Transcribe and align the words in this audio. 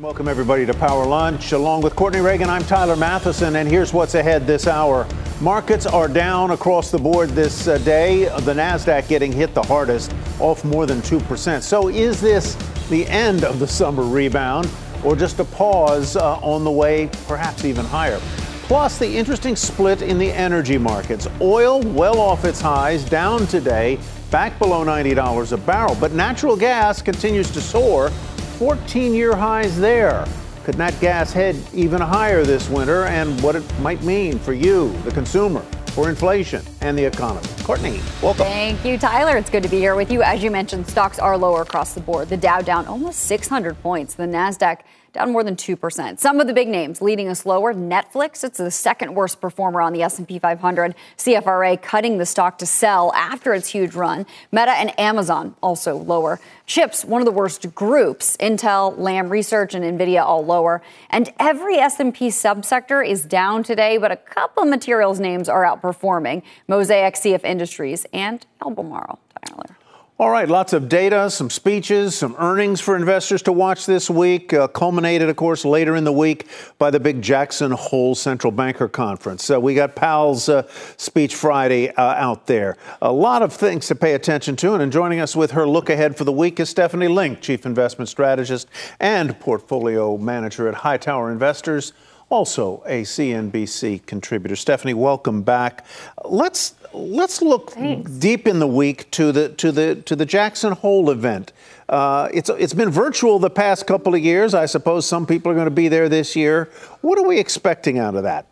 Welcome, 0.00 0.28
everybody, 0.28 0.64
to 0.64 0.74
Power 0.74 1.04
Lunch. 1.04 1.50
Along 1.50 1.82
with 1.82 1.96
Courtney 1.96 2.20
Reagan, 2.20 2.48
I'm 2.48 2.62
Tyler 2.62 2.94
Mathisen, 2.94 3.56
and 3.56 3.68
here's 3.68 3.92
what's 3.92 4.14
ahead 4.14 4.46
this 4.46 4.68
hour. 4.68 5.08
Markets 5.40 5.86
are 5.86 6.06
down 6.06 6.52
across 6.52 6.92
the 6.92 6.98
board 6.98 7.30
this 7.30 7.66
uh, 7.66 7.78
day. 7.78 8.26
The 8.26 8.54
NASDAQ 8.54 9.08
getting 9.08 9.32
hit 9.32 9.54
the 9.54 9.62
hardest, 9.62 10.14
off 10.38 10.64
more 10.64 10.86
than 10.86 11.00
2%. 11.00 11.62
So, 11.62 11.88
is 11.88 12.20
this 12.20 12.54
the 12.90 13.08
end 13.08 13.42
of 13.42 13.58
the 13.58 13.66
summer 13.66 14.04
rebound? 14.04 14.70
or 15.04 15.14
just 15.14 15.38
a 15.38 15.44
pause 15.44 16.16
uh, 16.16 16.38
on 16.38 16.64
the 16.64 16.70
way, 16.70 17.08
perhaps 17.26 17.64
even 17.64 17.84
higher. 17.84 18.18
Plus, 18.62 18.98
the 18.98 19.08
interesting 19.08 19.56
split 19.56 20.02
in 20.02 20.18
the 20.18 20.30
energy 20.32 20.76
markets. 20.76 21.26
Oil 21.40 21.80
well 21.80 22.20
off 22.20 22.44
its 22.44 22.60
highs, 22.60 23.04
down 23.04 23.46
today, 23.46 23.98
back 24.30 24.58
below 24.58 24.84
$90 24.84 25.52
a 25.52 25.56
barrel. 25.56 25.96
But 25.98 26.12
natural 26.12 26.56
gas 26.56 27.00
continues 27.00 27.50
to 27.52 27.60
soar, 27.60 28.10
14 28.58 29.14
year 29.14 29.36
highs 29.36 29.78
there. 29.78 30.26
Could 30.64 30.78
nat 30.78 30.94
gas 31.00 31.32
head 31.32 31.56
even 31.72 32.00
higher 32.00 32.42
this 32.44 32.68
winter 32.68 33.04
and 33.04 33.40
what 33.40 33.54
it 33.54 33.80
might 33.80 34.02
mean 34.02 34.38
for 34.38 34.52
you, 34.52 34.92
the 35.04 35.12
consumer? 35.12 35.64
for 35.98 36.08
inflation 36.08 36.64
and 36.80 36.96
the 36.96 37.04
economy. 37.04 37.48
Courtney, 37.64 38.00
welcome. 38.22 38.46
Thank 38.46 38.84
you, 38.84 38.96
Tyler. 38.98 39.36
It's 39.36 39.50
good 39.50 39.64
to 39.64 39.68
be 39.68 39.78
here 39.78 39.96
with 39.96 40.12
you. 40.12 40.22
As 40.22 40.44
you 40.44 40.50
mentioned, 40.50 40.86
stocks 40.86 41.18
are 41.18 41.36
lower 41.36 41.62
across 41.62 41.92
the 41.92 42.00
board. 42.00 42.28
The 42.28 42.36
Dow 42.36 42.60
down 42.60 42.86
almost 42.86 43.18
600 43.20 43.82
points. 43.82 44.14
The 44.14 44.22
Nasdaq 44.22 44.82
down 45.18 45.32
more 45.32 45.42
than 45.42 45.56
2%. 45.56 46.18
Some 46.18 46.40
of 46.40 46.46
the 46.46 46.52
big 46.52 46.68
names 46.68 47.02
leading 47.02 47.28
us 47.28 47.44
lower. 47.44 47.74
Netflix, 47.74 48.44
it's 48.44 48.58
the 48.58 48.70
second 48.70 49.14
worst 49.14 49.40
performer 49.40 49.80
on 49.80 49.92
the 49.92 50.02
S&P 50.02 50.38
500. 50.38 50.94
CFRA 51.16 51.80
cutting 51.82 52.18
the 52.18 52.26
stock 52.26 52.58
to 52.58 52.66
sell 52.66 53.12
after 53.14 53.52
its 53.52 53.68
huge 53.68 53.94
run. 53.94 54.26
Meta 54.52 54.70
and 54.70 54.98
Amazon 54.98 55.56
also 55.62 55.96
lower. 55.96 56.38
Chips, 56.66 57.04
one 57.04 57.20
of 57.20 57.26
the 57.26 57.32
worst 57.32 57.74
groups. 57.74 58.36
Intel, 58.36 58.96
Lam 58.96 59.28
Research, 59.28 59.74
and 59.74 59.84
Nvidia 59.84 60.22
all 60.22 60.44
lower. 60.44 60.82
And 61.10 61.32
every 61.38 61.78
S&P 61.78 62.28
subsector 62.28 63.06
is 63.06 63.24
down 63.24 63.62
today, 63.62 63.98
but 63.98 64.12
a 64.12 64.16
couple 64.16 64.64
materials 64.66 65.18
names 65.18 65.48
are 65.48 65.64
outperforming. 65.64 66.42
Mosaic, 66.68 67.14
CF 67.14 67.44
Industries, 67.44 68.06
and 68.12 68.46
Albemarle. 68.62 69.18
Tyler. 69.44 69.77
All 70.20 70.30
right, 70.30 70.48
lots 70.48 70.72
of 70.72 70.88
data, 70.88 71.30
some 71.30 71.48
speeches, 71.48 72.16
some 72.16 72.34
earnings 72.40 72.80
for 72.80 72.96
investors 72.96 73.40
to 73.42 73.52
watch 73.52 73.86
this 73.86 74.10
week, 74.10 74.52
uh, 74.52 74.66
culminated, 74.66 75.28
of 75.28 75.36
course, 75.36 75.64
later 75.64 75.94
in 75.94 76.02
the 76.02 76.12
week 76.12 76.48
by 76.76 76.90
the 76.90 76.98
big 76.98 77.22
Jackson 77.22 77.70
Hole 77.70 78.16
Central 78.16 78.50
Banker 78.50 78.88
Conference. 78.88 79.44
So 79.44 79.60
we 79.60 79.76
got 79.76 79.94
Powell's 79.94 80.48
uh, 80.48 80.66
speech 80.96 81.36
Friday 81.36 81.90
uh, 81.90 82.02
out 82.02 82.48
there. 82.48 82.76
A 83.00 83.12
lot 83.12 83.42
of 83.42 83.52
things 83.52 83.86
to 83.86 83.94
pay 83.94 84.14
attention 84.14 84.56
to, 84.56 84.74
and 84.74 84.90
joining 84.90 85.20
us 85.20 85.36
with 85.36 85.52
her 85.52 85.68
look 85.68 85.88
ahead 85.88 86.16
for 86.16 86.24
the 86.24 86.32
week 86.32 86.58
is 86.58 86.68
Stephanie 86.68 87.06
Link, 87.06 87.40
Chief 87.40 87.64
Investment 87.64 88.08
Strategist 88.08 88.66
and 88.98 89.38
Portfolio 89.38 90.16
Manager 90.16 90.66
at 90.66 90.74
Hightower 90.74 91.30
Investors 91.30 91.92
also 92.30 92.82
a 92.84 93.02
CNBC 93.02 94.04
contributor. 94.04 94.54
Stephanie, 94.54 94.92
welcome 94.92 95.42
back. 95.42 95.86
Let's 96.24 96.74
let's 96.92 97.42
look 97.42 97.70
Thanks. 97.72 98.10
deep 98.10 98.46
in 98.46 98.58
the 98.58 98.66
week 98.66 99.10
to 99.12 99.32
the 99.32 99.50
to 99.50 99.72
the 99.72 99.96
to 99.96 100.16
the 100.16 100.26
Jackson 100.26 100.72
Hole 100.72 101.10
event. 101.10 101.52
Uh, 101.88 102.28
it's 102.32 102.50
it's 102.50 102.74
been 102.74 102.90
virtual 102.90 103.38
the 103.38 103.50
past 103.50 103.86
couple 103.86 104.14
of 104.14 104.20
years. 104.20 104.54
I 104.54 104.66
suppose 104.66 105.06
some 105.06 105.26
people 105.26 105.50
are 105.52 105.54
going 105.54 105.66
to 105.66 105.70
be 105.70 105.88
there 105.88 106.08
this 106.08 106.36
year. 106.36 106.70
What 107.00 107.18
are 107.18 107.26
we 107.26 107.38
expecting 107.38 107.98
out 107.98 108.14
of 108.14 108.22
that? 108.24 108.46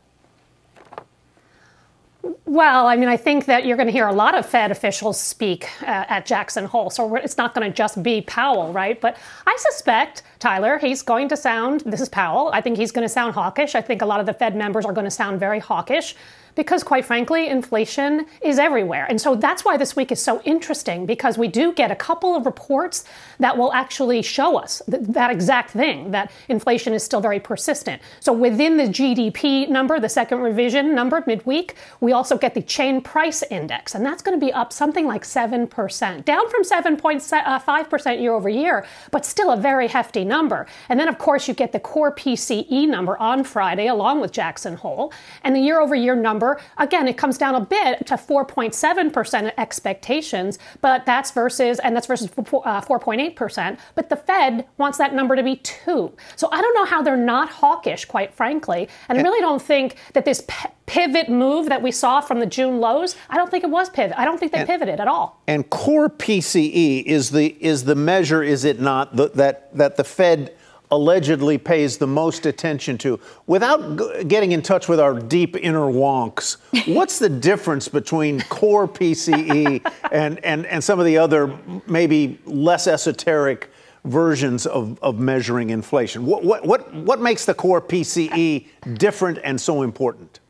Well, 2.44 2.86
I 2.86 2.96
mean, 2.96 3.08
I 3.08 3.16
think 3.16 3.46
that 3.46 3.66
you're 3.66 3.76
going 3.76 3.88
to 3.88 3.92
hear 3.92 4.06
a 4.06 4.12
lot 4.12 4.36
of 4.36 4.46
Fed 4.46 4.70
officials 4.70 5.20
speak 5.20 5.68
uh, 5.82 5.86
at 5.86 6.26
Jackson 6.26 6.64
Hole, 6.64 6.90
so 6.90 7.16
it's 7.16 7.36
not 7.36 7.54
going 7.54 7.68
to 7.68 7.76
just 7.76 8.02
be 8.02 8.20
Powell, 8.20 8.72
right? 8.72 9.00
But 9.00 9.16
I 9.46 9.56
suspect, 9.58 10.22
Tyler, 10.38 10.78
he's 10.78 11.02
going 11.02 11.28
to 11.28 11.36
sound, 11.36 11.80
this 11.80 12.00
is 12.00 12.08
Powell, 12.08 12.50
I 12.52 12.60
think 12.60 12.78
he's 12.78 12.92
going 12.92 13.04
to 13.04 13.08
sound 13.12 13.34
hawkish. 13.34 13.74
I 13.74 13.80
think 13.80 14.00
a 14.00 14.06
lot 14.06 14.20
of 14.20 14.26
the 14.26 14.32
Fed 14.32 14.56
members 14.56 14.84
are 14.84 14.92
going 14.92 15.04
to 15.04 15.10
sound 15.10 15.40
very 15.40 15.58
hawkish 15.58 16.14
because 16.56 16.82
quite 16.82 17.04
frankly, 17.04 17.46
inflation 17.48 18.26
is 18.40 18.58
everywhere. 18.58 19.06
And 19.08 19.20
so 19.20 19.36
that's 19.36 19.64
why 19.64 19.76
this 19.76 19.94
week 19.94 20.10
is 20.10 20.20
so 20.20 20.40
interesting 20.42 21.06
because 21.06 21.38
we 21.38 21.46
do 21.46 21.72
get 21.72 21.92
a 21.92 21.96
couple 21.96 22.34
of 22.34 22.46
reports 22.46 23.04
that 23.38 23.56
will 23.56 23.72
actually 23.72 24.22
show 24.22 24.58
us 24.58 24.82
th- 24.90 25.02
that 25.02 25.30
exact 25.30 25.70
thing 25.70 26.10
that 26.10 26.32
inflation 26.48 26.92
is 26.92 27.04
still 27.04 27.20
very 27.20 27.38
persistent. 27.38 28.02
So 28.20 28.32
within 28.32 28.78
the 28.78 28.84
GDP 28.84 29.68
number, 29.68 30.00
the 30.00 30.08
second 30.08 30.40
revision 30.40 30.94
number 30.94 31.22
midweek, 31.26 31.74
we 32.00 32.12
also 32.12 32.38
get 32.38 32.54
the 32.54 32.62
chain 32.62 33.02
price 33.02 33.42
index, 33.50 33.94
and 33.94 34.04
that's 34.04 34.22
going 34.22 34.38
to 34.38 34.44
be 34.44 34.52
up 34.52 34.72
something 34.72 35.06
like 35.06 35.22
7%, 35.22 36.24
down 36.24 36.50
from 36.50 36.62
7.5% 36.62 38.06
uh, 38.06 38.10
year 38.10 38.32
over 38.32 38.48
year, 38.48 38.86
but 39.10 39.26
still 39.26 39.50
a 39.50 39.56
very 39.56 39.88
hefty 39.88 40.24
number. 40.24 40.66
And 40.88 40.98
then, 40.98 41.08
of 41.08 41.18
course, 41.18 41.48
you 41.48 41.54
get 41.54 41.72
the 41.72 41.80
core 41.80 42.14
PCE 42.14 42.88
number 42.88 43.18
on 43.18 43.44
Friday 43.44 43.88
along 43.88 44.20
with 44.20 44.32
Jackson 44.32 44.76
Hole, 44.76 45.12
and 45.44 45.54
the 45.54 45.60
year 45.60 45.80
over 45.80 45.94
year 45.94 46.16
number 46.16 46.45
number. 46.46 46.62
Again, 46.78 47.08
it 47.08 47.16
comes 47.16 47.38
down 47.38 47.54
a 47.54 47.60
bit 47.60 48.06
to 48.06 48.14
4.7% 48.14 49.52
expectations, 49.58 50.58
but 50.80 51.06
that's 51.06 51.30
versus, 51.30 51.78
and 51.80 51.94
that's 51.94 52.06
versus 52.06 52.28
4.8%. 52.28 53.72
Uh, 53.72 53.76
but 53.94 54.08
the 54.08 54.16
Fed 54.16 54.66
wants 54.78 54.98
that 54.98 55.14
number 55.14 55.36
to 55.36 55.42
be 55.42 55.56
two. 55.56 56.12
So 56.36 56.48
I 56.52 56.60
don't 56.60 56.74
know 56.74 56.84
how 56.84 57.02
they're 57.02 57.16
not 57.16 57.48
hawkish, 57.48 58.04
quite 58.04 58.34
frankly. 58.34 58.88
And 59.08 59.18
I 59.18 59.22
really 59.22 59.40
don't 59.40 59.62
think 59.62 59.96
that 60.14 60.24
this 60.24 60.46
pivot 60.86 61.28
move 61.28 61.68
that 61.68 61.82
we 61.82 61.90
saw 61.90 62.20
from 62.20 62.38
the 62.38 62.46
June 62.46 62.78
lows, 62.78 63.16
I 63.28 63.36
don't 63.36 63.50
think 63.50 63.64
it 63.64 63.70
was 63.70 63.90
pivot. 63.90 64.16
I 64.18 64.24
don't 64.24 64.38
think 64.38 64.52
they 64.52 64.58
and, 64.58 64.68
pivoted 64.68 65.00
at 65.00 65.08
all. 65.08 65.42
And 65.46 65.68
core 65.70 66.08
PCE 66.08 67.02
is 67.04 67.30
the 67.30 67.56
is 67.60 67.84
the 67.84 67.94
measure, 67.94 68.42
is 68.42 68.64
it 68.64 68.80
not, 68.80 69.16
that 69.16 69.76
that 69.76 69.96
the 69.96 70.04
Fed 70.04 70.55
allegedly 70.90 71.58
pays 71.58 71.98
the 71.98 72.06
most 72.06 72.46
attention 72.46 72.98
to. 72.98 73.18
Without 73.46 73.98
g- 73.98 74.24
getting 74.24 74.52
in 74.52 74.62
touch 74.62 74.88
with 74.88 75.00
our 75.00 75.14
deep 75.14 75.56
inner 75.56 75.80
wonks, 75.80 76.56
what's 76.86 77.18
the 77.18 77.28
difference 77.28 77.88
between 77.88 78.40
core 78.42 78.86
PCE 78.86 79.92
and, 80.12 80.44
and, 80.44 80.66
and 80.66 80.82
some 80.82 80.98
of 80.98 81.06
the 81.06 81.18
other 81.18 81.56
maybe 81.86 82.38
less 82.44 82.86
esoteric 82.86 83.70
versions 84.04 84.66
of, 84.66 84.98
of 85.02 85.18
measuring 85.18 85.70
inflation? 85.70 86.24
What, 86.24 86.44
what, 86.44 86.64
what, 86.64 86.94
what 86.94 87.20
makes 87.20 87.44
the 87.44 87.54
core 87.54 87.80
PCE 87.80 88.66
different 88.94 89.38
and 89.42 89.60
so 89.60 89.82
important? 89.82 90.40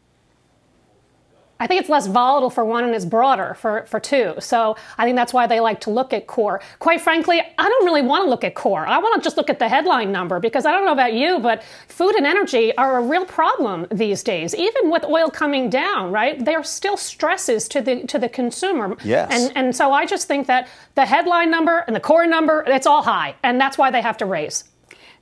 I 1.59 1.67
think 1.67 1.81
it's 1.81 1.89
less 1.89 2.07
volatile 2.07 2.51
for 2.51 2.65
one 2.65 2.85
and 2.85 2.95
it's 2.95 3.05
broader 3.05 3.55
for, 3.55 3.87
for 3.87 3.99
two. 3.99 4.35
So 4.41 4.77
I 4.99 5.05
think 5.05 5.17
that's 5.17 5.33
why 5.33 5.47
they 5.47 5.61
like 5.61 5.81
to 5.83 5.91
look 5.91 6.13
at 6.13 6.27
core. 6.27 6.61
Quite 6.79 7.01
frankly, 7.01 7.41
I 7.41 7.69
don't 7.69 7.85
really 7.85 8.03
want 8.03 8.25
to 8.25 8.31
look 8.31 8.45
at 8.45 8.55
core. 8.55 8.87
I 8.87 8.99
want 8.99 9.15
to 9.21 9.27
just 9.27 9.37
look 9.37 9.49
at 9.49 9.59
the 9.59 9.69
headline 9.69 10.13
number 10.13 10.39
because 10.39 10.67
I 10.67 10.73
don't 10.73 10.85
know 10.85 10.93
about 10.93 11.15
you, 11.15 11.39
but 11.39 11.63
food 11.89 12.15
and 12.15 12.27
energy 12.27 12.77
are 12.77 12.99
a 12.99 13.03
real 13.03 13.25
problem 13.25 13.87
these 13.91 14.23
days. 14.23 14.55
Even 14.55 14.91
with 14.91 15.05
oil 15.05 15.31
coming 15.31 15.71
down, 15.71 16.13
right? 16.13 16.45
There 16.45 16.59
are 16.59 16.65
still 16.65 16.97
stresses 16.97 17.69
to 17.69 17.81
the 17.81 18.07
to 18.07 18.19
the 18.19 18.29
consumer. 18.29 18.97
Yes. 19.03 19.31
And 19.33 19.57
and 19.57 19.77
so 19.77 19.93
I 19.93 20.05
just 20.07 20.29
think 20.29 20.47
that 20.47 20.69
the 20.95 21.07
headline 21.07 21.51
number 21.51 21.79
and 21.87 21.97
the 21.97 22.01
core 22.01 22.27
number, 22.27 22.65
it's 22.67 22.87
all 22.87 23.03
high. 23.03 23.35
And 23.43 23.61
that's 23.61 23.79
why 23.79 23.91
they 23.91 24.03
have 24.03 24.19
to 24.19 24.27
raise. 24.27 24.65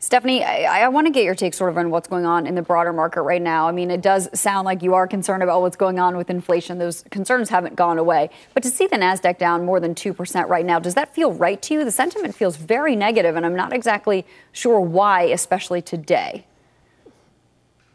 Stephanie, 0.04 0.44
I, 0.44 0.84
I 0.84 0.88
want 0.88 1.06
to 1.06 1.10
get 1.10 1.24
your 1.24 1.34
take 1.34 1.54
sort 1.54 1.70
of 1.70 1.78
on 1.78 1.88
what's 1.88 2.08
going 2.08 2.26
on 2.26 2.46
in 2.46 2.54
the 2.54 2.60
broader 2.60 2.92
market 2.92 3.22
right 3.22 3.40
now. 3.40 3.66
I 3.68 3.72
mean, 3.72 3.90
it 3.90 4.02
does 4.02 4.28
sound 4.38 4.66
like 4.66 4.82
you 4.82 4.92
are 4.92 5.08
concerned 5.08 5.42
about 5.42 5.62
what's 5.62 5.76
going 5.76 5.98
on 5.98 6.18
with 6.18 6.28
inflation. 6.28 6.76
Those 6.76 7.04
concerns 7.10 7.48
haven't 7.48 7.74
gone 7.74 7.96
away. 7.96 8.28
But 8.52 8.62
to 8.64 8.68
see 8.68 8.86
the 8.86 8.96
NASDAQ 8.96 9.38
down 9.38 9.64
more 9.64 9.80
than 9.80 9.94
2% 9.94 10.46
right 10.46 10.66
now, 10.66 10.78
does 10.78 10.92
that 10.92 11.14
feel 11.14 11.32
right 11.32 11.60
to 11.62 11.72
you? 11.72 11.84
The 11.86 11.90
sentiment 11.90 12.34
feels 12.34 12.56
very 12.56 12.94
negative, 12.94 13.34
and 13.34 13.46
I'm 13.46 13.56
not 13.56 13.72
exactly 13.72 14.26
sure 14.52 14.78
why, 14.78 15.22
especially 15.22 15.80
today. 15.80 16.44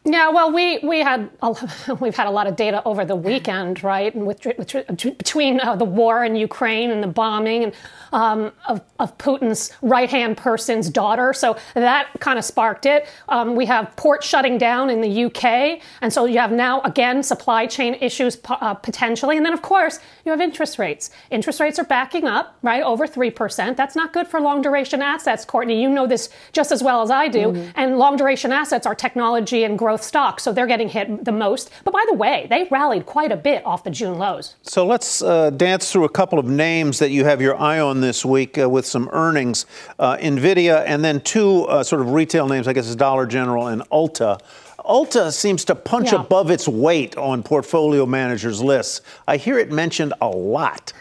Yeah, 0.05 0.29
well, 0.29 0.51
we 0.51 0.79
we 0.79 0.99
had 1.01 1.29
a, 1.41 1.55
we've 1.99 2.15
had 2.15 2.27
a 2.27 2.31
lot 2.31 2.47
of 2.47 2.55
data 2.55 2.81
over 2.85 3.03
the 3.03 3.15
weekend, 3.15 3.83
right? 3.83 4.13
And 4.13 4.25
with, 4.25 4.45
with 4.45 4.71
between 5.17 5.59
uh, 5.59 5.75
the 5.75 5.85
war 5.85 6.23
in 6.23 6.35
Ukraine 6.35 6.89
and 6.91 7.03
the 7.03 7.07
bombing 7.07 7.65
and 7.65 7.73
um, 8.11 8.51
of, 8.67 8.81
of, 8.97 9.15
Putin's 9.19 9.71
right 9.83 10.09
hand 10.09 10.35
person's 10.35 10.89
daughter, 10.89 11.31
so 11.33 11.57
that 11.75 12.07
kind 12.19 12.39
of 12.39 12.45
sparked 12.45 12.87
it. 12.87 13.07
Um, 13.27 13.55
we 13.55 13.65
have 13.67 13.95
ports 13.97 14.25
shutting 14.25 14.57
down 14.57 14.89
in 14.89 15.01
the 15.01 15.25
UK, 15.25 15.79
and 16.01 16.11
so 16.11 16.25
you 16.25 16.39
have 16.39 16.51
now 16.51 16.81
again 16.81 17.21
supply 17.21 17.67
chain 17.67 17.95
issues 17.95 18.37
uh, 18.49 18.73
potentially, 18.73 19.35
and 19.35 19.45
then 19.45 19.53
of 19.53 19.61
course 19.61 19.99
you 20.25 20.31
have 20.31 20.41
interest 20.41 20.79
rates. 20.79 21.11
Interest 21.29 21.59
rates 21.59 21.77
are 21.77 21.83
backing 21.83 22.25
up, 22.25 22.57
right, 22.63 22.81
over 22.81 23.05
three 23.05 23.31
percent. 23.31 23.75
That's 23.75 23.97
not 23.97 24.13
good 24.13 24.27
for 24.27 24.39
long 24.39 24.61
duration 24.61 25.01
assets, 25.01 25.43
Courtney. 25.43 25.79
You 25.79 25.89
know 25.89 26.07
this 26.07 26.29
just 26.53 26.71
as 26.71 26.81
well 26.81 27.01
as 27.01 27.11
I 27.11 27.27
do. 27.27 27.49
Mm-hmm. 27.49 27.71
And 27.75 27.97
long 27.97 28.15
duration 28.15 28.51
assets 28.53 28.87
are 28.87 28.95
technology 28.95 29.65
and 29.65 29.77
growth 29.77 29.88
growth 29.89 30.03
stocks, 30.03 30.43
so 30.43 30.53
they're 30.53 30.67
getting 30.67 30.87
hit 30.87 31.25
the 31.25 31.31
most. 31.31 31.71
But 31.83 31.93
by 31.93 32.05
the 32.07 32.13
way, 32.13 32.45
they 32.47 32.67
rallied 32.69 33.07
quite 33.07 33.31
a 33.31 33.35
bit 33.35 33.65
off 33.65 33.83
the 33.83 33.89
June 33.89 34.19
lows. 34.19 34.55
So 34.61 34.85
let's 34.85 35.23
uh, 35.23 35.49
dance 35.49 35.91
through 35.91 36.03
a 36.03 36.09
couple 36.09 36.37
of 36.37 36.45
names 36.45 36.99
that 36.99 37.09
you 37.09 37.25
have 37.25 37.41
your 37.41 37.59
eye 37.59 37.79
on 37.79 37.99
this 37.99 38.23
week 38.23 38.59
uh, 38.59 38.69
with 38.69 38.85
some 38.85 39.09
earnings 39.13 39.65
uh, 39.97 40.17
NVIDIA 40.17 40.83
and 40.85 41.03
then 41.03 41.21
two 41.21 41.63
uh, 41.63 41.81
sort 41.81 42.01
of 42.01 42.11
retail 42.11 42.47
names, 42.47 42.67
I 42.67 42.73
guess, 42.73 42.85
is 42.85 42.95
Dollar 42.95 43.25
General 43.25 43.69
and 43.69 43.81
Ulta. 43.89 44.39
Ulta 44.85 45.33
seems 45.33 45.65
to 45.65 45.73
punch 45.73 46.11
yeah. 46.11 46.21
above 46.21 46.51
its 46.51 46.67
weight 46.67 47.17
on 47.17 47.41
portfolio 47.41 48.05
managers' 48.05 48.61
lists. 48.61 49.01
I 49.27 49.37
hear 49.37 49.57
it 49.57 49.71
mentioned 49.71 50.13
a 50.21 50.29
lot. 50.29 50.93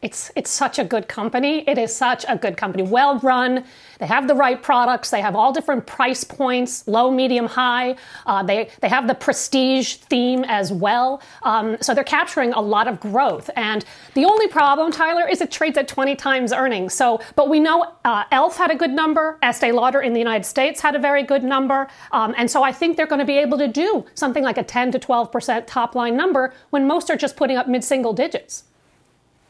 It's, 0.00 0.30
it's 0.36 0.50
such 0.50 0.78
a 0.78 0.84
good 0.84 1.08
company. 1.08 1.68
It 1.68 1.76
is 1.76 1.94
such 1.94 2.24
a 2.28 2.36
good 2.36 2.56
company. 2.56 2.84
Well 2.84 3.18
run. 3.18 3.64
They 3.98 4.06
have 4.06 4.28
the 4.28 4.34
right 4.34 4.62
products. 4.62 5.10
They 5.10 5.20
have 5.20 5.34
all 5.34 5.52
different 5.52 5.86
price 5.86 6.22
points, 6.22 6.86
low, 6.86 7.10
medium, 7.10 7.46
high. 7.46 7.96
Uh, 8.24 8.44
they, 8.44 8.70
they 8.80 8.88
have 8.88 9.08
the 9.08 9.14
prestige 9.14 9.94
theme 9.94 10.44
as 10.46 10.72
well. 10.72 11.20
Um, 11.42 11.76
so 11.80 11.94
they're 11.94 12.04
capturing 12.04 12.52
a 12.52 12.60
lot 12.60 12.86
of 12.86 13.00
growth. 13.00 13.50
And 13.56 13.84
the 14.14 14.24
only 14.24 14.46
problem, 14.46 14.92
Tyler, 14.92 15.26
is 15.26 15.40
it 15.40 15.50
trades 15.50 15.76
at 15.76 15.88
20 15.88 16.14
times 16.14 16.52
earnings. 16.52 16.94
So, 16.94 17.20
but 17.34 17.48
we 17.48 17.58
know 17.58 17.94
uh, 18.04 18.22
Elf 18.30 18.56
had 18.56 18.70
a 18.70 18.76
good 18.76 18.92
number. 18.92 19.36
Estee 19.42 19.72
Lauder 19.72 20.00
in 20.00 20.12
the 20.12 20.20
United 20.20 20.44
States 20.44 20.80
had 20.80 20.94
a 20.94 21.00
very 21.00 21.24
good 21.24 21.42
number. 21.42 21.88
Um, 22.12 22.34
and 22.36 22.48
so 22.48 22.62
I 22.62 22.70
think 22.70 22.96
they're 22.96 23.06
going 23.06 23.18
to 23.18 23.24
be 23.24 23.38
able 23.38 23.58
to 23.58 23.68
do 23.68 24.06
something 24.14 24.44
like 24.44 24.58
a 24.58 24.62
10 24.62 24.92
to 24.92 25.00
12% 25.00 25.64
top 25.66 25.96
line 25.96 26.16
number 26.16 26.54
when 26.70 26.86
most 26.86 27.10
are 27.10 27.16
just 27.16 27.36
putting 27.36 27.56
up 27.56 27.66
mid 27.66 27.82
single 27.82 28.12
digits. 28.12 28.62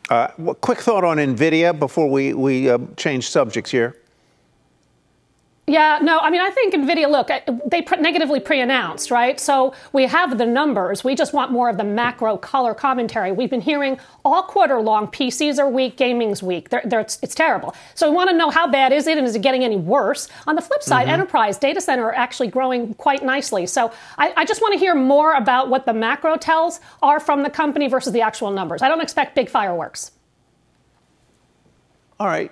Uh, 0.08 0.28
quick 0.60 0.78
thought 0.78 1.04
on 1.04 1.18
NVIDIA 1.18 1.78
before 1.78 2.08
we, 2.08 2.32
we 2.32 2.70
uh, 2.70 2.78
change 2.96 3.28
subjects 3.28 3.70
here. 3.70 3.94
Yeah, 5.68 5.98
no, 6.00 6.18
I 6.18 6.30
mean, 6.30 6.40
I 6.40 6.48
think 6.48 6.72
NVIDIA, 6.72 7.10
look, 7.10 7.28
they 7.66 7.82
negatively 8.00 8.40
pre 8.40 8.60
announced, 8.60 9.10
right? 9.10 9.38
So 9.38 9.74
we 9.92 10.06
have 10.06 10.38
the 10.38 10.46
numbers. 10.46 11.04
We 11.04 11.14
just 11.14 11.34
want 11.34 11.52
more 11.52 11.68
of 11.68 11.76
the 11.76 11.84
macro 11.84 12.38
color 12.38 12.72
commentary. 12.72 13.32
We've 13.32 13.50
been 13.50 13.60
hearing 13.60 14.00
all 14.24 14.42
quarter 14.44 14.80
long 14.80 15.08
PCs 15.08 15.58
are 15.58 15.68
weak, 15.68 15.98
gaming's 15.98 16.42
weak. 16.42 16.70
They're, 16.70 16.80
they're, 16.86 17.00
it's, 17.00 17.18
it's, 17.20 17.34
terrible. 17.34 17.74
So 17.94 18.08
we 18.08 18.16
want 18.16 18.30
to 18.30 18.36
know 18.36 18.48
how 18.48 18.66
bad 18.66 18.94
is 18.94 19.06
it 19.06 19.18
and 19.18 19.26
is 19.26 19.34
it 19.34 19.42
getting 19.42 19.62
any 19.62 19.76
worse? 19.76 20.28
On 20.46 20.56
the 20.56 20.62
flip 20.62 20.82
side, 20.82 21.02
mm-hmm. 21.02 21.10
enterprise, 21.10 21.58
data 21.58 21.82
center 21.82 22.04
are 22.06 22.14
actually 22.14 22.48
growing 22.48 22.94
quite 22.94 23.22
nicely. 23.22 23.66
So 23.66 23.92
I, 24.16 24.32
I 24.38 24.44
just 24.46 24.62
want 24.62 24.72
to 24.72 24.78
hear 24.78 24.94
more 24.94 25.34
about 25.34 25.68
what 25.68 25.84
the 25.84 25.92
macro 25.92 26.38
tells 26.38 26.80
are 27.02 27.20
from 27.20 27.42
the 27.42 27.50
company 27.50 27.88
versus 27.88 28.14
the 28.14 28.22
actual 28.22 28.50
numbers. 28.50 28.80
I 28.80 28.88
don't 28.88 29.02
expect 29.02 29.34
big 29.34 29.50
fireworks. 29.50 30.12
All 32.18 32.26
right. 32.26 32.50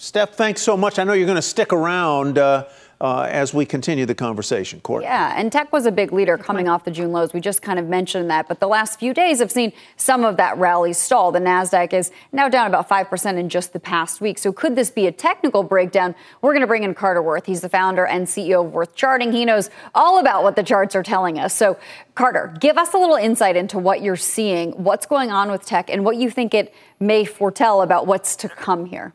Steph, 0.00 0.34
thanks 0.34 0.62
so 0.62 0.76
much. 0.76 0.98
I 0.98 1.04
know 1.04 1.12
you're 1.12 1.26
going 1.26 1.36
to 1.36 1.42
stick 1.42 1.72
around. 1.72 2.38
Uh, 2.38 2.64
uh, 3.00 3.26
as 3.30 3.54
we 3.54 3.64
continue 3.64 4.04
the 4.04 4.14
conversation. 4.14 4.80
Court. 4.80 5.02
Yeah, 5.02 5.32
and 5.36 5.50
tech 5.50 5.72
was 5.72 5.86
a 5.86 5.92
big 5.92 6.12
leader 6.12 6.36
coming 6.36 6.68
off 6.68 6.84
the 6.84 6.90
June 6.90 7.12
lows. 7.12 7.32
We 7.32 7.40
just 7.40 7.62
kind 7.62 7.78
of 7.78 7.86
mentioned 7.86 8.30
that, 8.30 8.46
but 8.46 8.60
the 8.60 8.68
last 8.68 8.98
few 8.98 9.14
days 9.14 9.38
have 9.38 9.50
seen 9.50 9.72
some 9.96 10.22
of 10.22 10.36
that 10.36 10.58
rally 10.58 10.92
stall. 10.92 11.32
The 11.32 11.38
Nasdaq 11.38 11.94
is 11.94 12.10
now 12.32 12.48
down 12.48 12.66
about 12.66 12.88
five 12.88 13.08
percent 13.08 13.38
in 13.38 13.48
just 13.48 13.72
the 13.72 13.80
past 13.80 14.20
week. 14.20 14.36
So 14.36 14.52
could 14.52 14.76
this 14.76 14.90
be 14.90 15.06
a 15.06 15.12
technical 15.12 15.62
breakdown? 15.62 16.14
We're 16.42 16.52
going 16.52 16.60
to 16.60 16.66
bring 16.66 16.82
in 16.82 16.94
Carter 16.94 17.22
Worth. 17.22 17.46
He's 17.46 17.62
the 17.62 17.70
founder 17.70 18.06
and 18.06 18.26
CEO 18.26 18.66
of 18.66 18.72
Worth 18.72 18.94
Charting. 18.94 19.32
He 19.32 19.46
knows 19.46 19.70
all 19.94 20.18
about 20.18 20.42
what 20.42 20.56
the 20.56 20.62
charts 20.62 20.94
are 20.94 21.02
telling 21.02 21.38
us. 21.38 21.54
So 21.54 21.78
Carter, 22.14 22.54
give 22.60 22.76
us 22.76 22.92
a 22.92 22.98
little 22.98 23.16
insight 23.16 23.56
into 23.56 23.78
what 23.78 24.02
you're 24.02 24.16
seeing, 24.16 24.72
what's 24.72 25.06
going 25.06 25.30
on 25.30 25.50
with 25.50 25.64
tech, 25.64 25.88
and 25.88 26.04
what 26.04 26.16
you 26.16 26.28
think 26.30 26.52
it 26.52 26.74
may 26.98 27.24
foretell 27.24 27.80
about 27.80 28.06
what's 28.06 28.36
to 28.36 28.48
come 28.50 28.84
here. 28.84 29.14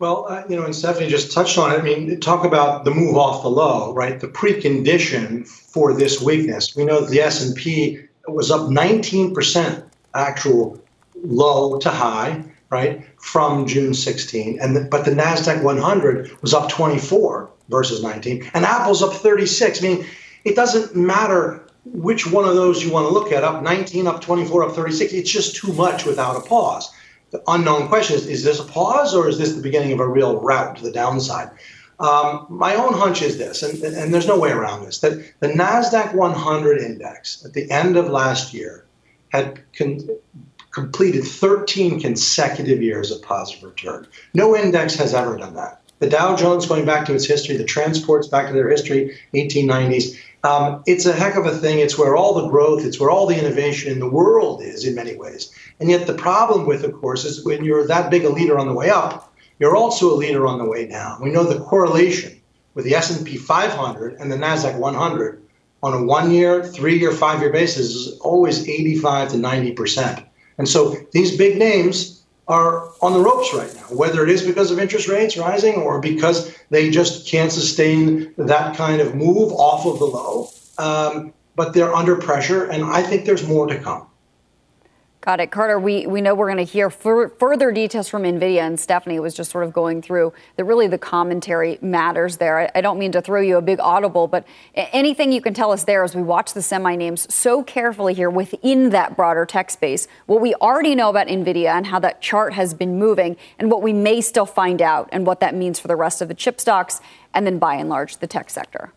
Well, 0.00 0.24
uh, 0.30 0.44
you 0.48 0.56
know, 0.56 0.64
and 0.64 0.74
Stephanie 0.74 1.08
just 1.08 1.30
touched 1.30 1.58
on 1.58 1.72
it. 1.72 1.78
I 1.78 1.82
mean, 1.82 2.18
talk 2.20 2.46
about 2.46 2.86
the 2.86 2.90
move 2.90 3.18
off 3.18 3.42
the 3.42 3.50
low, 3.50 3.92
right? 3.92 4.18
The 4.18 4.28
precondition 4.28 5.46
for 5.46 5.92
this 5.92 6.22
weakness. 6.22 6.74
We 6.74 6.86
know 6.86 7.04
the 7.04 7.20
S 7.20 7.44
and 7.44 7.54
P 7.54 8.00
was 8.26 8.50
up 8.50 8.62
19% 8.62 9.84
actual 10.14 10.82
low 11.22 11.78
to 11.80 11.90
high, 11.90 12.42
right, 12.70 13.06
from 13.18 13.66
June 13.66 13.92
16, 13.92 14.58
and 14.58 14.74
the, 14.74 14.80
but 14.84 15.04
the 15.04 15.10
Nasdaq 15.10 15.62
100 15.62 16.40
was 16.40 16.54
up 16.54 16.70
24 16.70 17.50
versus 17.68 18.02
19, 18.02 18.50
and 18.54 18.64
Apple's 18.64 19.02
up 19.02 19.12
36. 19.12 19.84
I 19.84 19.86
mean, 19.86 20.06
it 20.44 20.56
doesn't 20.56 20.96
matter 20.96 21.62
which 21.84 22.26
one 22.26 22.48
of 22.48 22.54
those 22.54 22.82
you 22.82 22.90
want 22.90 23.06
to 23.06 23.12
look 23.12 23.32
at, 23.32 23.44
up 23.44 23.62
19, 23.62 24.06
up 24.06 24.22
24, 24.22 24.64
up 24.64 24.74
36. 24.74 25.12
It's 25.12 25.30
just 25.30 25.56
too 25.56 25.74
much 25.74 26.06
without 26.06 26.36
a 26.36 26.40
pause 26.40 26.90
the 27.30 27.42
unknown 27.46 27.88
question 27.88 28.16
is 28.16 28.26
is 28.26 28.44
this 28.44 28.60
a 28.60 28.64
pause 28.64 29.14
or 29.14 29.28
is 29.28 29.38
this 29.38 29.54
the 29.54 29.62
beginning 29.62 29.92
of 29.92 30.00
a 30.00 30.08
real 30.08 30.40
route 30.40 30.76
to 30.76 30.82
the 30.82 30.92
downside? 30.92 31.50
Um, 32.00 32.46
my 32.48 32.76
own 32.76 32.94
hunch 32.94 33.20
is 33.20 33.36
this, 33.36 33.62
and, 33.62 33.82
and 33.82 34.12
there's 34.12 34.26
no 34.26 34.38
way 34.38 34.50
around 34.50 34.84
this, 34.84 35.00
that 35.00 35.22
the 35.40 35.48
NASDAQ 35.48 36.14
100 36.14 36.80
index 36.80 37.44
at 37.44 37.52
the 37.52 37.70
end 37.70 37.98
of 37.98 38.08
last 38.08 38.54
year 38.54 38.86
had 39.28 39.60
con- 39.76 40.08
completed 40.70 41.24
13 41.24 42.00
consecutive 42.00 42.82
years 42.82 43.10
of 43.10 43.20
positive 43.20 43.64
return. 43.64 44.06
No 44.32 44.56
index 44.56 44.94
has 44.94 45.12
ever 45.12 45.36
done 45.36 45.54
that. 45.54 45.82
The 45.98 46.08
Dow 46.08 46.34
Jones, 46.34 46.66
going 46.66 46.86
back 46.86 47.04
to 47.06 47.14
its 47.14 47.26
history, 47.26 47.58
the 47.58 47.64
transports 47.64 48.26
back 48.26 48.46
to 48.46 48.54
their 48.54 48.70
history, 48.70 49.18
1890s, 49.34 50.16
um, 50.42 50.82
it's 50.86 51.06
a 51.06 51.12
heck 51.12 51.36
of 51.36 51.46
a 51.46 51.56
thing. 51.56 51.78
It's 51.78 51.98
where 51.98 52.16
all 52.16 52.34
the 52.34 52.48
growth, 52.48 52.84
it's 52.84 52.98
where 52.98 53.10
all 53.10 53.26
the 53.26 53.38
innovation 53.38 53.92
in 53.92 53.98
the 53.98 54.08
world 54.08 54.62
is 54.62 54.86
in 54.86 54.94
many 54.94 55.16
ways. 55.16 55.52
And 55.78 55.90
yet 55.90 56.06
the 56.06 56.14
problem 56.14 56.66
with, 56.66 56.84
of 56.84 56.92
course, 56.94 57.24
is 57.24 57.44
when 57.44 57.64
you're 57.64 57.86
that 57.86 58.10
big 58.10 58.24
a 58.24 58.30
leader 58.30 58.58
on 58.58 58.66
the 58.66 58.74
way 58.74 58.90
up, 58.90 59.34
you're 59.58 59.76
also 59.76 60.12
a 60.12 60.16
leader 60.16 60.46
on 60.46 60.58
the 60.58 60.64
way 60.64 60.86
down. 60.86 61.20
We 61.22 61.30
know 61.30 61.44
the 61.44 61.60
correlation 61.60 62.40
with 62.74 62.84
the 62.84 62.94
S&P 62.94 63.36
500 63.36 64.14
and 64.14 64.32
the 64.32 64.36
Nasdaq 64.36 64.78
100 64.78 65.42
on 65.82 65.94
a 65.94 66.02
one-year, 66.04 66.64
three-year, 66.64 67.12
five-year 67.12 67.52
basis 67.52 67.94
is 67.94 68.18
always 68.20 68.68
85 68.68 69.30
to 69.30 69.38
90 69.38 69.72
percent. 69.72 70.26
And 70.58 70.68
so 70.68 70.94
these 71.12 71.36
big 71.36 71.58
names 71.58 72.19
are 72.50 72.90
on 73.00 73.12
the 73.12 73.20
ropes 73.20 73.54
right 73.54 73.72
now, 73.76 73.96
whether 73.96 74.24
it 74.24 74.28
is 74.28 74.42
because 74.42 74.72
of 74.72 74.80
interest 74.80 75.06
rates 75.06 75.36
rising 75.36 75.76
or 75.76 76.00
because 76.00 76.52
they 76.68 76.90
just 76.90 77.28
can't 77.28 77.52
sustain 77.52 78.34
that 78.36 78.76
kind 78.76 79.00
of 79.00 79.14
move 79.14 79.52
off 79.52 79.86
of 79.86 80.00
the 80.00 80.04
low. 80.04 80.50
Um, 80.76 81.32
but 81.54 81.74
they're 81.74 81.94
under 81.94 82.16
pressure, 82.16 82.64
and 82.64 82.84
I 82.84 83.02
think 83.02 83.24
there's 83.24 83.46
more 83.46 83.66
to 83.68 83.78
come. 83.78 84.06
Got 85.22 85.40
it. 85.40 85.50
Carter, 85.50 85.78
we, 85.78 86.06
we 86.06 86.22
know 86.22 86.34
we're 86.34 86.46
going 86.46 86.64
to 86.64 86.72
hear 86.72 86.88
further 86.88 87.72
details 87.72 88.08
from 88.08 88.22
NVIDIA, 88.22 88.60
and 88.60 88.80
Stephanie 88.80 89.20
was 89.20 89.34
just 89.34 89.50
sort 89.50 89.64
of 89.64 89.72
going 89.74 90.00
through 90.00 90.32
that 90.56 90.64
really 90.64 90.86
the 90.86 90.96
commentary 90.96 91.78
matters 91.82 92.38
there. 92.38 92.58
I, 92.58 92.70
I, 92.76 92.80
don't 92.80 92.98
mean 92.98 93.12
to 93.12 93.20
throw 93.20 93.42
you 93.42 93.58
a 93.58 93.60
big 93.62 93.80
audible, 93.80 94.28
but 94.28 94.46
anything 94.74 95.30
you 95.30 95.42
can 95.42 95.52
tell 95.52 95.72
us 95.72 95.84
there 95.84 96.04
as 96.04 96.14
we 96.14 96.22
watch 96.22 96.54
the 96.54 96.62
semi 96.62 96.96
names 96.96 97.32
so 97.32 97.62
carefully 97.62 98.14
here 98.14 98.30
within 98.30 98.90
that 98.90 99.14
broader 99.14 99.44
tech 99.44 99.70
space, 99.70 100.08
what 100.24 100.40
we 100.40 100.54
already 100.54 100.94
know 100.94 101.10
about 101.10 101.26
NVIDIA 101.26 101.66
and 101.66 101.86
how 101.86 101.98
that 101.98 102.22
chart 102.22 102.54
has 102.54 102.72
been 102.72 102.98
moving, 102.98 103.36
and 103.58 103.70
what 103.70 103.82
we 103.82 103.92
may 103.92 104.22
still 104.22 104.46
find 104.46 104.80
out, 104.80 105.10
and 105.12 105.26
what 105.26 105.40
that 105.40 105.54
means 105.54 105.78
for 105.78 105.88
the 105.88 105.96
rest 105.96 106.22
of 106.22 106.28
the 106.28 106.34
chip 106.34 106.58
stocks, 106.58 106.98
and 107.34 107.44
then 107.46 107.58
by 107.58 107.74
and 107.74 107.90
large, 107.90 108.16
the 108.16 108.26
tech 108.26 108.48
sector. 108.48 108.90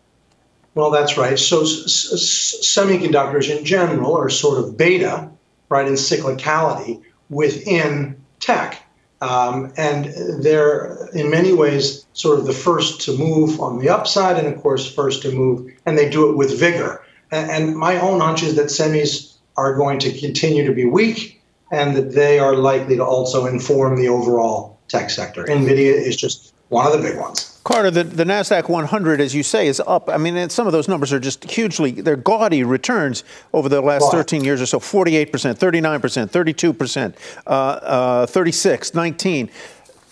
Well, 0.74 0.90
that's 0.90 1.18
right. 1.18 1.38
So, 1.38 1.60
s- 1.60 2.10
s- 2.14 2.56
semiconductors 2.62 3.54
in 3.54 3.62
general 3.66 4.16
are 4.16 4.30
sort 4.30 4.58
of 4.58 4.78
beta 4.78 5.30
right, 5.68 5.86
in 5.86 5.94
cyclicality 5.94 7.02
within 7.30 8.16
tech. 8.40 8.80
Um, 9.20 9.72
and 9.76 10.12
they're 10.42 11.08
in 11.14 11.30
many 11.30 11.52
ways 11.52 12.04
sort 12.12 12.38
of 12.38 12.46
the 12.46 12.52
first 12.52 13.00
to 13.02 13.16
move 13.16 13.60
on 13.60 13.78
the 13.78 13.88
upside, 13.88 14.36
and 14.36 14.46
of 14.46 14.60
course, 14.60 14.92
first 14.92 15.22
to 15.22 15.32
move, 15.32 15.72
and 15.86 15.96
they 15.96 16.10
do 16.10 16.28
it 16.30 16.36
with 16.36 16.58
vigor. 16.58 17.02
And, 17.30 17.50
and 17.50 17.76
my 17.76 17.98
own 17.98 18.20
hunch 18.20 18.42
is 18.42 18.56
that 18.56 18.66
semis 18.66 19.34
are 19.56 19.74
going 19.74 19.98
to 20.00 20.12
continue 20.18 20.66
to 20.66 20.74
be 20.74 20.84
weak, 20.84 21.42
and 21.70 21.96
that 21.96 22.12
they 22.12 22.38
are 22.38 22.54
likely 22.54 22.96
to 22.96 23.04
also 23.04 23.46
inform 23.46 23.96
the 23.96 24.08
overall 24.08 24.78
tech 24.88 25.08
sector. 25.10 25.44
NVIDIA 25.44 25.94
is 25.94 26.16
just 26.16 26.52
one 26.68 26.86
of 26.86 26.92
the 26.92 26.98
big 26.98 27.18
ones. 27.18 27.53
Carter, 27.64 27.90
the, 27.90 28.04
the 28.04 28.24
NASDAQ 28.24 28.68
100, 28.68 29.22
as 29.22 29.34
you 29.34 29.42
say, 29.42 29.66
is 29.66 29.80
up. 29.86 30.10
I 30.10 30.18
mean, 30.18 30.50
some 30.50 30.66
of 30.66 30.74
those 30.74 30.86
numbers 30.86 31.14
are 31.14 31.18
just 31.18 31.50
hugely, 31.50 31.92
they're 31.92 32.14
gaudy 32.14 32.62
returns 32.62 33.24
over 33.54 33.70
the 33.70 33.80
last 33.80 34.10
13 34.10 34.44
years 34.44 34.60
or 34.60 34.66
so 34.66 34.78
48%, 34.78 35.30
39%, 35.30 36.30
32%, 36.30 37.14
uh, 37.46 37.50
uh, 37.50 38.26
36, 38.26 38.94
19. 38.94 39.50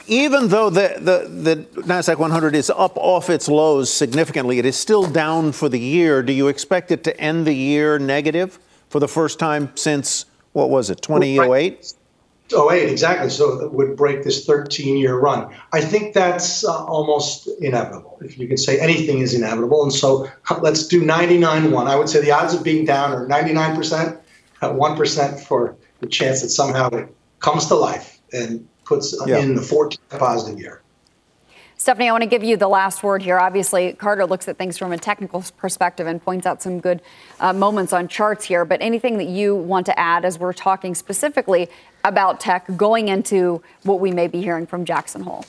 even 0.06 0.48
though 0.48 0.70
the, 0.70 0.94
the, 0.98 1.28
the 1.28 1.82
NASDAQ 1.82 2.16
100 2.18 2.54
is 2.54 2.70
up 2.70 2.96
off 2.96 3.28
its 3.28 3.48
lows 3.48 3.92
significantly, 3.92 4.58
it 4.58 4.64
is 4.64 4.76
still 4.76 5.06
down 5.06 5.52
for 5.52 5.68
the 5.68 5.78
year. 5.78 6.22
Do 6.22 6.32
you 6.32 6.48
expect 6.48 6.90
it 6.90 7.04
to 7.04 7.20
end 7.20 7.46
the 7.46 7.54
year 7.54 7.98
negative 7.98 8.58
for 8.88 8.98
the 8.98 9.08
first 9.08 9.38
time 9.38 9.70
since, 9.76 10.24
what 10.54 10.70
was 10.70 10.88
it, 10.88 11.02
2008? 11.02 11.92
Oh, 12.54 12.70
eight, 12.70 12.88
exactly. 12.88 13.30
So 13.30 13.60
it 13.60 13.72
would 13.72 13.96
break 13.96 14.22
this 14.22 14.44
13 14.44 14.96
year 14.96 15.18
run. 15.18 15.54
I 15.72 15.80
think 15.80 16.14
that's 16.14 16.64
uh, 16.64 16.84
almost 16.84 17.48
inevitable. 17.60 18.18
If 18.20 18.38
you 18.38 18.48
can 18.48 18.56
say 18.56 18.78
anything 18.78 19.18
is 19.18 19.34
inevitable. 19.34 19.82
And 19.82 19.92
so 19.92 20.28
let's 20.60 20.86
do 20.86 21.04
99 21.04 21.70
1. 21.70 21.88
I 21.88 21.96
would 21.96 22.08
say 22.08 22.20
the 22.20 22.30
odds 22.30 22.54
of 22.54 22.62
being 22.62 22.84
down 22.84 23.12
are 23.12 23.26
99%, 23.26 24.18
At 24.62 24.70
1% 24.70 25.40
for 25.40 25.76
the 26.00 26.06
chance 26.06 26.42
that 26.42 26.50
somehow 26.50 26.88
it 26.90 27.14
comes 27.40 27.66
to 27.66 27.74
life 27.74 28.20
and 28.32 28.68
puts 28.84 29.14
yeah. 29.26 29.38
in 29.38 29.54
the 29.54 29.62
14th 29.62 30.18
positive 30.18 30.58
year. 30.58 30.82
Stephanie, 31.82 32.08
I 32.08 32.12
want 32.12 32.22
to 32.22 32.28
give 32.28 32.44
you 32.44 32.56
the 32.56 32.68
last 32.68 33.02
word 33.02 33.22
here. 33.22 33.40
Obviously, 33.40 33.92
Carter 33.94 34.24
looks 34.24 34.46
at 34.46 34.56
things 34.56 34.78
from 34.78 34.92
a 34.92 34.98
technical 34.98 35.44
perspective 35.56 36.06
and 36.06 36.22
points 36.22 36.46
out 36.46 36.62
some 36.62 36.78
good 36.78 37.02
uh, 37.40 37.52
moments 37.52 37.92
on 37.92 38.06
charts 38.06 38.44
here. 38.44 38.64
But 38.64 38.80
anything 38.80 39.18
that 39.18 39.26
you 39.26 39.56
want 39.56 39.86
to 39.86 39.98
add 39.98 40.24
as 40.24 40.38
we're 40.38 40.52
talking 40.52 40.94
specifically 40.94 41.68
about 42.04 42.38
tech 42.38 42.68
going 42.76 43.08
into 43.08 43.64
what 43.82 43.98
we 43.98 44.12
may 44.12 44.28
be 44.28 44.40
hearing 44.40 44.64
from 44.64 44.84
Jackson 44.84 45.22
Hole? 45.22 45.44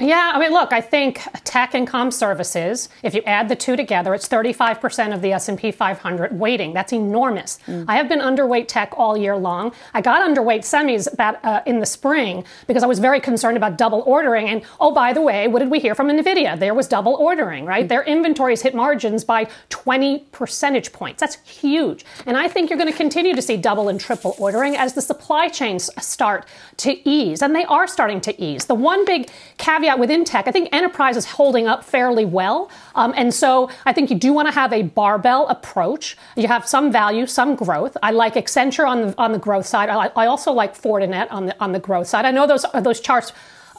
Yeah, 0.00 0.32
I 0.34 0.40
mean, 0.40 0.50
look, 0.50 0.72
I 0.72 0.80
think 0.80 1.20
tech 1.44 1.74
and 1.74 1.86
com 1.86 2.10
services, 2.10 2.88
if 3.04 3.14
you 3.14 3.22
add 3.24 3.48
the 3.48 3.54
two 3.54 3.76
together, 3.76 4.14
it's 4.14 4.26
35% 4.26 5.14
of 5.14 5.22
the 5.22 5.32
S&P 5.32 5.70
500 5.70 6.36
weighting. 6.38 6.72
That's 6.72 6.92
enormous. 6.92 7.60
Mm. 7.68 7.84
I 7.86 7.96
have 7.96 8.08
been 8.08 8.18
underweight 8.18 8.66
tech 8.66 8.94
all 8.96 9.16
year 9.16 9.36
long. 9.36 9.72
I 9.94 10.00
got 10.00 10.28
underweight 10.28 10.60
semis 10.60 11.12
about, 11.12 11.44
uh, 11.44 11.62
in 11.66 11.78
the 11.78 11.86
spring 11.86 12.44
because 12.66 12.82
I 12.82 12.86
was 12.86 12.98
very 12.98 13.20
concerned 13.20 13.56
about 13.56 13.78
double 13.78 14.02
ordering. 14.04 14.48
And 14.48 14.62
oh, 14.80 14.92
by 14.92 15.12
the 15.12 15.20
way, 15.20 15.46
what 15.46 15.60
did 15.60 15.70
we 15.70 15.78
hear 15.78 15.94
from 15.94 16.08
NVIDIA? 16.08 16.58
There 16.58 16.74
was 16.74 16.88
double 16.88 17.14
ordering, 17.14 17.64
right? 17.64 17.84
Mm. 17.84 17.88
Their 17.88 18.02
inventories 18.02 18.62
hit 18.62 18.74
margins 18.74 19.22
by 19.22 19.46
20 19.68 20.20
percentage 20.32 20.92
points. 20.92 21.20
That's 21.20 21.36
huge. 21.48 22.04
And 22.26 22.36
I 22.36 22.48
think 22.48 22.70
you're 22.70 22.78
going 22.78 22.90
to 22.90 22.96
continue 22.96 23.36
to 23.36 23.42
see 23.42 23.56
double 23.56 23.88
and 23.88 24.00
triple 24.00 24.34
ordering 24.38 24.76
as 24.76 24.94
the 24.94 25.02
supply 25.02 25.48
chains 25.48 25.90
start 26.00 26.44
to 26.78 27.08
ease. 27.08 27.40
And 27.40 27.54
they 27.54 27.66
are 27.66 27.86
starting 27.86 28.20
to 28.22 28.42
ease. 28.42 28.64
The 28.64 28.74
one 28.74 29.04
big 29.04 29.30
caveat 29.58 29.81
caveat 29.82 29.98
within 29.98 30.24
tech, 30.24 30.46
I 30.46 30.52
think 30.52 30.68
enterprise 30.72 31.16
is 31.16 31.24
holding 31.24 31.66
up 31.66 31.84
fairly 31.84 32.24
well. 32.24 32.70
Um, 32.94 33.12
and 33.16 33.34
so 33.34 33.68
I 33.84 33.92
think 33.92 34.10
you 34.10 34.16
do 34.16 34.32
want 34.32 34.46
to 34.48 34.54
have 34.54 34.72
a 34.72 34.82
barbell 34.82 35.48
approach. 35.48 36.16
You 36.36 36.48
have 36.48 36.68
some 36.68 36.92
value, 36.92 37.26
some 37.26 37.56
growth. 37.56 37.96
I 38.02 38.12
like 38.12 38.34
Accenture 38.34 38.86
on 38.88 39.00
the, 39.02 39.14
on 39.18 39.32
the 39.32 39.38
growth 39.38 39.66
side. 39.66 39.88
I, 39.88 40.06
I 40.14 40.26
also 40.26 40.52
like 40.52 40.80
Fortinet 40.80 41.28
on 41.30 41.46
the, 41.46 41.56
on 41.60 41.72
the 41.72 41.80
growth 41.80 42.06
side. 42.06 42.24
I 42.24 42.30
know 42.30 42.46
those, 42.46 42.64
those 42.80 43.00
charts 43.00 43.32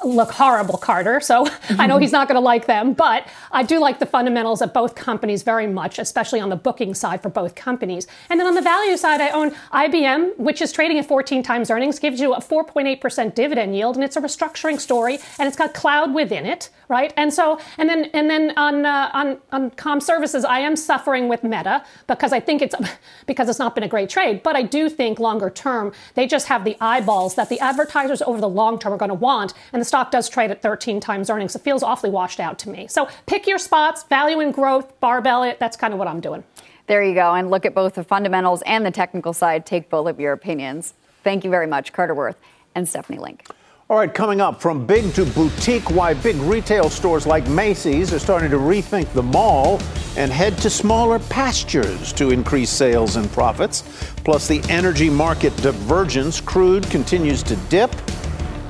look 0.03 0.31
horrible, 0.31 0.77
Carter. 0.77 1.19
So 1.19 1.45
mm-hmm. 1.45 1.81
I 1.81 1.87
know 1.87 1.97
he's 1.97 2.11
not 2.11 2.27
going 2.27 2.35
to 2.35 2.41
like 2.41 2.65
them, 2.65 2.93
but 2.93 3.27
I 3.51 3.63
do 3.63 3.79
like 3.79 3.99
the 3.99 4.05
fundamentals 4.05 4.61
of 4.61 4.73
both 4.73 4.95
companies 4.95 5.43
very 5.43 5.67
much, 5.67 5.99
especially 5.99 6.39
on 6.39 6.49
the 6.49 6.55
booking 6.55 6.93
side 6.93 7.21
for 7.21 7.29
both 7.29 7.55
companies. 7.55 8.07
And 8.29 8.39
then 8.39 8.47
on 8.47 8.55
the 8.55 8.61
value 8.61 8.97
side, 8.97 9.21
I 9.21 9.29
own 9.29 9.51
IBM, 9.71 10.37
which 10.37 10.61
is 10.61 10.71
trading 10.71 10.99
at 10.99 11.05
14 11.05 11.43
times 11.43 11.69
earnings, 11.69 11.99
gives 11.99 12.19
you 12.19 12.33
a 12.33 12.39
4.8% 12.39 13.35
dividend 13.35 13.75
yield, 13.75 13.95
and 13.95 14.03
it's 14.03 14.15
a 14.15 14.21
restructuring 14.21 14.79
story, 14.79 15.19
and 15.39 15.47
it's 15.47 15.57
got 15.57 15.73
cloud 15.73 16.13
within 16.13 16.45
it, 16.45 16.69
right? 16.89 17.13
And 17.17 17.33
so, 17.33 17.59
and 17.77 17.89
then, 17.89 18.05
and 18.13 18.29
then 18.29 18.53
on 18.57 18.85
uh, 18.85 19.09
on 19.13 19.37
on 19.51 19.71
com 19.71 19.99
services, 20.01 20.45
I 20.45 20.59
am 20.59 20.75
suffering 20.75 21.27
with 21.27 21.43
Meta 21.43 21.83
because 22.07 22.33
I 22.33 22.39
think 22.39 22.61
it's 22.61 22.75
because 23.25 23.49
it's 23.49 23.59
not 23.59 23.75
been 23.75 23.83
a 23.83 23.87
great 23.87 24.09
trade, 24.09 24.43
but 24.43 24.55
I 24.55 24.63
do 24.63 24.89
think 24.89 25.19
longer 25.19 25.49
term 25.49 25.93
they 26.15 26.27
just 26.27 26.47
have 26.47 26.63
the 26.63 26.77
eyeballs 26.81 27.35
that 27.35 27.49
the 27.49 27.59
advertisers 27.59 28.21
over 28.21 28.39
the 28.39 28.49
long 28.49 28.79
term 28.79 28.93
are 28.93 28.97
going 28.97 29.09
to 29.09 29.15
want, 29.15 29.53
and 29.71 29.81
the 29.81 29.85
stock 29.93 30.09
does 30.09 30.27
trade 30.27 30.49
at 30.49 30.59
13 30.59 30.99
times 30.99 31.29
earnings. 31.29 31.55
It 31.55 31.61
feels 31.61 31.83
awfully 31.83 32.09
washed 32.09 32.39
out 32.39 32.57
to 32.59 32.69
me. 32.71 32.87
So 32.87 33.07
pick 33.27 33.45
your 33.45 33.59
spots, 33.59 34.01
value 34.01 34.39
and 34.39 34.51
growth, 34.51 34.99
barbell 34.99 35.43
it. 35.43 35.59
That's 35.59 35.77
kind 35.77 35.93
of 35.93 35.99
what 35.99 36.07
I'm 36.07 36.19
doing. 36.19 36.43
There 36.87 37.03
you 37.03 37.13
go. 37.13 37.35
And 37.35 37.51
look 37.51 37.63
at 37.63 37.75
both 37.75 37.93
the 37.93 38.03
fundamentals 38.03 38.63
and 38.63 38.83
the 38.83 38.89
technical 38.89 39.33
side. 39.33 39.67
Take 39.67 39.91
both 39.91 40.07
of 40.07 40.19
your 40.19 40.33
opinions. 40.33 40.95
Thank 41.23 41.43
you 41.43 41.51
very 41.51 41.67
much, 41.67 41.93
Carter 41.93 42.15
Worth 42.15 42.37
and 42.73 42.89
Stephanie 42.89 43.19
Link. 43.19 43.47
All 43.87 43.97
right, 43.97 44.11
coming 44.11 44.41
up 44.41 44.59
from 44.59 44.87
big 44.87 45.13
to 45.13 45.25
boutique, 45.25 45.91
why 45.91 46.15
big 46.15 46.37
retail 46.37 46.89
stores 46.89 47.27
like 47.27 47.47
Macy's 47.47 48.11
are 48.13 48.17
starting 48.17 48.49
to 48.49 48.57
rethink 48.57 49.13
the 49.13 49.21
mall 49.21 49.79
and 50.17 50.31
head 50.31 50.57
to 50.59 50.71
smaller 50.71 51.19
pastures 51.19 52.11
to 52.13 52.31
increase 52.31 52.71
sales 52.71 53.15
and 53.15 53.31
profits. 53.31 53.83
Plus, 54.23 54.47
the 54.47 54.63
energy 54.69 55.11
market 55.11 55.55
divergence 55.57 56.41
crude 56.41 56.89
continues 56.89 57.43
to 57.43 57.55
dip 57.69 57.91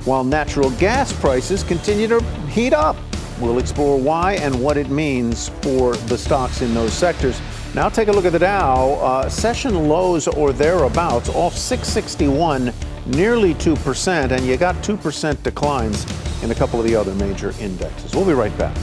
while 0.05 0.23
natural 0.23 0.69
gas 0.71 1.13
prices 1.13 1.63
continue 1.63 2.07
to 2.07 2.21
heat 2.47 2.73
up. 2.73 2.95
We'll 3.39 3.59
explore 3.59 3.99
why 3.99 4.33
and 4.33 4.61
what 4.61 4.77
it 4.77 4.89
means 4.89 5.49
for 5.61 5.95
the 5.95 6.17
stocks 6.17 6.61
in 6.61 6.73
those 6.73 6.93
sectors. 6.93 7.41
Now 7.73 7.89
take 7.89 8.07
a 8.07 8.11
look 8.11 8.25
at 8.25 8.31
the 8.31 8.39
Dow. 8.39 8.93
Uh, 8.93 9.29
session 9.29 9.87
lows 9.89 10.27
or 10.27 10.53
thereabouts, 10.53 11.29
off 11.29 11.57
661, 11.57 12.71
nearly 13.07 13.55
2%, 13.55 14.31
and 14.31 14.45
you 14.45 14.57
got 14.57 14.75
2% 14.75 15.41
declines 15.43 16.05
in 16.43 16.51
a 16.51 16.55
couple 16.55 16.79
of 16.79 16.85
the 16.85 16.95
other 16.95 17.15
major 17.15 17.53
indexes. 17.59 18.13
We'll 18.13 18.25
be 18.25 18.33
right 18.33 18.55
back. 18.57 18.77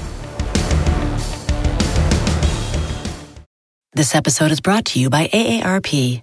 This 3.93 4.15
episode 4.15 4.51
is 4.51 4.61
brought 4.61 4.87
to 4.87 5.01
you 5.01 5.11
by 5.11 5.29
AARP. 5.29 6.23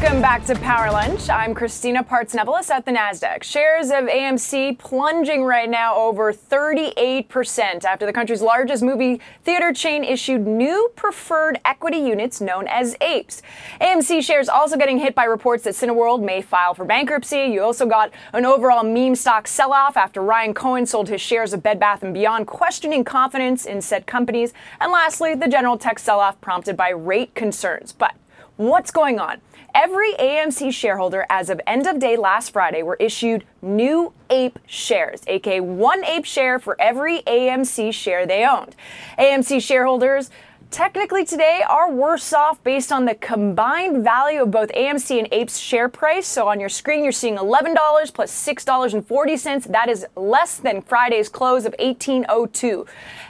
Welcome 0.00 0.22
back 0.22 0.46
to 0.46 0.54
Power 0.54 0.90
Lunch. 0.90 1.28
I'm 1.28 1.52
Christina 1.52 2.02
Partsinevelos 2.02 2.70
at 2.70 2.86
the 2.86 2.90
NASDAQ. 2.90 3.42
Shares 3.42 3.90
of 3.90 4.04
AMC 4.06 4.78
plunging 4.78 5.44
right 5.44 5.68
now 5.68 5.94
over 5.94 6.32
38% 6.32 7.84
after 7.84 8.06
the 8.06 8.12
country's 8.12 8.40
largest 8.40 8.82
movie 8.82 9.20
theater 9.44 9.74
chain 9.74 10.02
issued 10.02 10.46
new 10.46 10.90
preferred 10.96 11.60
equity 11.66 11.98
units 11.98 12.40
known 12.40 12.66
as 12.66 12.96
APEs. 13.02 13.42
AMC 13.82 14.22
shares 14.22 14.48
also 14.48 14.78
getting 14.78 14.96
hit 14.96 15.14
by 15.14 15.24
reports 15.24 15.64
that 15.64 15.74
Cineworld 15.74 16.24
may 16.24 16.40
file 16.40 16.72
for 16.72 16.86
bankruptcy. 16.86 17.42
You 17.52 17.62
also 17.62 17.84
got 17.84 18.10
an 18.32 18.46
overall 18.46 18.82
meme 18.82 19.14
stock 19.14 19.46
sell 19.46 19.74
off 19.74 19.98
after 19.98 20.22
Ryan 20.22 20.54
Cohen 20.54 20.86
sold 20.86 21.10
his 21.10 21.20
shares 21.20 21.52
of 21.52 21.62
Bed 21.62 21.78
Bath 21.78 22.00
& 22.00 22.12
Beyond, 22.14 22.46
questioning 22.46 23.04
confidence 23.04 23.66
in 23.66 23.82
said 23.82 24.06
companies. 24.06 24.54
And 24.80 24.90
lastly, 24.92 25.34
the 25.34 25.46
general 25.46 25.76
tech 25.76 25.98
sell 25.98 26.20
off 26.20 26.40
prompted 26.40 26.74
by 26.74 26.88
rate 26.88 27.34
concerns. 27.34 27.92
But 27.92 28.14
what's 28.56 28.90
going 28.90 29.20
on? 29.20 29.42
Every 29.74 30.12
AMC 30.14 30.72
shareholder 30.72 31.26
as 31.30 31.48
of 31.50 31.60
end 31.66 31.86
of 31.86 31.98
day 31.98 32.16
last 32.16 32.52
Friday 32.52 32.82
were 32.82 32.96
issued 33.00 33.44
new 33.62 34.12
APE 34.28 34.58
shares, 34.66 35.22
aka 35.26 35.60
one 35.60 36.04
APE 36.04 36.24
share 36.24 36.58
for 36.58 36.80
every 36.80 37.20
AMC 37.22 37.92
share 37.92 38.26
they 38.26 38.44
owned. 38.44 38.74
AMC 39.18 39.62
shareholders 39.62 40.30
technically 40.70 41.24
today 41.24 41.62
are 41.68 41.90
worse 41.90 42.32
off 42.32 42.62
based 42.62 42.92
on 42.92 43.04
the 43.04 43.14
combined 43.14 44.04
value 44.04 44.42
of 44.42 44.50
both 44.50 44.70
AMC 44.72 45.18
and 45.18 45.32
APE's 45.32 45.58
share 45.58 45.88
price. 45.88 46.26
So 46.26 46.48
on 46.48 46.60
your 46.60 46.68
screen, 46.68 47.02
you're 47.02 47.12
seeing 47.12 47.36
$11 47.36 48.14
plus 48.14 48.46
$6.40. 48.46 49.64
That 49.64 49.88
is 49.88 50.06
less 50.16 50.56
than 50.58 50.82
Friday's 50.82 51.28
close 51.28 51.64
of 51.64 51.74
1802. 51.78 52.86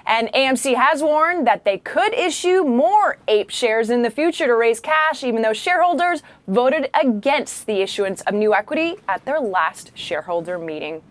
And 0.06 0.28
AMC 0.32 0.74
has 0.74 1.02
warned 1.02 1.46
that 1.46 1.64
they 1.64 1.78
could 1.78 2.12
issue 2.14 2.62
more 2.62 3.18
APE 3.26 3.50
shares 3.50 3.90
in 3.90 4.02
the 4.02 4.10
future 4.10 4.46
to 4.46 4.54
raise 4.54 4.80
cash, 4.80 5.24
even 5.24 5.42
though 5.42 5.52
shareholders 5.52 6.22
voted 6.46 6.90
against 6.94 7.66
the 7.66 7.80
issuance 7.80 8.20
of 8.22 8.34
new 8.34 8.54
equity 8.54 8.96
at 9.08 9.24
their 9.24 9.40
last 9.40 9.96
shareholder 9.96 10.58
meeting. 10.58 11.02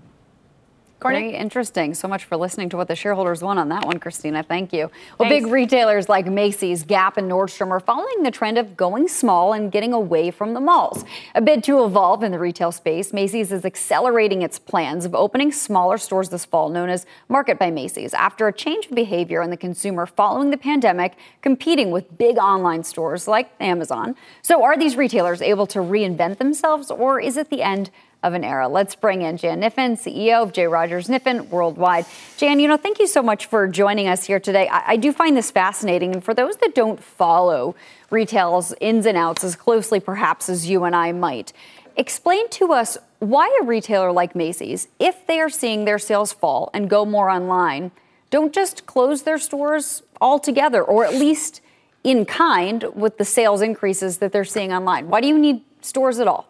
Courtney? 1.00 1.32
Very 1.32 1.36
interesting. 1.36 1.94
So 1.94 2.08
much 2.08 2.25
for 2.25 2.36
listening 2.36 2.70
to 2.70 2.77
what 2.77 2.88
the 2.88 2.96
shareholders 2.96 3.41
want 3.41 3.58
on 3.58 3.70
that 3.70 3.86
one, 3.86 4.00
Christina. 4.00 4.44
Thank 4.44 4.74
you. 4.74 4.91
Well, 5.18 5.29
Thanks. 5.29 5.46
big 5.46 5.51
retailers 5.51 6.10
like 6.10 6.25
Macy's, 6.25 6.84
Gap, 6.84 7.15
and 7.18 7.32
Nordstrom 7.32 7.72
are 7.72 7.79
following 7.79 8.24
the 8.24 8.32
trend 8.32 8.58
of 8.58 8.75
going 8.75 9.08
small 9.08 9.53
and 9.53 9.72
getting 9.72 9.94
away 9.94 10.29
from 10.29 10.53
the 10.53 10.60
malls. 10.60 11.06
A 11.36 11.41
bid 11.41 11.63
to 11.65 11.86
evolve 11.86 12.22
in 12.22 12.32
the 12.32 12.39
retail 12.39 12.72
space, 12.72 13.13
Macy's 13.13 13.51
is 13.51 13.63
accelerating 13.63 14.41
its 14.41 14.60
plans 14.60 15.06
of 15.06 15.15
opening 15.15 15.51
smaller 15.51 15.98
stores 15.98 16.29
this 16.29 16.44
fall, 16.44 16.70
known 16.70 16.89
as 16.89 17.06
Market 17.29 17.58
by 17.58 17.72
Macy's, 17.72 18.13
after 18.13 18.48
a 18.48 18.53
change 18.53 18.88
of 18.88 18.96
behavior 18.96 19.41
in 19.41 19.50
the 19.50 19.58
consumer 19.58 20.06
following 20.06 20.50
the 20.50 20.58
pandemic, 20.58 21.15
competing 21.41 21.91
with 21.91 22.18
big 22.18 22.38
online 22.38 22.84
stores 22.84 23.27
like 23.27 23.50
Amazon. 23.62 24.15
So, 24.41 24.63
are 24.63 24.77
these 24.77 24.98
retailers 24.98 25.41
able 25.41 25.68
to 25.68 25.79
reinvent 25.79 26.39
themselves, 26.39 26.91
or 26.91 27.22
is 27.22 27.38
it 27.38 27.50
the 27.50 27.62
end 27.62 27.89
of 28.22 28.34
an 28.34 28.44
era. 28.44 28.68
Let's 28.68 28.96
bring 28.96 29.22
in 29.22 29.38
Jan 29.38 29.62
Kniffen, 29.62 29.94
CEO 29.94 30.44
of 30.44 30.52
J. 30.52 30.68
Rogers 30.68 31.08
Kniffen 31.08 31.48
Worldwide. 31.48 32.06
Jan, 32.38 32.60
you 32.60 32.68
know, 32.68 32.78
thank 32.78 33.00
you 33.00 33.08
so 33.08 33.22
much 33.22 33.46
for 33.46 33.68
joining 33.68 34.08
us 34.08 34.26
here 34.26 34.40
today. 34.40 34.68
I, 34.68 34.92
I 34.94 34.96
do 34.98 35.14
find 35.14 35.38
this 35.38 35.52
fascinating. 35.52 36.14
And 36.14 36.24
for 36.24 36.34
those 36.34 36.58
that 36.58 36.76
don't 36.76 37.02
follow 37.02 37.76
retail's 38.10 38.74
ins 38.82 39.06
and 39.06 39.18
outs 39.18 39.44
as 39.44 39.56
closely 39.56 40.00
perhaps 40.00 40.50
as 40.50 40.70
you 40.70 40.84
and 40.84 40.96
I 40.96 41.14
might, 41.14 41.54
explain 41.96 42.50
to 42.50 42.74
us 42.74 42.98
why 43.20 43.58
a 43.62 43.66
retailer 43.66 44.12
like 44.12 44.36
Macy's, 44.36 44.88
if 45.00 45.26
they 45.28 45.40
are 45.40 45.50
seeing 45.50 45.86
their 45.86 46.00
sales 46.00 46.34
fall 46.34 46.70
and 46.74 46.90
go 46.90 47.06
more 47.06 47.30
online, 47.30 47.92
don't 48.30 48.54
just 48.54 48.86
close 48.86 49.24
their 49.24 49.38
stores 49.38 50.04
altogether, 50.22 50.84
or 50.84 51.06
at 51.06 51.14
least 51.14 51.62
in 52.04 52.26
kind 52.26 52.86
with 52.96 53.18
the 53.18 53.26
sales 53.26 53.62
increases 53.62 54.18
that 54.20 54.32
they're 54.32 54.46
seeing 54.46 54.72
online. 54.72 55.08
Why 55.08 55.22
do 55.22 55.28
you 55.28 55.38
need 55.38 55.62
stores 55.82 56.20
at 56.20 56.28
all? 56.28 56.49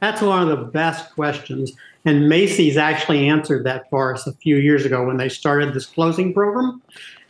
That's 0.00 0.20
one 0.20 0.42
of 0.42 0.48
the 0.48 0.64
best 0.64 1.14
questions. 1.14 1.72
And 2.04 2.28
Macy's 2.28 2.76
actually 2.76 3.28
answered 3.28 3.64
that 3.64 3.88
for 3.90 4.14
us 4.14 4.26
a 4.26 4.32
few 4.34 4.56
years 4.56 4.84
ago 4.84 5.04
when 5.04 5.16
they 5.16 5.28
started 5.28 5.74
this 5.74 5.86
closing 5.86 6.32
program. 6.32 6.80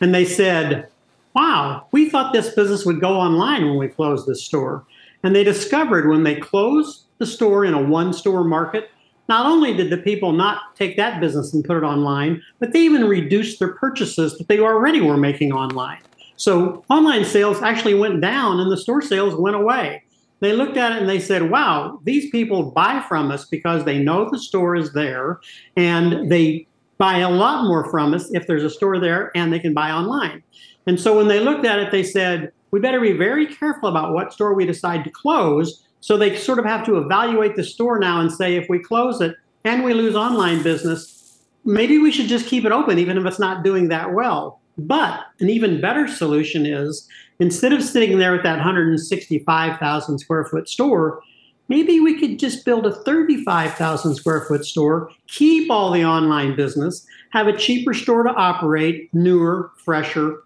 And 0.01 0.15
they 0.15 0.25
said, 0.25 0.89
wow, 1.35 1.87
we 1.93 2.11
thought 2.11 2.33
this 2.33 2.55
business 2.55 2.85
would 2.85 3.01
go 3.01 3.15
online 3.15 3.65
when 3.65 3.79
we 3.79 3.89
closed 3.89 4.27
this 4.27 4.45
store. 4.45 4.85
And 5.23 5.35
they 5.35 5.45
discovered 5.45 6.09
when 6.09 6.25
they 6.25 6.35
closed 6.35 7.05
the 7.19 7.27
store 7.27 7.65
in 7.65 7.75
a 7.75 7.83
one 7.83 8.13
store 8.13 8.45
market, 8.45 8.91
not 9.29 9.47
only 9.47 9.75
did 9.75 9.91
the 9.91 9.97
people 9.97 10.33
not 10.33 10.77
take 10.77 10.97
that 10.97 11.21
business 11.21 11.53
and 11.55 11.65
put 11.65 11.77
it 11.77 11.83
online, 11.83 12.43
but 12.59 12.73
they 12.73 12.81
even 12.81 13.05
reduced 13.07 13.59
their 13.59 13.73
purchases 13.73 14.37
that 14.39 14.49
they 14.49 14.61
already 14.61 15.01
were 15.01 15.17
making 15.17 15.53
online. 15.53 15.99
So 16.37 16.85
online 16.91 17.25
sales 17.25 17.63
actually 17.63 17.95
went 17.95 18.21
down 18.21 18.61
and 18.61 18.71
the 18.71 18.77
store 18.77 19.01
sales 19.01 19.35
went 19.35 19.57
away 19.57 20.03
they 20.41 20.53
looked 20.53 20.77
at 20.77 20.93
it 20.93 20.99
and 20.99 21.09
they 21.09 21.21
said, 21.21 21.51
wow, 21.51 22.01
these 22.05 22.31
people 22.31 22.71
buy 22.71 23.05
from 23.09 23.31
us 23.31 23.47
because 23.47 23.85
they 23.85 23.99
know 23.99 24.29
the 24.31 24.39
store 24.39 24.77
is 24.77 24.93
there 24.93 25.41
and 25.77 26.31
they 26.31 26.67
buy 26.99 27.19
a 27.19 27.31
lot 27.31 27.65
more 27.65 27.91
from 27.91 28.15
us 28.15 28.31
if 28.33 28.47
there's 28.47 28.65
a 28.65 28.71
store 28.71 28.99
there 28.99 29.31
and 29.35 29.53
they 29.53 29.59
can 29.59 29.75
buy 29.75 29.91
online. 29.91 30.43
And 30.87 31.01
so 31.01 31.17
when 31.17 31.29
they 31.29 31.41
looked 31.41 31.67
at 31.67 31.79
it, 31.79 31.91
they 31.91 32.03
said, 32.03 32.53
we 32.71 32.81
better 32.81 33.01
be 33.01 33.13
very 33.13 33.47
careful 33.47 33.89
about 33.89 34.13
what 34.13 34.33
store 34.33 34.55
we 34.55 34.67
decide 34.67 35.05
to 35.05 35.11
close. 35.11 35.87
So 36.01 36.17
they 36.17 36.37
sort 36.37 36.59
of 36.59 36.65
have 36.65 36.85
to 36.87 36.99
evaluate 36.99 37.57
the 37.57 37.65
store 37.65 37.99
now 37.99 38.21
and 38.21 38.31
say, 38.31 38.57
if 38.57 38.69
we 38.69 38.79
close 38.79 39.21
it 39.21 39.35
and 39.65 39.85
we 39.85 39.95
lose 39.95 40.15
online 40.15 40.63
business, 40.63 41.39
maybe 41.65 41.99
we 41.99 42.13
should 42.13 42.29
just 42.29 42.47
keep 42.47 42.65
it 42.65 42.73
open, 42.73 42.99
even 42.99 43.19
if 43.19 43.25
it's 43.25 43.39
not 43.39 43.65
doing 43.65 43.89
that 43.89 44.13
well. 44.13 44.61
But 44.79 45.21
an 45.41 45.49
even 45.49 45.81
better 45.81 46.07
solution 46.07 46.67
is 46.67 47.09
instead 47.39 47.73
of 47.73 47.83
sitting 47.83 48.19
there 48.19 48.33
with 48.33 48.43
that 48.43 48.57
165,000 48.57 50.19
square 50.19 50.45
foot 50.45 50.69
store, 50.69 51.21
maybe 51.69 52.01
we 52.01 52.19
could 52.19 52.39
just 52.39 52.65
build 52.65 52.87
a 52.87 52.93
35,000 52.93 54.15
square 54.15 54.43
foot 54.43 54.65
store, 54.65 55.11
keep 55.27 55.71
all 55.71 55.91
the 55.91 56.05
online 56.05 56.57
business, 56.57 57.07
have 57.31 57.47
a 57.47 57.57
cheaper 57.57 57.95
store 57.95 58.23
to 58.23 58.31
operate, 58.31 59.13
newer, 59.13 59.71
fresher, 59.85 60.43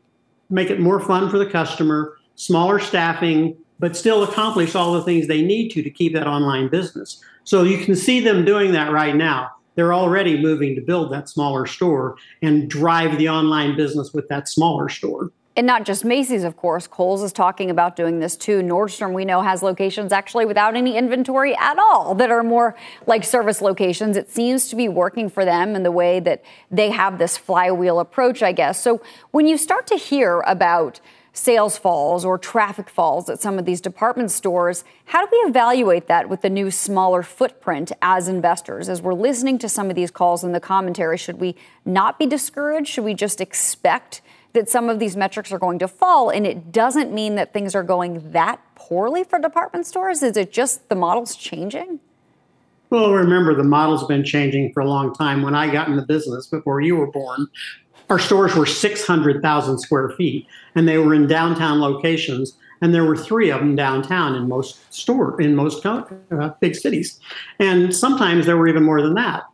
make 0.48 0.70
it 0.70 0.80
more 0.80 1.00
fun 1.00 1.30
for 1.30 1.38
the 1.38 1.46
customer, 1.46 2.16
smaller 2.34 2.78
staffing, 2.78 3.56
but 3.78 3.96
still 3.96 4.22
accomplish 4.22 4.74
all 4.74 4.92
the 4.92 5.02
things 5.02 5.26
they 5.26 5.42
need 5.42 5.70
to 5.70 5.82
to 5.82 5.90
keep 5.90 6.12
that 6.12 6.26
online 6.26 6.68
business. 6.68 7.22
So 7.44 7.62
you 7.62 7.78
can 7.84 7.96
see 7.96 8.20
them 8.20 8.44
doing 8.44 8.72
that 8.72 8.92
right 8.92 9.16
now. 9.16 9.50
They're 9.74 9.94
already 9.94 10.40
moving 10.40 10.74
to 10.74 10.82
build 10.82 11.12
that 11.12 11.28
smaller 11.28 11.66
store 11.66 12.16
and 12.42 12.68
drive 12.68 13.16
the 13.16 13.28
online 13.28 13.76
business 13.76 14.12
with 14.12 14.28
that 14.28 14.48
smaller 14.48 14.88
store. 14.88 15.30
And 15.56 15.66
not 15.66 15.84
just 15.84 16.04
Macy's, 16.04 16.44
of 16.44 16.56
course. 16.56 16.86
Kohl's 16.86 17.22
is 17.22 17.32
talking 17.32 17.70
about 17.70 17.96
doing 17.96 18.20
this 18.20 18.36
too. 18.36 18.62
Nordstrom, 18.62 19.12
we 19.12 19.24
know, 19.24 19.42
has 19.42 19.62
locations 19.62 20.12
actually 20.12 20.46
without 20.46 20.76
any 20.76 20.96
inventory 20.96 21.56
at 21.56 21.76
all 21.78 22.14
that 22.14 22.30
are 22.30 22.44
more 22.44 22.76
like 23.06 23.24
service 23.24 23.60
locations. 23.60 24.16
It 24.16 24.30
seems 24.30 24.68
to 24.68 24.76
be 24.76 24.88
working 24.88 25.28
for 25.28 25.44
them 25.44 25.74
in 25.74 25.82
the 25.82 25.90
way 25.90 26.20
that 26.20 26.44
they 26.70 26.90
have 26.90 27.18
this 27.18 27.36
flywheel 27.36 27.98
approach, 27.98 28.42
I 28.42 28.52
guess. 28.52 28.80
So 28.80 29.02
when 29.32 29.48
you 29.48 29.58
start 29.58 29.88
to 29.88 29.96
hear 29.96 30.40
about 30.46 31.00
sales 31.32 31.76
falls 31.76 32.24
or 32.24 32.38
traffic 32.38 32.88
falls 32.88 33.28
at 33.28 33.40
some 33.40 33.58
of 33.58 33.64
these 33.64 33.80
department 33.80 34.30
stores, 34.30 34.84
how 35.06 35.24
do 35.24 35.28
we 35.32 35.48
evaluate 35.48 36.06
that 36.06 36.28
with 36.28 36.42
the 36.42 36.50
new 36.50 36.70
smaller 36.70 37.22
footprint 37.22 37.90
as 38.02 38.28
investors? 38.28 38.88
As 38.88 39.02
we're 39.02 39.14
listening 39.14 39.58
to 39.58 39.68
some 39.68 39.90
of 39.90 39.96
these 39.96 40.10
calls 40.12 40.44
and 40.44 40.54
the 40.54 40.60
commentary, 40.60 41.18
should 41.18 41.40
we 41.40 41.56
not 41.84 42.18
be 42.18 42.26
discouraged? 42.26 42.88
Should 42.88 43.04
we 43.04 43.14
just 43.14 43.40
expect? 43.40 44.22
That 44.52 44.68
some 44.68 44.88
of 44.88 44.98
these 44.98 45.16
metrics 45.16 45.52
are 45.52 45.58
going 45.58 45.78
to 45.78 45.88
fall, 45.88 46.30
and 46.30 46.46
it 46.46 46.72
doesn't 46.72 47.12
mean 47.12 47.36
that 47.36 47.52
things 47.52 47.74
are 47.74 47.82
going 47.82 48.32
that 48.32 48.60
poorly 48.74 49.24
for 49.24 49.38
department 49.38 49.86
stores? 49.86 50.22
Is 50.22 50.36
it 50.36 50.52
just 50.52 50.88
the 50.88 50.94
model's 50.94 51.36
changing? 51.36 52.00
Well, 52.90 53.12
remember, 53.12 53.54
the 53.54 53.62
model's 53.62 54.06
been 54.06 54.24
changing 54.24 54.72
for 54.72 54.80
a 54.80 54.88
long 54.88 55.14
time. 55.14 55.42
When 55.42 55.54
I 55.54 55.70
got 55.70 55.88
in 55.88 55.96
the 55.96 56.02
business 56.02 56.48
before 56.48 56.80
you 56.80 56.96
were 56.96 57.06
born, 57.06 57.46
our 58.08 58.18
stores 58.18 58.56
were 58.56 58.66
600,000 58.66 59.78
square 59.78 60.10
feet, 60.10 60.46
and 60.74 60.88
they 60.88 60.98
were 60.98 61.14
in 61.14 61.28
downtown 61.28 61.80
locations. 61.80 62.56
And 62.82 62.94
there 62.94 63.04
were 63.04 63.16
three 63.16 63.50
of 63.50 63.60
them 63.60 63.76
downtown 63.76 64.34
in 64.34 64.48
most 64.48 64.92
store 64.92 65.40
in 65.40 65.54
most 65.54 65.84
uh, 65.84 66.04
big 66.60 66.74
cities, 66.74 67.20
and 67.58 67.94
sometimes 67.94 68.46
there 68.46 68.56
were 68.56 68.68
even 68.68 68.84
more 68.84 69.02
than 69.02 69.14
that. 69.14 69.44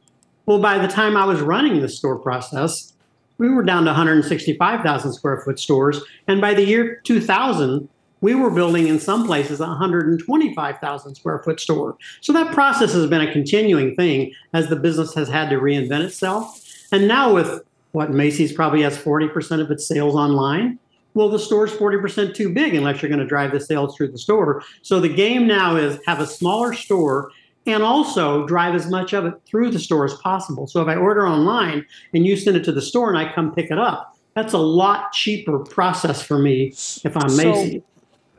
Well, 0.47 0.61
by 0.61 0.79
the 0.79 0.87
time 0.87 1.17
I 1.17 1.25
was 1.25 1.41
running 1.41 1.81
the 1.81 1.89
store 1.89 2.21
process, 2.21 2.93
we 3.39 3.49
were 3.49 3.63
down 3.63 3.85
to 3.85 3.91
165,000 3.91 5.13
square 5.13 5.41
foot 5.41 5.59
stores. 5.59 6.01
And 6.27 6.41
by 6.41 6.55
the 6.55 6.65
year 6.65 7.01
2000, 7.05 7.89
we 8.21 8.35
were 8.35 8.51
building 8.51 8.89
in 8.89 8.99
some 8.99 9.27
places 9.27 9.61
a 9.61 9.67
125,000 9.67 11.15
square 11.15 11.39
foot 11.41 11.61
store. 11.61 11.97
So 12.21 12.33
that 12.33 12.53
process 12.53 12.93
has 12.95 13.07
been 13.07 13.21
a 13.21 13.33
continuing 13.33 13.95
thing 13.95 14.33
as 14.53 14.69
the 14.69 14.77
business 14.77 15.15
has 15.15 15.29
had 15.29 15.51
to 15.51 15.57
reinvent 15.57 16.05
itself. 16.05 16.61
And 16.93 17.07
now 17.07 17.35
with 17.35 17.63
what 17.93 18.11
Macy's 18.11 18.53
probably 18.53 18.83
has 18.83 18.97
40% 18.97 19.61
of 19.61 19.71
its 19.71 19.87
sales 19.87 20.15
online. 20.15 20.79
Well, 21.15 21.31
the 21.31 21.39
store's 21.39 21.73
40% 21.73 22.35
too 22.35 22.53
big 22.53 22.75
unless 22.75 23.01
you're 23.01 23.09
going 23.09 23.21
to 23.21 23.27
drive 23.27 23.53
the 23.53 23.61
sales 23.61 23.97
through 23.97 24.13
the 24.13 24.19
store. 24.19 24.63
So 24.83 25.01
the 25.01 25.09
game 25.09 25.47
now 25.47 25.77
is 25.77 25.99
have 26.07 26.21
a 26.21 26.27
smaller 26.27 26.75
store 26.75 27.31
and 27.67 27.83
also 27.83 28.47
drive 28.47 28.75
as 28.75 28.89
much 28.89 29.13
of 29.13 29.27
it 29.27 29.35
through 29.45 29.71
the 29.71 29.79
store 29.79 30.05
as 30.05 30.15
possible. 30.15 30.67
So 30.67 30.81
if 30.81 30.89
I 30.89 30.95
order 30.95 31.27
online 31.27 31.85
and 32.15 32.27
you 32.27 32.37
send 32.37 32.57
it 32.57 32.65
to 32.65 32.73
the 32.73 32.83
store 32.83 33.09
and 33.09 33.19
I 33.19 33.33
come 33.33 33.53
pick 33.53 33.71
it 33.71 33.79
up, 33.79 34.17
that's 34.35 34.53
a 34.53 34.59
lot 34.59 35.13
cheaper 35.13 35.59
process 35.59 36.23
for 36.23 36.39
me 36.39 36.69
if 37.05 37.17
I'm 37.17 37.29
so, 37.29 37.53
Macy. 37.53 37.83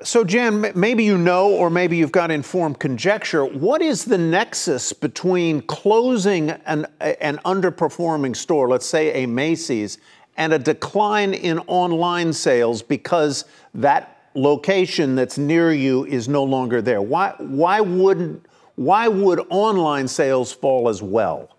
So, 0.03 0.23
Jan, 0.23 0.71
maybe 0.75 1.03
you 1.03 1.17
know, 1.17 1.49
or 1.49 1.71
maybe 1.71 1.97
you've 1.97 2.11
got 2.11 2.29
informed 2.29 2.79
conjecture. 2.79 3.43
What 3.43 3.81
is 3.81 4.05
the 4.05 4.17
nexus 4.17 4.93
between 4.93 5.63
closing 5.63 6.51
an, 6.51 6.85
an 7.01 7.39
underperforming 7.45 8.35
store, 8.35 8.69
let's 8.69 8.85
say 8.85 9.23
a 9.23 9.25
Macy's, 9.25 9.97
and 10.37 10.53
a 10.53 10.59
decline 10.59 11.33
in 11.33 11.57
online 11.65 12.31
sales 12.31 12.83
because 12.83 13.45
that 13.73 14.29
location 14.35 15.15
that's 15.15 15.39
near 15.39 15.73
you 15.73 16.05
is 16.05 16.29
no 16.29 16.43
longer 16.43 16.79
there? 16.79 17.01
Why, 17.01 17.33
why 17.39 17.81
wouldn't 17.81 18.45
why 18.77 19.07
would 19.07 19.41
online 19.49 20.07
sales 20.07 20.53
fall 20.53 20.87
as 20.87 21.01
well? 21.01 21.57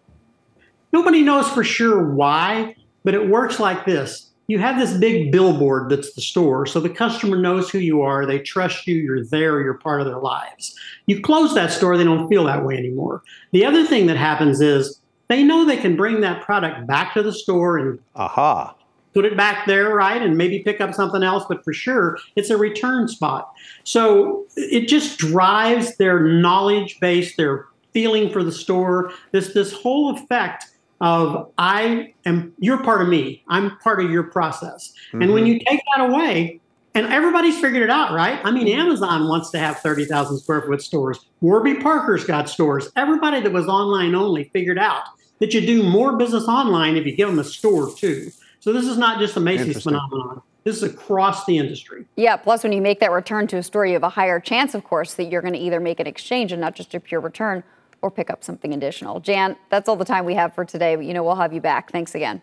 Nobody 0.93 1.21
knows 1.21 1.49
for 1.51 1.65
sure 1.65 2.15
why, 2.15 2.77
but 3.05 3.13
it 3.13 3.29
works 3.29 3.61
like 3.61 3.85
this. 3.85 4.31
You 4.47 4.61
have 4.61 4.79
this 4.79 4.97
big 4.97 5.31
billboard 5.33 5.91
that's 5.91 6.15
the 6.15 6.23
store, 6.23 6.65
so 6.65 6.81
the 6.81 6.89
customer 6.89 7.37
knows 7.37 7.69
who 7.69 7.81
you 7.81 8.01
are, 8.03 8.25
they 8.25 8.39
trust 8.39 8.87
you, 8.87 8.95
you're 8.95 9.27
there, 9.27 9.61
you're 9.61 9.75
part 9.75 10.01
of 10.01 10.07
their 10.07 10.21
lives. 10.21 10.79
You 11.07 11.21
close 11.21 11.55
that 11.55 11.73
store, 11.73 11.99
they 11.99 12.05
don't 12.05 12.29
feel 12.29 12.45
that 12.45 12.65
way 12.65 12.79
anymore. 12.79 13.23
The 13.53 13.67
other 13.67 13.85
thing 13.85 14.07
that 14.07 14.17
happens 14.17 14.61
is 14.61 15.01
they 15.27 15.43
know 15.43 15.65
they 15.65 15.77
can 15.77 15.97
bring 15.97 16.21
that 16.21 16.43
product 16.43 16.87
back 16.87 17.13
to 17.15 17.23
the 17.23 17.33
store 17.33 17.79
and 17.79 17.99
aha 18.15 18.78
put 19.19 19.25
it 19.25 19.37
back 19.37 19.67
there, 19.67 19.97
right, 19.97 20.23
and 20.23 20.37
maybe 20.37 20.61
pick 20.61 20.81
up 20.81 20.95
something 20.95 21.25
else. 21.25 21.45
But 21.49 21.65
for 21.65 21.73
sure, 21.73 22.19
it's 22.37 22.51
a 22.51 22.57
return 22.57 23.09
spot. 23.09 23.53
So 23.83 24.47
it 24.55 24.87
just 24.87 25.19
drives 25.19 25.97
their 25.97 26.21
knowledge 26.21 27.01
base, 27.01 27.35
their 27.35 27.67
feeling 27.93 28.31
for 28.31 28.45
the 28.45 28.53
store. 28.53 29.11
This 29.33 29.55
this 29.55 29.73
whole 29.73 30.15
effect 30.15 30.67
of 31.01 31.51
I 31.59 32.15
am 32.27 32.53
you're 32.61 32.81
part 32.85 33.03
of 33.03 33.09
me. 33.09 33.43
I'm 33.49 33.77
part 33.79 34.01
of 34.01 34.09
your 34.09 34.23
process. 34.23 34.93
Mm-hmm. 35.09 35.23
And 35.23 35.33
when 35.33 35.43
mm-hmm. 35.43 35.55
you 35.55 35.61
take 35.67 35.81
that 35.97 36.09
away, 36.09 36.61
and 36.95 37.13
everybody's 37.13 37.59
figured 37.59 37.83
it 37.83 37.91
out, 37.91 38.13
right? 38.13 38.41
I 38.45 38.53
mean, 38.53 38.69
Amazon 38.69 39.27
wants 39.27 39.51
to 39.51 39.59
have 39.59 39.81
30,000 39.81 40.39
square 40.39 40.63
foot 40.63 40.81
stores. 40.81 41.19
Warby 41.41 41.81
Parker's 41.81 42.25
got 42.25 42.49
stores. 42.49 42.89
Everybody 42.95 43.41
that 43.41 43.53
was 43.53 43.67
online 43.67 44.15
only 44.15 44.45
figured 44.53 44.79
out 44.79 45.03
that 45.41 45.53
you 45.55 45.61
do 45.61 45.83
more 45.83 46.17
business 46.17 46.45
online 46.45 46.97
if 46.97 47.05
you 47.05 47.17
give 47.17 47.29
them 47.29 47.41
a 47.41 47.45
store 47.45 47.93
too. 47.97 48.31
So 48.61 48.73
this 48.73 48.87
is 48.87 48.99
not 48.99 49.19
just 49.19 49.37
a 49.37 49.41
Macy's 49.41 49.83
phenomenon. 49.83 50.43
This 50.65 50.77
is 50.77 50.83
across 50.83 51.47
the 51.47 51.57
industry. 51.57 52.05
Yeah. 52.17 52.37
Plus, 52.37 52.63
when 52.63 52.73
you 52.73 52.83
make 52.83 53.01
that 53.01 53.13
return 53.13 53.47
to 53.49 53.57
a 53.57 53.63
store, 53.63 53.87
you 53.87 53.95
have 53.95 54.03
a 54.03 54.09
higher 54.09 54.41
chance, 54.41 54.75
of 54.75 54.85
course, 54.85 55.15
that 55.15 55.25
you're 55.25 55.41
going 55.41 55.55
to 55.55 55.59
either 55.59 55.81
make 55.81 56.01
an 56.01 56.07
exchange 56.07 56.53
and 56.53 56.61
not 56.61 56.75
just 56.75 56.95
a 56.95 57.01
pure 57.01 57.21
return 57.21 57.63
or 58.03 58.11
pick 58.11 58.31
up 58.31 58.45
something 58.45 58.75
additional. 58.75 59.21
Jan, 59.21 59.57
that's 59.71 59.89
all 59.89 59.97
the 59.97 60.05
time 60.05 60.25
we 60.25 60.35
have 60.35 60.55
for 60.55 60.65
today. 60.65 60.97
But, 60.97 61.05
you 61.07 61.15
know, 61.15 61.23
we'll 61.23 61.37
have 61.37 61.53
you 61.53 61.61
back. 61.61 61.91
Thanks 61.91 62.15
again. 62.15 62.43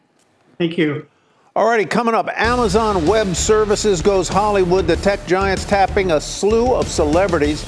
Thank 0.58 0.78
you. 0.78 1.08
Alrighty, 1.56 1.90
coming 1.90 2.14
up, 2.14 2.28
Amazon 2.36 3.06
Web 3.06 3.36
Services 3.36 4.02
goes 4.02 4.28
Hollywood. 4.28 4.88
The 4.88 4.98
tech 4.98 5.26
giants 5.26 5.64
tapping 5.64 6.12
a 6.12 6.20
slew 6.20 6.74
of 6.74 6.88
celebrities 6.88 7.64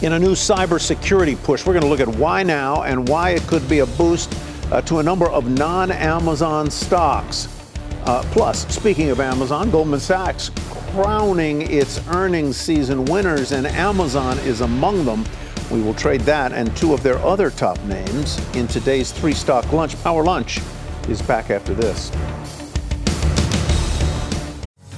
in 0.00 0.14
a 0.14 0.18
new 0.18 0.32
cybersecurity 0.32 1.42
push. 1.42 1.66
We're 1.66 1.74
going 1.74 1.82
to 1.82 1.88
look 1.88 2.00
at 2.00 2.08
why 2.08 2.42
now 2.42 2.84
and 2.84 3.06
why 3.08 3.30
it 3.30 3.42
could 3.42 3.68
be 3.68 3.80
a 3.80 3.86
boost 3.86 4.32
uh, 4.70 4.80
to 4.82 4.98
a 4.98 5.02
number 5.02 5.28
of 5.28 5.50
non 5.50 5.90
Amazon 5.90 6.70
stocks. 6.70 7.48
Uh, 8.04 8.22
plus, 8.32 8.66
speaking 8.74 9.10
of 9.10 9.20
Amazon, 9.20 9.70
Goldman 9.70 10.00
Sachs 10.00 10.50
crowning 10.92 11.62
its 11.70 12.06
earnings 12.08 12.56
season 12.56 13.04
winners, 13.04 13.52
and 13.52 13.66
Amazon 13.66 14.38
is 14.40 14.60
among 14.62 15.04
them. 15.04 15.24
We 15.70 15.80
will 15.82 15.94
trade 15.94 16.22
that 16.22 16.52
and 16.52 16.76
two 16.76 16.92
of 16.92 17.02
their 17.02 17.18
other 17.18 17.50
top 17.50 17.80
names 17.84 18.38
in 18.56 18.66
today's 18.66 19.12
three 19.12 19.34
stock 19.34 19.72
lunch. 19.72 20.00
Power 20.02 20.24
Lunch 20.24 20.60
is 21.08 21.22
back 21.22 21.50
after 21.50 21.74
this. 21.74 22.10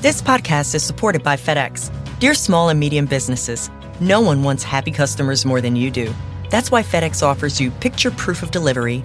This 0.00 0.22
podcast 0.22 0.74
is 0.74 0.82
supported 0.82 1.22
by 1.22 1.36
FedEx. 1.36 1.90
Dear 2.18 2.34
small 2.34 2.70
and 2.70 2.80
medium 2.80 3.04
businesses, 3.04 3.70
no 4.00 4.20
one 4.20 4.42
wants 4.42 4.62
happy 4.62 4.90
customers 4.90 5.44
more 5.44 5.60
than 5.60 5.76
you 5.76 5.90
do. 5.90 6.12
That's 6.50 6.70
why 6.70 6.82
FedEx 6.82 7.22
offers 7.22 7.60
you 7.60 7.70
picture 7.70 8.10
proof 8.10 8.42
of 8.42 8.50
delivery, 8.50 9.04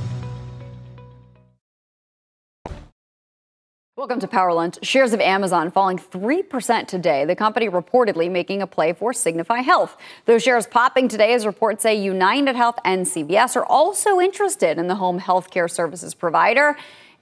Welcome 4.01 4.19
to 4.21 4.27
Power 4.27 4.51
Lunch. 4.51 4.79
Shares 4.81 5.13
of 5.13 5.19
Amazon 5.19 5.69
falling 5.69 5.99
3% 5.99 6.87
today. 6.87 7.23
The 7.23 7.35
company 7.35 7.69
reportedly 7.69 8.31
making 8.31 8.63
a 8.63 8.65
play 8.65 8.93
for 8.93 9.13
Signify 9.13 9.59
Health. 9.59 9.95
Those 10.25 10.41
shares 10.41 10.65
popping 10.65 11.07
today 11.07 11.35
as 11.35 11.45
reports 11.45 11.83
say 11.83 11.93
United 11.93 12.55
Health 12.55 12.79
and 12.83 13.05
CVS 13.05 13.55
are 13.55 13.63
also 13.63 14.19
interested 14.19 14.79
in 14.79 14.87
the 14.87 14.95
home 14.95 15.19
healthcare 15.19 15.69
services 15.69 16.15
provider. 16.15 16.75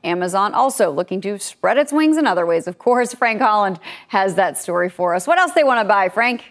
Amazon 0.05 0.53
also 0.53 0.89
looking 0.89 1.19
to 1.19 1.37
spread 1.37 1.77
its 1.77 1.91
wings 1.91 2.15
in 2.15 2.25
other 2.25 2.45
ways. 2.45 2.65
Of 2.65 2.77
course, 2.77 3.13
Frank 3.13 3.41
Holland 3.41 3.77
has 4.07 4.35
that 4.35 4.57
story 4.57 4.87
for 4.87 5.13
us. 5.13 5.27
What 5.27 5.37
else 5.37 5.51
they 5.51 5.65
want 5.65 5.81
to 5.81 5.85
buy, 5.85 6.07
Frank? 6.07 6.45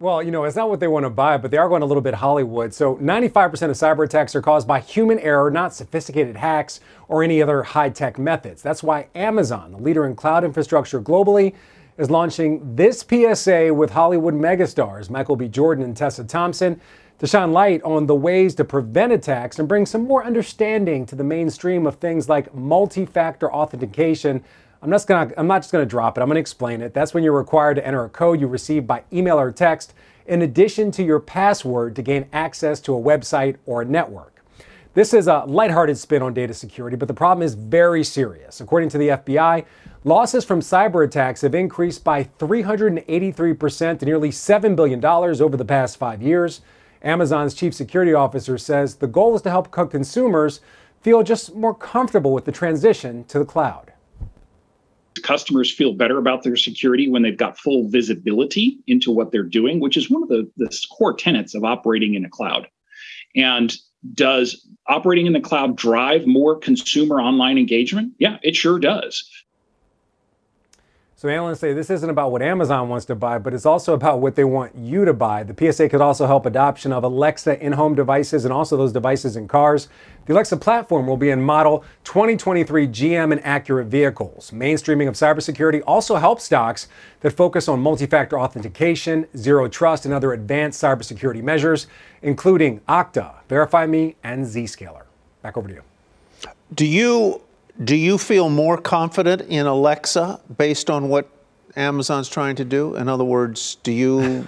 Well, 0.00 0.22
you 0.22 0.30
know, 0.30 0.44
it's 0.44 0.56
not 0.56 0.70
what 0.70 0.80
they 0.80 0.88
want 0.88 1.04
to 1.04 1.10
buy, 1.10 1.36
but 1.36 1.50
they 1.50 1.58
are 1.58 1.68
going 1.68 1.82
a 1.82 1.84
little 1.84 2.00
bit 2.00 2.14
Hollywood. 2.14 2.72
So 2.72 2.96
95% 2.96 3.52
of 3.64 3.76
cyber 3.76 4.06
attacks 4.06 4.34
are 4.34 4.40
caused 4.40 4.66
by 4.66 4.80
human 4.80 5.18
error, 5.18 5.50
not 5.50 5.74
sophisticated 5.74 6.38
hacks 6.38 6.80
or 7.08 7.22
any 7.22 7.42
other 7.42 7.62
high 7.62 7.90
tech 7.90 8.18
methods. 8.18 8.62
That's 8.62 8.82
why 8.82 9.08
Amazon, 9.14 9.72
the 9.72 9.76
leader 9.76 10.06
in 10.06 10.16
cloud 10.16 10.42
infrastructure 10.42 11.02
globally, 11.02 11.54
is 11.98 12.10
launching 12.10 12.76
this 12.76 13.04
PSA 13.06 13.74
with 13.74 13.90
Hollywood 13.90 14.32
megastars 14.32 15.10
Michael 15.10 15.36
B. 15.36 15.48
Jordan 15.48 15.84
and 15.84 15.94
Tessa 15.94 16.24
Thompson 16.24 16.80
to 17.18 17.26
shine 17.26 17.52
light 17.52 17.82
on 17.82 18.06
the 18.06 18.14
ways 18.14 18.54
to 18.54 18.64
prevent 18.64 19.12
attacks 19.12 19.58
and 19.58 19.68
bring 19.68 19.84
some 19.84 20.04
more 20.04 20.24
understanding 20.24 21.04
to 21.04 21.14
the 21.14 21.24
mainstream 21.24 21.86
of 21.86 21.96
things 21.96 22.26
like 22.26 22.54
multi 22.54 23.04
factor 23.04 23.52
authentication 23.52 24.42
I'm 24.82 24.88
not 24.88 25.06
gonna 25.06 25.32
I'm 25.36 25.46
not 25.46 25.60
just 25.60 25.72
gonna 25.72 25.84
drop 25.84 26.16
it. 26.16 26.22
I'm 26.22 26.28
gonna 26.28 26.40
explain 26.40 26.80
it. 26.80 26.94
That's 26.94 27.12
when 27.12 27.22
you're 27.22 27.36
required 27.36 27.74
to 27.74 27.86
enter 27.86 28.02
a 28.04 28.08
code 28.08 28.40
you 28.40 28.46
receive 28.46 28.86
by 28.86 29.02
email 29.12 29.38
or 29.38 29.52
text 29.52 29.92
in 30.26 30.40
addition 30.40 30.90
to 30.92 31.02
your 31.02 31.20
password 31.20 31.94
to 31.96 32.02
gain 32.02 32.26
access 32.32 32.80
to 32.80 32.96
a 32.96 33.00
website 33.00 33.56
or 33.66 33.82
a 33.82 33.84
network. 33.84 34.42
This 34.94 35.12
is 35.12 35.28
a 35.28 35.44
lighthearted 35.46 35.98
spin 35.98 36.22
on 36.22 36.34
data 36.34 36.54
security, 36.54 36.96
but 36.96 37.08
the 37.08 37.14
problem 37.14 37.44
is 37.44 37.54
very 37.54 38.02
serious. 38.02 38.60
According 38.60 38.88
to 38.90 38.98
the 38.98 39.08
FBI, 39.08 39.64
losses 40.02 40.44
from 40.44 40.60
cyber 40.60 41.04
attacks 41.04 41.42
have 41.42 41.54
increased 41.54 42.02
by 42.02 42.24
383% 42.24 43.98
to 43.98 44.04
nearly 44.04 44.30
$7 44.30 44.74
billion 44.74 45.04
over 45.04 45.56
the 45.56 45.64
past 45.64 45.96
five 45.96 46.22
years. 46.22 46.60
Amazon's 47.02 47.54
chief 47.54 47.72
security 47.74 48.14
officer 48.14 48.58
says 48.58 48.96
the 48.96 49.06
goal 49.06 49.36
is 49.36 49.42
to 49.42 49.50
help 49.50 49.70
consumers 49.70 50.60
feel 51.02 51.22
just 51.22 51.54
more 51.54 51.74
comfortable 51.74 52.32
with 52.32 52.44
the 52.44 52.52
transition 52.52 53.24
to 53.24 53.38
the 53.38 53.44
cloud 53.44 53.92
customers 55.20 55.72
feel 55.72 55.94
better 55.94 56.18
about 56.18 56.42
their 56.42 56.56
security 56.56 57.08
when 57.08 57.22
they've 57.22 57.36
got 57.36 57.58
full 57.58 57.88
visibility 57.88 58.78
into 58.86 59.10
what 59.10 59.32
they're 59.32 59.42
doing, 59.42 59.80
which 59.80 59.96
is 59.96 60.10
one 60.10 60.22
of 60.22 60.28
the, 60.28 60.50
the 60.56 60.86
core 60.90 61.14
tenets 61.14 61.54
of 61.54 61.64
operating 61.64 62.14
in 62.14 62.24
a 62.24 62.28
cloud. 62.28 62.66
And 63.36 63.76
does 64.14 64.66
operating 64.88 65.26
in 65.26 65.32
the 65.32 65.40
cloud 65.40 65.76
drive 65.76 66.26
more 66.26 66.58
consumer 66.58 67.20
online 67.20 67.58
engagement? 67.58 68.12
Yeah, 68.18 68.38
it 68.42 68.56
sure 68.56 68.78
does. 68.78 69.28
So 71.20 71.28
analysts 71.28 71.60
say 71.60 71.74
this 71.74 71.90
isn't 71.90 72.08
about 72.08 72.32
what 72.32 72.40
Amazon 72.40 72.88
wants 72.88 73.04
to 73.04 73.14
buy, 73.14 73.36
but 73.36 73.52
it's 73.52 73.66
also 73.66 73.92
about 73.92 74.22
what 74.22 74.36
they 74.36 74.44
want 74.44 74.74
you 74.74 75.04
to 75.04 75.12
buy. 75.12 75.42
The 75.42 75.52
PSA 75.54 75.90
could 75.90 76.00
also 76.00 76.26
help 76.26 76.46
adoption 76.46 76.94
of 76.94 77.04
Alexa 77.04 77.62
in-home 77.62 77.94
devices 77.94 78.46
and 78.46 78.54
also 78.54 78.74
those 78.78 78.90
devices 78.90 79.36
in 79.36 79.46
cars. 79.46 79.90
The 80.24 80.32
Alexa 80.32 80.56
platform 80.56 81.06
will 81.06 81.18
be 81.18 81.28
in 81.28 81.42
model 81.42 81.84
2023 82.04 82.88
GM 82.88 83.32
and 83.32 83.42
Acura 83.42 83.84
vehicles. 83.84 84.50
Mainstreaming 84.50 85.08
of 85.08 85.14
cybersecurity 85.14 85.82
also 85.86 86.16
helps 86.16 86.44
stocks 86.44 86.88
that 87.20 87.32
focus 87.32 87.68
on 87.68 87.80
multi-factor 87.80 88.40
authentication, 88.40 89.26
zero 89.36 89.68
trust, 89.68 90.06
and 90.06 90.14
other 90.14 90.32
advanced 90.32 90.82
cybersecurity 90.82 91.42
measures, 91.42 91.86
including 92.22 92.80
Okta, 92.88 93.34
VerifyMe, 93.46 94.14
and 94.24 94.46
Zscaler. 94.46 95.02
Back 95.42 95.58
over 95.58 95.68
to 95.68 95.74
you. 95.74 95.82
Do 96.74 96.86
you 96.86 97.42
do 97.82 97.96
you 97.96 98.18
feel 98.18 98.50
more 98.50 98.78
confident 98.78 99.42
in 99.42 99.66
Alexa 99.66 100.40
based 100.56 100.90
on 100.90 101.08
what 101.08 101.28
Amazon's 101.76 102.28
trying 102.28 102.56
to 102.56 102.64
do? 102.64 102.96
In 102.96 103.08
other 103.08 103.24
words, 103.24 103.76
do 103.82 103.92
you 103.92 104.46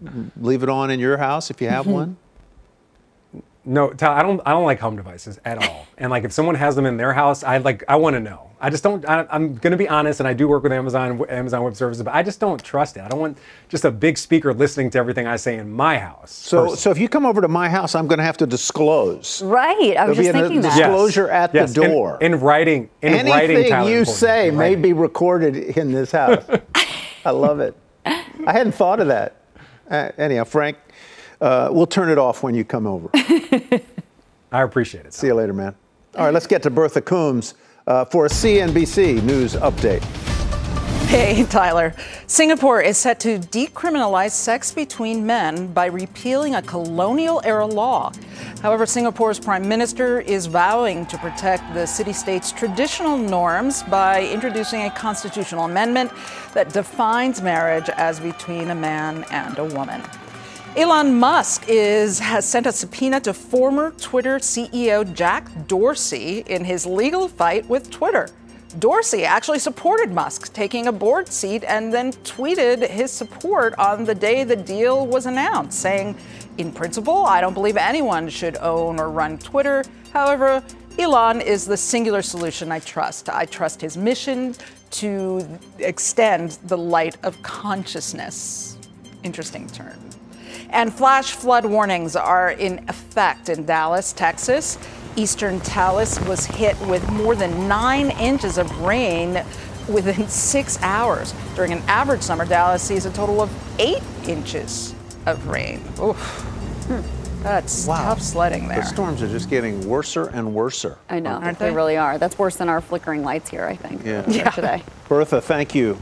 leave 0.40 0.62
it 0.62 0.68
on 0.68 0.90
in 0.90 1.00
your 1.00 1.16
house 1.16 1.50
if 1.50 1.60
you 1.60 1.68
have 1.68 1.86
one? 1.86 2.16
No, 3.66 3.90
I 3.90 4.22
don't. 4.22 4.40
I 4.44 4.50
don't 4.50 4.64
like 4.64 4.78
home 4.78 4.96
devices 4.96 5.40
at 5.44 5.58
all. 5.58 5.86
And 5.96 6.10
like, 6.10 6.24
if 6.24 6.32
someone 6.32 6.54
has 6.54 6.76
them 6.76 6.86
in 6.86 6.96
their 6.96 7.12
house, 7.12 7.42
I 7.42 7.58
like. 7.58 7.82
I 7.88 7.96
want 7.96 8.14
to 8.14 8.20
know. 8.20 8.50
I 8.60 8.68
just 8.68 8.82
don't. 8.82 9.08
I, 9.08 9.26
am 9.30 9.54
going 9.54 9.70
to 9.70 9.76
be 9.76 9.88
honest, 9.88 10.20
and 10.20 10.28
I 10.28 10.34
do 10.34 10.48
work 10.48 10.62
with 10.62 10.72
Amazon, 10.72 11.24
Amazon 11.30 11.64
Web 11.64 11.74
Services, 11.74 12.02
but 12.02 12.14
I 12.14 12.22
just 12.22 12.40
don't 12.40 12.62
trust 12.62 12.96
it. 12.96 13.00
I 13.00 13.08
don't 13.08 13.20
want 13.20 13.38
just 13.68 13.84
a 13.84 13.90
big 13.90 14.18
speaker 14.18 14.52
listening 14.52 14.90
to 14.90 14.98
everything 14.98 15.26
I 15.26 15.36
say 15.36 15.56
in 15.56 15.70
my 15.70 15.98
house. 15.98 16.30
So, 16.30 16.58
personally. 16.58 16.76
so 16.78 16.90
if 16.90 16.98
you 16.98 17.08
come 17.08 17.24
over 17.24 17.40
to 17.40 17.48
my 17.48 17.68
house, 17.68 17.94
I'm 17.94 18.06
going 18.06 18.18
to 18.18 18.24
have 18.24 18.36
to 18.38 18.46
disclose. 18.46 19.42
Right. 19.42 19.96
I 19.96 20.06
was 20.06 20.16
There'll 20.16 20.32
just 20.32 20.32
thinking 20.32 20.60
that. 20.60 20.76
Disclosure 20.76 21.26
yes. 21.26 21.50
at 21.50 21.54
yes. 21.54 21.74
the 21.74 21.86
door. 21.86 22.18
In, 22.20 22.34
in 22.34 22.40
writing. 22.40 22.90
In 23.02 23.14
Anything 23.14 23.30
writing, 23.30 23.68
Tyler, 23.70 23.90
you 23.90 24.04
say 24.04 24.50
may 24.50 24.74
be 24.74 24.92
recorded 24.92 25.56
in 25.56 25.92
this 25.92 26.10
house. 26.10 26.44
I 27.24 27.30
love 27.30 27.60
it. 27.60 27.74
I 28.04 28.52
hadn't 28.52 28.72
thought 28.72 29.00
of 29.00 29.08
that. 29.08 29.36
Uh, 29.90 30.10
anyhow, 30.16 30.44
Frank, 30.44 30.78
uh, 31.44 31.68
we'll 31.70 31.86
turn 31.86 32.08
it 32.08 32.16
off 32.16 32.42
when 32.42 32.54
you 32.54 32.64
come 32.64 32.86
over. 32.86 33.10
I 34.50 34.62
appreciate 34.62 35.04
it. 35.04 35.12
See 35.12 35.26
you 35.26 35.34
later, 35.34 35.52
man. 35.52 35.74
All 36.16 36.24
right, 36.24 36.32
let's 36.32 36.46
get 36.46 36.62
to 36.62 36.70
Bertha 36.70 37.02
Coombs 37.02 37.54
uh, 37.86 38.06
for 38.06 38.24
a 38.24 38.28
CNBC 38.30 39.22
News 39.22 39.54
update. 39.54 40.02
Hey, 41.06 41.44
Tyler. 41.44 41.94
Singapore 42.26 42.80
is 42.80 42.96
set 42.96 43.20
to 43.20 43.38
decriminalize 43.38 44.30
sex 44.30 44.72
between 44.72 45.26
men 45.26 45.70
by 45.72 45.86
repealing 45.86 46.54
a 46.54 46.62
colonial 46.62 47.42
era 47.44 47.66
law. 47.66 48.10
However, 48.62 48.86
Singapore's 48.86 49.38
prime 49.38 49.68
minister 49.68 50.20
is 50.20 50.46
vowing 50.46 51.04
to 51.06 51.18
protect 51.18 51.74
the 51.74 51.84
city 51.84 52.14
state's 52.14 52.52
traditional 52.52 53.18
norms 53.18 53.82
by 53.82 54.26
introducing 54.26 54.84
a 54.84 54.90
constitutional 54.90 55.66
amendment 55.66 56.10
that 56.54 56.72
defines 56.72 57.42
marriage 57.42 57.90
as 57.90 58.18
between 58.18 58.70
a 58.70 58.74
man 58.74 59.24
and 59.30 59.58
a 59.58 59.64
woman. 59.64 60.02
Elon 60.76 61.20
Musk 61.20 61.66
is, 61.68 62.18
has 62.18 62.44
sent 62.44 62.66
a 62.66 62.72
subpoena 62.72 63.20
to 63.20 63.32
former 63.32 63.92
Twitter 63.92 64.40
CEO 64.40 65.14
Jack 65.14 65.48
Dorsey 65.68 66.42
in 66.48 66.64
his 66.64 66.84
legal 66.84 67.28
fight 67.28 67.64
with 67.68 67.92
Twitter. 67.92 68.28
Dorsey 68.80 69.24
actually 69.24 69.60
supported 69.60 70.10
Musk 70.10 70.52
taking 70.52 70.88
a 70.88 70.92
board 70.92 71.28
seat 71.28 71.62
and 71.62 71.92
then 71.92 72.10
tweeted 72.10 72.90
his 72.90 73.12
support 73.12 73.72
on 73.78 74.04
the 74.04 74.16
day 74.16 74.42
the 74.42 74.56
deal 74.56 75.06
was 75.06 75.26
announced, 75.26 75.78
saying, 75.78 76.16
In 76.58 76.72
principle, 76.72 77.24
I 77.24 77.40
don't 77.40 77.54
believe 77.54 77.76
anyone 77.76 78.28
should 78.28 78.56
own 78.56 78.98
or 78.98 79.10
run 79.10 79.38
Twitter. 79.38 79.84
However, 80.12 80.60
Elon 80.98 81.40
is 81.40 81.66
the 81.66 81.76
singular 81.76 82.20
solution 82.20 82.72
I 82.72 82.80
trust. 82.80 83.28
I 83.28 83.44
trust 83.44 83.80
his 83.80 83.96
mission 83.96 84.56
to 84.90 85.46
extend 85.78 86.58
the 86.64 86.76
light 86.76 87.16
of 87.22 87.40
consciousness. 87.44 88.76
Interesting 89.22 89.68
turn. 89.68 90.13
And 90.74 90.92
flash 90.92 91.30
flood 91.30 91.64
warnings 91.64 92.16
are 92.16 92.50
in 92.50 92.84
effect 92.88 93.48
in 93.48 93.64
Dallas, 93.64 94.12
Texas. 94.12 94.76
Eastern 95.14 95.60
Dallas 95.60 96.18
was 96.26 96.46
hit 96.46 96.78
with 96.88 97.08
more 97.12 97.36
than 97.36 97.68
nine 97.68 98.10
inches 98.18 98.58
of 98.58 98.80
rain 98.80 99.44
within 99.88 100.26
six 100.28 100.76
hours. 100.82 101.32
During 101.54 101.72
an 101.72 101.82
average 101.86 102.22
summer, 102.22 102.44
Dallas 102.44 102.82
sees 102.82 103.06
a 103.06 103.12
total 103.12 103.40
of 103.40 103.52
eight 103.78 104.02
inches 104.26 104.96
of 105.26 105.46
rain. 105.46 105.80
Oof. 106.02 106.18
Hmm. 106.88 107.00
That's 107.44 107.86
wow. 107.86 108.06
tough 108.06 108.20
sledding 108.20 108.66
there. 108.66 108.80
The 108.80 108.86
storms 108.86 109.22
are 109.22 109.28
just 109.28 109.48
getting 109.50 109.86
worser 109.86 110.26
and 110.28 110.54
worser. 110.54 110.98
I 111.08 111.20
know, 111.20 111.34
Aren't 111.34 111.60
they? 111.60 111.68
they 111.68 111.74
really 111.76 111.96
are. 111.96 112.18
That's 112.18 112.36
worse 112.36 112.56
than 112.56 112.68
our 112.68 112.80
flickering 112.80 113.22
lights 113.22 113.48
here, 113.48 113.64
I 113.64 113.76
think, 113.76 114.04
yeah. 114.04 114.24
yeah. 114.28 114.50
today. 114.50 114.82
Bertha, 115.08 115.40
thank 115.40 115.72
you. 115.74 115.98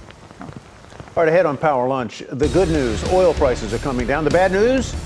All 1.14 1.22
right, 1.22 1.28
ahead 1.28 1.44
on 1.44 1.58
Power 1.58 1.88
Lunch, 1.88 2.22
the 2.30 2.48
good 2.48 2.70
news 2.70 3.04
oil 3.12 3.34
prices 3.34 3.74
are 3.74 3.78
coming 3.80 4.06
down. 4.06 4.24
The 4.24 4.30
bad 4.30 4.50
news 4.50 4.96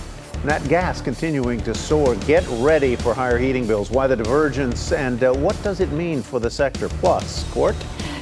that 0.44 0.62
gas 0.68 1.00
continuing 1.00 1.60
to 1.62 1.74
soar. 1.74 2.14
Get 2.26 2.46
ready 2.48 2.94
for 2.94 3.12
higher 3.12 3.38
heating 3.38 3.66
bills. 3.66 3.90
Why 3.90 4.06
the 4.06 4.14
divergence 4.14 4.92
and 4.92 5.24
uh, 5.24 5.34
what 5.34 5.60
does 5.64 5.80
it 5.80 5.90
mean 5.90 6.22
for 6.22 6.38
the 6.38 6.48
sector? 6.48 6.88
Plus, 6.88 7.42
Court. 7.50 7.74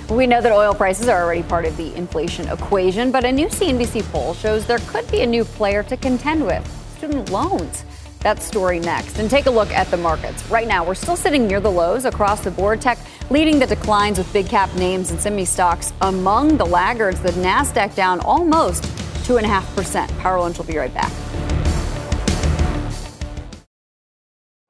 We 0.09 0.27
know 0.27 0.41
that 0.41 0.51
oil 0.51 0.73
prices 0.73 1.09
are 1.09 1.23
already 1.23 1.43
part 1.43 1.67
of 1.67 1.77
the 1.77 1.95
inflation 1.95 2.49
equation, 2.49 3.11
but 3.11 3.27
a 3.27 3.31
new 3.31 3.49
CNBC 3.49 4.11
poll 4.11 4.33
shows 4.33 4.67
there 4.67 4.79
could 4.79 5.11
be 5.11 5.21
a 5.21 5.27
new 5.27 5.45
player 5.45 5.83
to 5.83 5.97
contend 5.99 6.47
with 6.47 6.67
student 6.97 7.29
loans. 7.29 7.85
That 8.25 8.43
story 8.43 8.81
next. 8.81 9.19
And 9.19 9.29
take 9.29 9.45
a 9.45 9.51
look 9.51 9.71
at 9.71 9.89
the 9.91 9.99
markets. 9.99 10.45
Right 10.51 10.67
now, 10.67 10.83
we're 10.83 10.95
still 10.95 11.15
sitting 11.15 11.47
near 11.47 11.61
the 11.61 11.71
lows 11.71 12.07
across 12.07 12.41
the 12.41 12.51
board. 12.51 12.81
Tech 12.81 12.99
leading 13.29 13.59
the 13.59 13.67
declines 13.67 14.17
with 14.17 14.33
big 14.33 14.49
cap 14.49 14.75
names 14.77 15.11
and 15.11 15.21
semi 15.21 15.45
stocks 15.45 15.93
among 16.01 16.57
the 16.57 16.65
laggards. 16.65 17.21
The 17.21 17.33
NASDAQ 17.33 17.95
down 17.95 18.21
almost 18.21 18.85
2.5%. 19.25 20.19
Power 20.21 20.41
Lunch 20.41 20.57
will 20.57 20.65
be 20.65 20.79
right 20.79 20.93
back. 20.95 21.13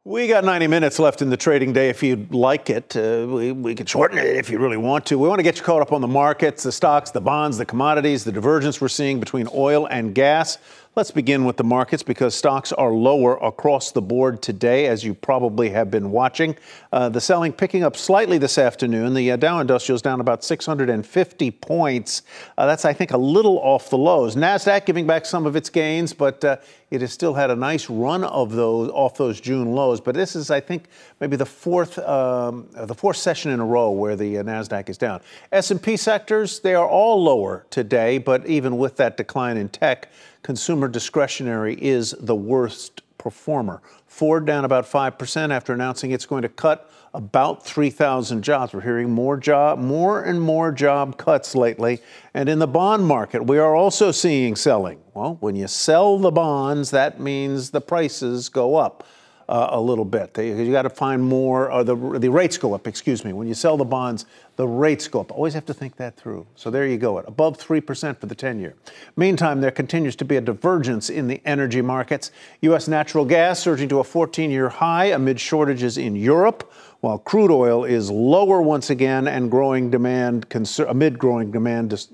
We 0.07 0.29
got 0.29 0.45
90 0.45 0.67
minutes 0.67 0.99
left 0.99 1.23
in 1.23 1.31
the 1.31 1.37
trading 1.37 1.73
day 1.73 1.89
if 1.89 2.03
you'd 2.03 2.35
like 2.35 2.69
it. 2.69 2.97
Uh, 2.97 3.27
we, 3.27 3.53
we 3.53 3.75
can 3.75 3.87
shorten 3.87 4.19
it 4.19 4.27
if 4.37 4.51
you 4.51 4.59
really 4.59 4.77
want 4.77 5.07
to. 5.07 5.19
We 5.19 5.29
want 5.29 5.39
to 5.39 5.43
get 5.43 5.57
you 5.57 5.63
caught 5.63 5.81
up 5.81 5.93
on 5.93 6.01
the 6.03 6.07
markets, 6.09 6.63
the 6.65 6.73
stocks, 6.73 7.11
the 7.11 7.21
bonds, 7.21 7.57
the 7.57 7.65
commodities, 7.65 8.23
the 8.23 8.31
divergence 8.33 8.81
we're 8.81 8.89
seeing 8.89 9.19
between 9.19 9.49
oil 9.55 9.87
and 9.87 10.15
gas. 10.15 10.59
Let's 10.97 11.11
begin 11.11 11.45
with 11.45 11.57
the 11.57 11.65
markets 11.65 12.05
because 12.05 12.37
stocks 12.37 12.73
are 12.73 12.93
lower 12.93 13.37
across 13.39 13.91
the 13.91 14.01
board 14.01 14.41
today, 14.41 14.87
as 14.87 15.03
you 15.03 15.13
probably 15.13 15.71
have 15.71 15.91
been 15.91 16.13
watching. 16.13 16.57
Uh, 16.93 17.09
the 17.09 17.21
selling 17.21 17.53
picking 17.53 17.83
up 17.83 17.97
slightly 17.97 18.39
this 18.39 18.59
afternoon. 18.59 19.13
The 19.13 19.33
uh, 19.33 19.37
Dow 19.37 19.59
Industrial 19.59 19.97
is 19.97 20.03
down 20.03 20.21
about 20.21 20.45
650 20.45 21.51
points. 21.51 22.23
Uh, 22.57 22.67
that's, 22.67 22.85
I 22.85 22.93
think, 22.93 23.11
a 23.11 23.19
little 23.19 23.59
off 23.59 23.91
the 23.91 23.99
lows. 23.99 24.37
Nasdaq 24.37 24.87
giving 24.87 25.05
back 25.05 25.27
some 25.27 25.47
of 25.47 25.57
its 25.57 25.69
gains, 25.69 26.13
but 26.13 26.45
uh, 26.45 26.59
it 26.93 27.01
has 27.01 27.13
still 27.13 27.35
had 27.35 27.51
a 27.51 27.57
nice 27.57 27.91
run 27.91 28.23
of 28.23 28.53
those 28.53 28.89
off 28.91 29.17
those 29.17 29.41
June 29.41 29.73
lows. 29.73 30.01
But 30.01 30.15
this 30.15 30.37
is, 30.37 30.53
I 30.53 30.61
think, 30.61 30.85
maybe 31.19 31.35
the 31.35 31.45
fourth 31.45 31.99
um, 31.99 32.69
the 32.73 32.95
fourth 32.95 33.17
session 33.17 33.51
in 33.51 33.59
a 33.59 33.67
row 33.67 33.91
where 33.91 34.15
the 34.15 34.39
uh, 34.39 34.45
Nasdaq 34.45 34.89
is 34.89 34.97
down. 34.97 35.23
S&P 35.51 35.97
sectors 35.97 36.61
they 36.61 36.77
are 36.77 36.89
all 36.89 37.21
lower 37.21 37.67
today, 37.71 38.19
but 38.19 38.47
even 38.47 38.79
with 38.79 38.97
that 38.99 39.17
decline 39.17 39.57
in 39.57 39.69
tech 39.69 40.09
consumer 40.45 40.87
discretionary 40.87 41.75
is 41.83 42.15
the 42.21 42.37
worst 42.37 43.03
performer. 43.19 43.81
Ford 44.07 44.45
down 44.45 44.65
about 44.65 44.85
5% 44.85 45.51
after 45.51 45.73
announcing 45.73 46.13
it's 46.13 46.27
going 46.27 46.43
to 46.43 46.49
cut 46.51 46.91
about 47.15 47.65
3,000 47.65 48.43
jobs. 48.43 48.75
We're 48.75 48.83
hearing 48.83 49.11
more 49.11 49.39
job, 49.39 49.79
more 49.79 50.23
and 50.23 50.41
more 50.41 50.71
job 50.71 51.17
cuts 51.17 51.55
lately. 51.55 52.01
And 52.35 52.49
in 52.49 52.59
the 52.59 52.67
bond 52.67 53.07
market, 53.07 53.47
we 53.47 53.59
are 53.59 53.75
also 53.75 54.11
seeing 54.11 54.55
selling. 54.55 55.01
Well, 55.15 55.39
when 55.41 55.57
you 55.57 55.67
sell 55.67 56.19
the 56.19 56.31
bonds, 56.31 56.91
that 56.91 57.19
means 57.19 57.71
the 57.71 57.81
prices 57.81 58.51
go 58.51 58.77
up 58.77 59.07
uh, 59.49 59.69
a 59.71 59.81
little 59.81 60.05
bit. 60.05 60.37
You 60.39 60.73
got 60.73 60.83
to 60.83 60.91
find 60.91 61.23
more, 61.23 61.71
or 61.71 61.85
the, 61.85 61.97
the 62.19 62.31
rates 62.31 62.57
go 62.59 62.75
up, 62.75 62.87
excuse 62.87 63.25
me. 63.25 63.33
When 63.33 63.47
you 63.47 63.55
sell 63.55 63.77
the 63.77 63.85
bonds, 63.85 64.27
the 64.57 64.67
rates 64.67 65.09
go 65.09 65.21
up. 65.21 65.33
Always 65.33 65.55
have 65.55 65.67
to 65.67 65.75
think 65.75 65.97
that 65.97 66.17
through. 66.17 66.47
So 66.55 66.71
there 66.71 66.87
you 66.87 66.97
go, 66.97 67.19
at 67.19 67.29
above 67.29 67.59
3% 67.59 68.17
for 68.19 68.27
the 68.27 68.35
10 68.35 68.61
year. 68.61 68.75
Meantime, 69.17 69.61
there 69.61 69.71
continues 69.71 70.17
to 70.17 70.25
be 70.25 70.37
a 70.37 70.41
divergence 70.41 71.11
in 71.11 71.27
the 71.27 71.41
energy 71.45 71.83
markets. 71.83 72.31
U.S. 72.63 72.89
natural 72.89 73.25
gas 73.25 73.61
surging 73.61 73.89
to 73.89 73.99
a 73.99 74.05
14 74.05 74.51
year 74.51 74.69
high 74.69 75.07
amid 75.07 75.41
shortages 75.41 75.99
in 75.99 76.17
Europe, 76.17 76.73
while 77.01 77.19
crude 77.19 77.51
oil 77.51 77.85
is 77.85 78.11
lower 78.11 78.63
once 78.63 78.91
again 78.91 79.29
and 79.29 79.51
growing 79.51 79.91
demand, 79.91 80.47
amid 80.89 81.19
growing 81.19 81.51
demand, 81.51 82.07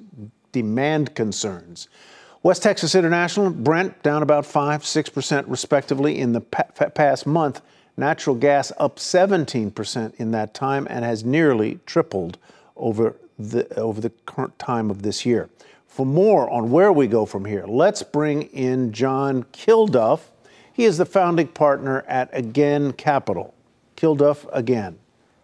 demand 0.53 1.15
concerns. 1.15 1.89
West 2.43 2.63
Texas 2.63 2.95
International, 2.95 3.51
Brent 3.51 4.03
down 4.03 4.23
about 4.23 4.47
5 4.47 4.83
6% 4.83 5.45
respectively 5.47 6.19
in 6.19 6.33
the 6.33 6.41
past 6.41 7.27
month. 7.27 7.61
Natural 7.99 8.35
gas 8.35 8.73
up 8.79 8.97
17% 8.97 10.15
in 10.15 10.31
that 10.31 10.55
time 10.55 10.87
and 10.89 11.05
has 11.05 11.23
nearly 11.23 11.81
tripled 11.85 12.39
over 12.77 13.17
the, 13.39 13.79
over 13.79 14.01
the 14.01 14.09
current 14.25 14.59
time 14.59 14.91
of 14.91 15.03
this 15.03 15.27
year. 15.27 15.51
For 15.87 16.07
more 16.07 16.49
on 16.49 16.71
where 16.71 16.93
we 16.93 17.07
go 17.07 17.27
from 17.27 17.45
here, 17.45 17.67
let's 17.67 18.03
bring 18.03 18.43
in 18.45 18.93
John 18.93 19.43
Kilduff. 19.53 20.21
He 20.73 20.85
is 20.85 20.97
the 20.97 21.05
founding 21.05 21.49
partner 21.49 22.05
at 22.09 22.31
Again 22.33 22.95
Capital. 22.95 23.53
Kilduff 23.97 24.47
again. 24.51 24.99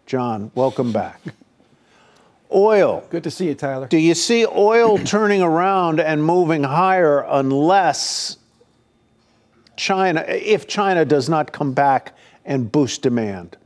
John, 0.07 0.51
welcome 0.55 0.93
back. 0.93 1.21
Oil. 2.53 3.05
Good 3.11 3.25
to 3.25 3.31
see 3.31 3.49
you, 3.49 3.55
Tyler. 3.55 3.89
Do 3.89 3.99
you 3.99 4.15
see 4.15 4.47
oil 4.47 4.99
turning 5.05 5.43
around 5.43 6.01
and 6.01 6.23
moving 6.25 6.65
higher 6.65 7.25
unless 7.29 8.39
China, 9.77 10.25
if 10.29 10.67
China 10.67 11.05
does 11.05 11.29
not 11.29 11.53
come 11.53 11.73
back 11.73 12.17
and 12.45 12.71
boost 12.71 13.03
demand? 13.03 13.57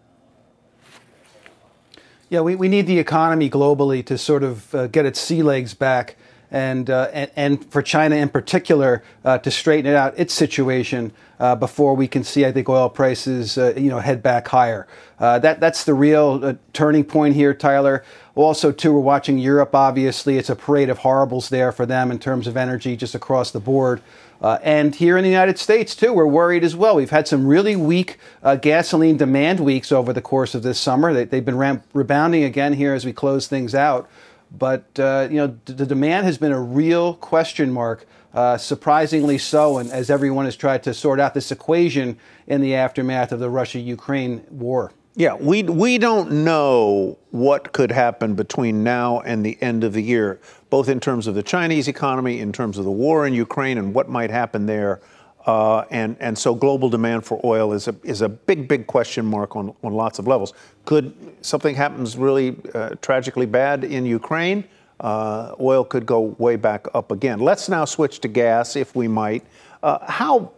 Yeah, 2.29 2.41
we, 2.43 2.55
we 2.55 2.69
need 2.69 2.87
the 2.87 2.99
economy 2.99 3.51
globally 3.51 4.05
to 4.07 4.17
sort 4.17 4.45
of 4.45 4.75
uh, 4.75 4.87
get 4.87 5.05
its 5.05 5.21
sea 5.21 5.43
legs 5.43 5.75
back 5.75 6.17
and, 6.51 6.91
uh, 6.91 7.09
and, 7.13 7.31
and, 7.37 7.73
for 7.73 7.81
China 7.81 8.17
in 8.17 8.29
particular 8.29 9.03
uh, 9.25 9.39
to 9.39 9.51
straighten 9.51 9.91
it 9.91 9.95
out 9.95 10.19
its 10.19 10.35
situation 10.35 11.13
uh, 11.39 11.55
before 11.55 11.95
we 11.95 12.09
can 12.09 12.25
see, 12.25 12.45
I 12.45 12.53
think, 12.53 12.69
oil 12.69 12.89
prices 12.89 13.57
uh, 13.57 13.73
you 13.77 13.89
know 13.89 14.01
head 14.01 14.23
back 14.23 14.49
higher. 14.49 14.87
Uh, 15.19 15.39
that 15.39 15.61
that's 15.61 15.85
the 15.85 15.95
real 15.95 16.41
uh, 16.43 16.55
turning 16.73 17.05
point 17.05 17.35
here, 17.35 17.55
Tyler. 17.55 18.05
Also, 18.35 18.73
too, 18.73 18.93
we're 18.93 19.01
watching 19.01 19.39
Europe. 19.39 19.75
Obviously, 19.75 20.39
it's 20.39 20.51
a 20.51 20.57
parade 20.57 20.89
of 20.89 20.99
horribles 20.99 21.49
there 21.49 21.73
for 21.73 21.87
them 21.87 22.11
in 22.11 22.19
terms 22.19 22.47
of 22.47 22.57
energy, 22.57 22.97
just 22.97 23.15
across 23.15 23.51
the 23.51 23.61
board. 23.61 24.01
and 24.41 24.95
here 24.95 25.19
in 25.19 25.25
the 25.25 25.31
United 25.31 25.59
States, 25.59 25.95
too, 25.95 26.13
we're 26.13 26.27
worried 26.27 26.65
as 26.65 26.75
well. 26.75 26.97
We've 26.97 27.11
had 27.11 27.29
some 27.29 27.47
really 27.47 27.77
weak 27.77 28.19
gasoline 28.63 29.19
demand 29.19 29.61
weeks 29.61 29.93
over 29.93 30.13
the 30.15 30.23
course 30.23 30.55
of 30.55 30.63
this 30.63 30.79
summer. 30.79 31.13
They, 31.13 31.37
have 31.37 31.45
been 31.45 31.59
ramp- 31.59 31.85
rebounding 31.93 32.45
again 32.45 32.73
here 32.75 32.95
as 32.95 33.05
we 33.05 33.13
close 33.13 33.47
things 33.47 33.75
out. 33.75 34.09
But 34.57 34.85
uh, 34.99 35.29
you 35.31 35.37
know, 35.37 35.59
the 35.65 35.87
demand 35.87 36.27
has 36.27 36.39
been 36.39 36.53
a 36.53 36.61
real 36.61 37.15
question 37.15 37.73
mark, 37.73 38.07
uh, 38.35 38.59
surprisingly 38.59 39.39
so, 39.39 39.79
and 39.79 39.91
as 39.91 40.11
everyone 40.11 40.45
has 40.45 40.57
tried 40.57 40.83
to 40.85 40.95
sort 40.95 41.21
out 41.21 41.35
this 41.35 41.51
equation 41.53 42.19
in 42.47 42.61
the 42.61 42.75
aftermath 42.75 43.33
of 43.33 43.41
the 43.41 43.49
Russia-Ukraine 43.49 44.45
war. 44.51 44.93
Yeah, 45.17 45.35
we 45.35 45.63
we 45.65 45.99
don't 45.99 46.45
know 46.45 47.19
what 47.31 47.73
could 47.73 47.91
happen 47.91 48.35
between 48.35 48.85
now 48.85 49.21
and 49.21 49.45
the 49.45 49.61
end 49.61 49.83
of 49.85 49.93
the 49.93 50.03
year, 50.03 50.41
both 50.71 50.89
in 50.89 51.01
terms 51.01 51.27
of 51.27 51.35
the 51.35 51.43
Chinese 51.43 51.89
economy, 51.89 52.39
in 52.39 52.53
terms 52.53 52.79
of 52.79 52.85
the 52.85 52.91
war 52.91 53.27
in 53.27 53.35
Ukraine, 53.35 53.77
and 53.77 53.93
what 53.93 54.09
might 54.09 54.31
happen 54.31 54.67
there. 54.67 55.01
Uh, 55.47 55.85
and, 55.91 56.17
and 56.21 56.37
so 56.37 56.55
global 56.55 56.91
demand 56.91 57.25
for 57.25 57.41
oil 57.45 57.73
is 57.73 57.89
a, 57.89 57.95
is 58.05 58.21
a 58.21 58.29
big, 58.29 58.69
big 58.69 58.87
question 58.87 59.25
mark 59.25 59.57
on, 59.57 59.75
on 59.83 59.95
lots 59.95 60.19
of 60.19 60.27
levels. 60.27 60.53
Could 60.85 61.15
something 61.41 61.75
happens 61.75 62.17
really 62.17 62.57
uh, 62.75 62.91
tragically 63.01 63.47
bad 63.47 63.85
in 63.85 64.05
Ukraine? 64.05 64.65
Uh, 65.01 65.55
oil 65.59 65.83
could 65.83 66.05
go 66.05 66.37
way 66.39 66.57
back 66.57 66.87
up 66.93 67.11
again. 67.11 67.41
Let's 67.41 67.71
now 67.71 67.87
switch 67.87 68.21
to 68.21 68.29
gas, 68.29 68.77
if 68.77 68.95
we 68.95 69.09
might. 69.09 69.45
Uh, 69.83 69.99
how, 70.07 70.53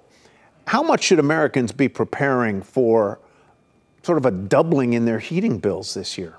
how 0.67 0.83
much 0.83 1.05
should 1.05 1.21
Americans 1.21 1.71
be 1.71 1.89
preparing 1.89 2.61
for 2.61 3.21
sort 4.03 4.19
of 4.19 4.27
a 4.27 4.33
doubling 4.33 4.95
in 4.95 5.05
their 5.05 5.21
heating 5.21 5.59
bills 5.59 5.95
this 5.95 6.19
year? 6.19 6.39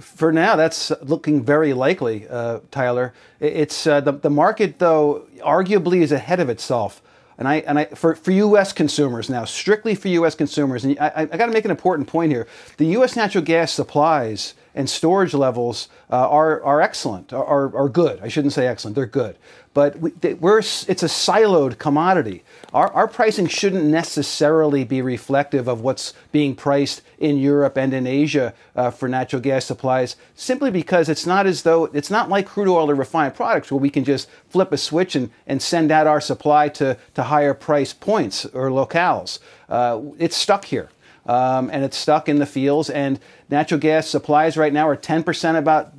For 0.00 0.32
now, 0.32 0.56
that's 0.56 0.92
looking 1.02 1.42
very 1.42 1.72
likely, 1.72 2.28
uh, 2.28 2.60
Tyler. 2.70 3.12
It's 3.40 3.86
uh, 3.86 4.00
the 4.00 4.12
the 4.12 4.30
market, 4.30 4.78
though, 4.78 5.26
arguably 5.40 6.00
is 6.00 6.12
ahead 6.12 6.40
of 6.40 6.48
itself. 6.48 7.02
And 7.36 7.48
I 7.48 7.56
and 7.56 7.78
I 7.80 7.84
for, 7.86 8.14
for 8.14 8.30
U.S. 8.30 8.72
consumers 8.72 9.28
now, 9.28 9.44
strictly 9.44 9.94
for 9.94 10.08
U.S. 10.08 10.34
consumers, 10.34 10.84
and 10.84 10.98
I, 11.00 11.12
I 11.22 11.36
got 11.36 11.46
to 11.46 11.52
make 11.52 11.64
an 11.64 11.72
important 11.72 12.08
point 12.08 12.30
here: 12.30 12.46
the 12.76 12.86
U.S. 12.86 13.16
natural 13.16 13.42
gas 13.42 13.72
supplies 13.72 14.54
and 14.74 14.90
storage 14.90 15.34
levels 15.34 15.88
uh, 16.10 16.28
are 16.28 16.62
are 16.62 16.80
excellent, 16.80 17.32
are, 17.32 17.74
are 17.76 17.88
good. 17.88 18.20
I 18.20 18.28
shouldn't 18.28 18.52
say 18.52 18.66
excellent; 18.66 18.94
they're 18.94 19.06
good. 19.06 19.36
But 19.74 19.98
we, 19.98 20.12
are 20.12 20.58
it's 20.58 21.02
a 21.02 21.08
siloed 21.08 21.78
commodity. 21.78 22.44
Our, 22.72 22.92
our 22.92 23.08
pricing 23.08 23.48
shouldn't 23.48 23.84
necessarily 23.84 24.84
be 24.84 25.02
reflective 25.02 25.66
of 25.66 25.80
what's 25.80 26.14
being 26.30 26.54
priced 26.54 27.02
in 27.18 27.38
Europe 27.38 27.76
and 27.76 27.92
in 27.92 28.06
Asia 28.06 28.54
uh, 28.76 28.92
for 28.92 29.08
natural 29.08 29.42
gas 29.42 29.64
supplies, 29.64 30.14
simply 30.36 30.70
because 30.70 31.08
it's 31.08 31.26
not 31.26 31.46
as 31.46 31.62
though 31.62 31.86
it's 31.86 32.10
not 32.10 32.28
like 32.28 32.46
crude 32.46 32.68
oil 32.68 32.88
or 32.88 32.94
refined 32.94 33.34
products 33.34 33.72
where 33.72 33.80
we 33.80 33.90
can 33.90 34.04
just 34.04 34.28
flip 34.48 34.70
a 34.70 34.78
switch 34.78 35.16
and, 35.16 35.30
and 35.48 35.60
send 35.60 35.90
out 35.90 36.06
our 36.06 36.20
supply 36.20 36.68
to, 36.68 36.96
to 37.14 37.24
higher 37.24 37.52
price 37.52 37.92
points 37.92 38.44
or 38.46 38.70
locales. 38.70 39.40
Uh, 39.68 40.00
it's 40.18 40.36
stuck 40.36 40.66
here. 40.66 40.88
Um, 41.26 41.70
and 41.72 41.84
it's 41.84 41.96
stuck 41.96 42.28
in 42.28 42.38
the 42.38 42.46
fields. 42.46 42.90
And 42.90 43.18
natural 43.48 43.80
gas 43.80 44.08
supplies 44.08 44.56
right 44.56 44.72
now 44.72 44.88
are 44.88 44.96
10% 44.96 45.56
about 45.58 45.92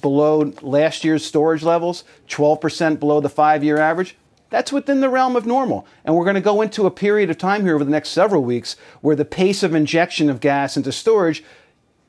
below 0.00 0.52
last 0.62 1.04
year's 1.04 1.24
storage 1.24 1.62
levels, 1.62 2.04
12% 2.28 3.00
below 3.00 3.20
the 3.20 3.28
five 3.28 3.64
year 3.64 3.78
average. 3.78 4.16
That's 4.50 4.72
within 4.72 5.00
the 5.00 5.08
realm 5.08 5.34
of 5.34 5.46
normal. 5.46 5.86
And 6.04 6.14
we're 6.14 6.24
going 6.24 6.34
to 6.34 6.40
go 6.40 6.62
into 6.62 6.86
a 6.86 6.90
period 6.90 7.30
of 7.30 7.38
time 7.38 7.62
here 7.62 7.74
over 7.74 7.84
the 7.84 7.90
next 7.90 8.10
several 8.10 8.44
weeks 8.44 8.76
where 9.00 9.16
the 9.16 9.24
pace 9.24 9.62
of 9.62 9.74
injection 9.74 10.30
of 10.30 10.40
gas 10.40 10.76
into 10.76 10.92
storage 10.92 11.42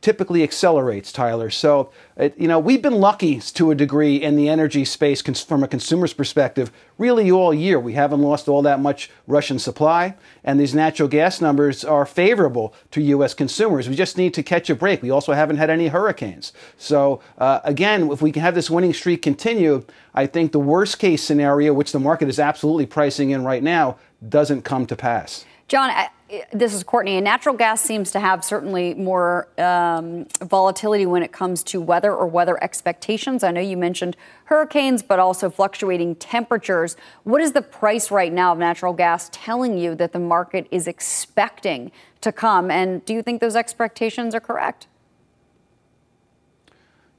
typically 0.02 0.44
accelerates, 0.44 1.12
Tyler. 1.12 1.50
So, 1.50 1.92
it, 2.16 2.38
you 2.38 2.48
know, 2.48 2.60
we've 2.60 2.82
been 2.82 3.00
lucky 3.00 3.40
to 3.40 3.72
a 3.72 3.76
degree 3.76 4.16
in 4.16 4.36
the 4.36 4.48
energy 4.48 4.86
space 4.86 5.22
cons- 5.22 5.44
from 5.44 5.64
a 5.64 5.68
consumer's 5.68 6.14
perspective, 6.14 6.72
really 6.98 7.32
all 7.32 7.54
year. 7.54 7.80
We 7.80 7.94
haven't 7.94 8.22
lost 8.22 8.48
all 8.48 8.62
that 8.62 8.80
much 8.80 9.10
Russian 9.26 9.58
supply, 9.60 10.16
and 10.44 10.60
these 10.60 10.76
natural 10.76 11.10
gas 11.10 11.42
numbers 11.42 11.84
are 11.84 12.06
favorable 12.06 12.74
to 12.92 13.02
U.S. 13.02 13.34
consumers. 13.34 13.90
We 13.90 13.96
just 13.96 14.18
need 14.18 14.34
to 14.36 14.44
catch 14.44 14.70
a 14.70 14.76
break. 14.76 15.02
We 15.02 15.10
also 15.10 15.34
haven't 15.34 15.58
had 15.58 15.70
any 15.70 15.88
hurricanes. 15.88 16.54
So, 16.78 17.22
uh, 17.38 17.62
again, 17.64 18.12
if 18.12 18.22
we 18.22 18.32
can 18.32 18.44
have 18.44 18.56
this 18.56 18.70
winning 18.70 18.94
streak 18.94 19.22
continue, 19.24 19.84
I 20.14 20.28
think 20.28 20.52
the 20.52 20.60
worst 20.60 21.00
case 21.00 21.24
scenario, 21.24 21.74
which 21.74 21.92
the 21.92 22.00
market 22.00 22.30
is 22.30 22.40
absolutely 22.40 22.86
pricing 22.86 23.32
in 23.32 23.44
right 23.44 23.64
now, 23.64 23.98
doesn't 24.28 24.62
come 24.62 24.86
to 24.88 24.96
pass. 24.96 25.46
John, 25.68 25.92
this 26.52 26.74
is 26.74 26.84
Courtney. 26.84 27.16
And 27.16 27.24
natural 27.24 27.56
gas 27.56 27.82
seems 27.82 28.12
to 28.12 28.20
have 28.20 28.44
certainly 28.44 28.94
more 28.94 29.48
um, 29.58 30.26
volatility 30.42 31.06
when 31.06 31.24
it 31.24 31.32
comes 31.32 31.64
to 31.64 31.80
weather 31.80 32.14
or 32.14 32.28
weather 32.28 32.62
expectations. 32.62 33.44
I 33.44 33.52
know 33.52 33.62
you 33.62 33.78
mentioned 33.78 34.18
hurricanes, 34.46 35.02
but 35.04 35.20
also 35.20 35.50
fluctuating 35.50 36.16
temperatures. 36.16 36.98
What 37.24 37.42
is 37.42 37.54
the 37.54 37.62
price 37.62 38.12
right 38.12 38.32
now 38.32 38.52
of 38.52 38.60
natural 38.60 38.94
gas 38.94 39.30
telling 39.32 39.78
you 39.78 39.96
that 39.96 40.12
the 40.12 40.20
market 40.20 40.68
is 40.72 40.88
expecting 40.88 41.92
to 42.22 42.32
come? 42.32 42.70
And 42.72 43.04
do 43.06 43.14
you 43.14 43.22
think 43.22 43.40
those 43.40 43.56
expectations 43.56 44.36
are 44.36 44.42
correct? 44.42 44.88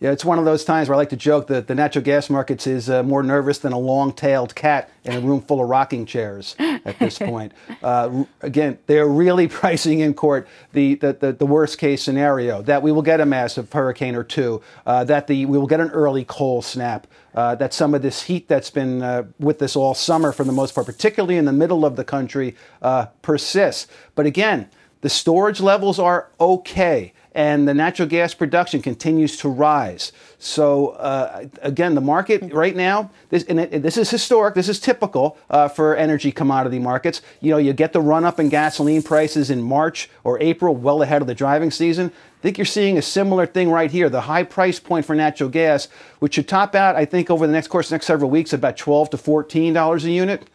Yeah, 0.00 0.12
it's 0.12 0.24
one 0.24 0.38
of 0.38 0.44
those 0.44 0.64
times 0.64 0.88
where 0.88 0.94
I 0.94 0.98
like 0.98 1.08
to 1.08 1.16
joke 1.16 1.48
that 1.48 1.66
the 1.66 1.74
natural 1.74 2.04
gas 2.04 2.30
markets 2.30 2.68
is 2.68 2.88
uh, 2.88 3.02
more 3.02 3.24
nervous 3.24 3.58
than 3.58 3.72
a 3.72 3.78
long-tailed 3.78 4.54
cat 4.54 4.90
in 5.02 5.16
a 5.16 5.20
room 5.20 5.42
full 5.42 5.60
of 5.60 5.68
rocking 5.68 6.06
chairs 6.06 6.54
at 6.60 6.96
this 7.00 7.18
point. 7.18 7.52
Uh, 7.82 8.22
again, 8.40 8.78
they're 8.86 9.08
really 9.08 9.48
pricing 9.48 9.98
in 9.98 10.14
court 10.14 10.46
the, 10.72 10.94
the, 10.94 11.14
the, 11.14 11.32
the, 11.32 11.46
worst 11.46 11.78
case 11.78 12.00
scenario 12.00 12.62
that 12.62 12.80
we 12.80 12.92
will 12.92 13.02
get 13.02 13.20
a 13.20 13.26
massive 13.26 13.72
hurricane 13.72 14.14
or 14.14 14.22
two, 14.22 14.62
uh, 14.86 15.02
that 15.02 15.26
the, 15.26 15.46
we 15.46 15.58
will 15.58 15.66
get 15.66 15.80
an 15.80 15.90
early 15.90 16.24
cold 16.24 16.64
snap, 16.64 17.08
uh, 17.34 17.56
that 17.56 17.74
some 17.74 17.92
of 17.92 18.00
this 18.00 18.22
heat 18.22 18.46
that's 18.46 18.70
been 18.70 19.02
uh, 19.02 19.24
with 19.40 19.60
us 19.62 19.74
all 19.74 19.94
summer 19.94 20.30
for 20.30 20.44
the 20.44 20.52
most 20.52 20.76
part, 20.76 20.86
particularly 20.86 21.36
in 21.36 21.44
the 21.44 21.52
middle 21.52 21.84
of 21.84 21.96
the 21.96 22.04
country, 22.04 22.54
uh, 22.82 23.06
persists. 23.22 23.88
But 24.14 24.26
again, 24.26 24.70
the 25.00 25.10
storage 25.10 25.60
levels 25.60 25.98
are 25.98 26.30
okay 26.38 27.14
and 27.38 27.68
the 27.68 27.72
natural 27.72 28.08
gas 28.08 28.34
production 28.34 28.82
continues 28.82 29.36
to 29.36 29.48
rise. 29.48 30.10
So 30.40 30.88
uh, 30.88 31.46
again, 31.62 31.94
the 31.94 32.00
market 32.00 32.52
right 32.52 32.74
now, 32.74 33.12
this, 33.28 33.44
and 33.44 33.60
it, 33.60 33.80
this 33.80 33.96
is 33.96 34.10
historic, 34.10 34.56
this 34.56 34.68
is 34.68 34.80
typical 34.80 35.38
uh, 35.48 35.68
for 35.68 35.94
energy 35.94 36.32
commodity 36.32 36.80
markets. 36.80 37.22
You 37.40 37.52
know, 37.52 37.58
you 37.58 37.72
get 37.74 37.92
the 37.92 38.00
run 38.00 38.24
up 38.24 38.40
in 38.40 38.48
gasoline 38.48 39.04
prices 39.04 39.50
in 39.50 39.62
March 39.62 40.10
or 40.24 40.42
April, 40.42 40.74
well 40.74 41.00
ahead 41.00 41.22
of 41.22 41.28
the 41.28 41.34
driving 41.34 41.70
season. 41.70 42.10
I 42.10 42.40
think 42.42 42.58
you're 42.58 42.64
seeing 42.64 42.98
a 42.98 43.02
similar 43.02 43.46
thing 43.46 43.70
right 43.70 43.90
here. 43.90 44.08
The 44.08 44.22
high 44.22 44.42
price 44.42 44.80
point 44.80 45.06
for 45.06 45.14
natural 45.14 45.48
gas, 45.48 45.86
which 46.18 46.34
should 46.34 46.48
top 46.48 46.74
out, 46.74 46.96
I 46.96 47.04
think, 47.04 47.30
over 47.30 47.46
the 47.46 47.52
next 47.52 47.68
course, 47.68 47.92
next 47.92 48.06
several 48.06 48.30
weeks, 48.30 48.52
about 48.52 48.76
12 48.76 49.10
to 49.10 49.16
14 49.16 49.72
dollars 49.72 50.04
a 50.04 50.10
unit. 50.10 50.48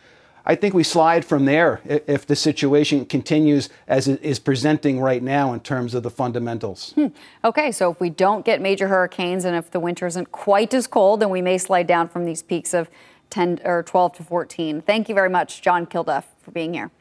I 0.46 0.56
think 0.56 0.74
we 0.74 0.84
slide 0.84 1.24
from 1.24 1.46
there 1.46 1.80
if 1.86 2.28
the 2.28 2.36
situation 2.36 3.06
continues 3.06 3.70
as 3.88 4.10
it 4.10 4.22
is 4.22 4.40
presenting 4.40 5.00
right 5.00 5.24
now 5.24 5.54
in 5.54 5.62
terms 5.62 5.94
of 5.94 6.04
the 6.04 6.10
fundamentals. 6.10 6.92
Hmm. 6.96 7.08
Okay, 7.46 7.72
so 7.72 7.92
if 7.92 8.02
we 8.02 8.10
don't 8.10 8.44
get 8.44 8.60
major 8.60 8.90
hurricanes 8.90 9.46
and 9.46 9.56
if 9.56 9.72
the 9.72 9.80
winter 9.80 10.06
isn't 10.06 10.34
quite 10.34 10.74
as 10.74 10.86
cold, 10.86 11.22
then 11.22 11.30
we 11.30 11.42
may 11.42 11.58
slide 11.58 11.88
down 11.88 12.10
from 12.10 12.26
these 12.26 12.42
peaks 12.42 12.74
of 12.74 12.90
10 13.30 13.62
or 13.64 13.84
12 13.84 14.18
to 14.18 14.24
14. 14.24 14.82
Thank 14.82 15.08
you 15.08 15.16
very 15.16 15.30
much, 15.30 15.62
John 15.62 15.86
Kilduff, 15.86 16.26
for 16.42 16.52
being 16.52 16.74
here. 16.74 16.92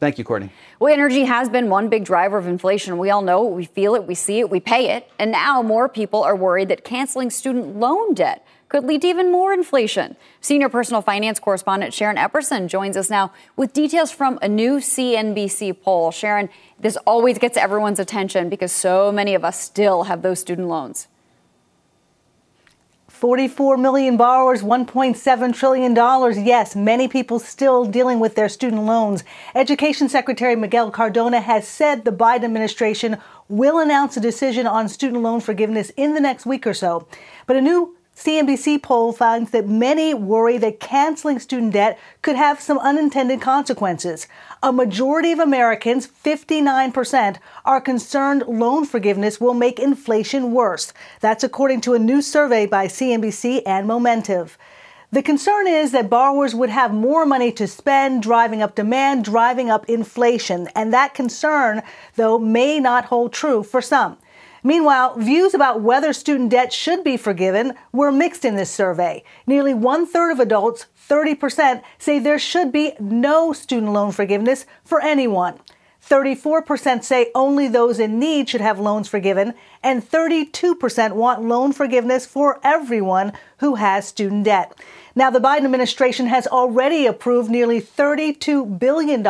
Thank 0.00 0.18
you, 0.18 0.24
Courtney. 0.24 0.50
Well, 0.78 0.92
energy 0.92 1.24
has 1.24 1.48
been 1.48 1.68
one 1.68 1.88
big 1.88 2.04
driver 2.04 2.38
of 2.38 2.46
inflation. 2.46 2.98
We 2.98 3.10
all 3.10 3.22
know 3.22 3.48
it, 3.48 3.54
we 3.54 3.64
feel 3.64 3.94
it, 3.94 4.04
we 4.04 4.14
see 4.14 4.40
it, 4.40 4.50
we 4.50 4.60
pay 4.60 4.90
it. 4.90 5.10
And 5.18 5.32
now 5.32 5.62
more 5.62 5.88
people 5.88 6.22
are 6.22 6.36
worried 6.36 6.68
that 6.68 6.84
canceling 6.84 7.30
student 7.30 7.76
loan 7.76 8.14
debt 8.14 8.44
could 8.68 8.84
lead 8.84 9.02
to 9.02 9.08
even 9.08 9.32
more 9.32 9.52
inflation. 9.52 10.16
Senior 10.40 10.68
personal 10.68 11.02
finance 11.02 11.38
correspondent 11.38 11.94
Sharon 11.94 12.16
Epperson 12.16 12.68
joins 12.68 12.96
us 12.96 13.10
now 13.10 13.32
with 13.56 13.72
details 13.72 14.10
from 14.10 14.38
a 14.42 14.48
new 14.48 14.78
CNBC 14.78 15.82
poll. 15.82 16.10
Sharon, 16.10 16.48
this 16.78 16.96
always 17.06 17.38
gets 17.38 17.56
everyone's 17.56 17.98
attention 17.98 18.48
because 18.48 18.72
so 18.72 19.10
many 19.10 19.34
of 19.34 19.44
us 19.44 19.60
still 19.60 20.04
have 20.04 20.22
those 20.22 20.40
student 20.40 20.68
loans. 20.68 21.08
44 23.18 23.76
million 23.78 24.16
borrowers, 24.16 24.62
$1.7 24.62 25.52
trillion. 25.52 26.46
Yes, 26.46 26.76
many 26.76 27.08
people 27.08 27.40
still 27.40 27.84
dealing 27.84 28.20
with 28.20 28.36
their 28.36 28.48
student 28.48 28.84
loans. 28.84 29.24
Education 29.56 30.08
Secretary 30.08 30.54
Miguel 30.54 30.92
Cardona 30.92 31.40
has 31.40 31.66
said 31.66 32.04
the 32.04 32.12
Biden 32.12 32.44
administration 32.44 33.16
will 33.48 33.80
announce 33.80 34.16
a 34.16 34.20
decision 34.20 34.68
on 34.68 34.88
student 34.88 35.22
loan 35.22 35.40
forgiveness 35.40 35.90
in 35.96 36.14
the 36.14 36.20
next 36.20 36.46
week 36.46 36.64
or 36.64 36.74
so. 36.74 37.08
But 37.48 37.56
a 37.56 37.60
new 37.60 37.97
CNBC 38.18 38.82
poll 38.82 39.12
finds 39.12 39.52
that 39.52 39.68
many 39.68 40.12
worry 40.12 40.58
that 40.58 40.80
canceling 40.80 41.38
student 41.38 41.74
debt 41.74 41.96
could 42.20 42.34
have 42.34 42.60
some 42.60 42.76
unintended 42.80 43.40
consequences. 43.40 44.26
A 44.60 44.72
majority 44.72 45.30
of 45.30 45.38
Americans, 45.38 46.08
59%, 46.08 47.36
are 47.64 47.80
concerned 47.80 48.42
loan 48.48 48.84
forgiveness 48.84 49.40
will 49.40 49.54
make 49.54 49.78
inflation 49.78 50.50
worse. 50.50 50.92
That's 51.20 51.44
according 51.44 51.82
to 51.82 51.94
a 51.94 52.00
new 52.00 52.20
survey 52.20 52.66
by 52.66 52.88
CNBC 52.88 53.62
and 53.64 53.88
Momentive. 53.88 54.56
The 55.12 55.22
concern 55.22 55.68
is 55.68 55.92
that 55.92 56.10
borrowers 56.10 56.56
would 56.56 56.70
have 56.70 56.92
more 56.92 57.24
money 57.24 57.52
to 57.52 57.68
spend, 57.68 58.24
driving 58.24 58.62
up 58.62 58.74
demand, 58.74 59.24
driving 59.26 59.70
up 59.70 59.88
inflation. 59.88 60.66
And 60.74 60.92
that 60.92 61.14
concern, 61.14 61.82
though, 62.16 62.40
may 62.40 62.80
not 62.80 63.04
hold 63.04 63.32
true 63.32 63.62
for 63.62 63.80
some. 63.80 64.18
Meanwhile, 64.68 65.14
views 65.16 65.54
about 65.54 65.80
whether 65.80 66.12
student 66.12 66.50
debt 66.50 66.74
should 66.74 67.02
be 67.02 67.16
forgiven 67.16 67.72
were 67.90 68.12
mixed 68.12 68.44
in 68.44 68.54
this 68.54 68.68
survey. 68.70 69.24
Nearly 69.46 69.72
one 69.72 70.06
third 70.06 70.30
of 70.30 70.40
adults, 70.40 70.84
30%, 71.08 71.82
say 71.96 72.18
there 72.18 72.38
should 72.38 72.70
be 72.70 72.92
no 73.00 73.54
student 73.54 73.94
loan 73.94 74.12
forgiveness 74.12 74.66
for 74.84 75.00
anyone. 75.00 75.58
34% 76.06 77.02
say 77.02 77.30
only 77.34 77.66
those 77.66 77.98
in 77.98 78.18
need 78.18 78.50
should 78.50 78.60
have 78.60 78.78
loans 78.78 79.08
forgiven, 79.08 79.54
and 79.82 80.06
32% 80.06 81.12
want 81.14 81.42
loan 81.42 81.72
forgiveness 81.72 82.26
for 82.26 82.60
everyone 82.62 83.32
who 83.60 83.76
has 83.76 84.06
student 84.06 84.44
debt. 84.44 84.78
Now, 85.18 85.30
the 85.30 85.40
Biden 85.40 85.64
administration 85.64 86.28
has 86.28 86.46
already 86.46 87.04
approved 87.04 87.50
nearly 87.50 87.80
$32 87.80 88.78
billion 88.78 89.26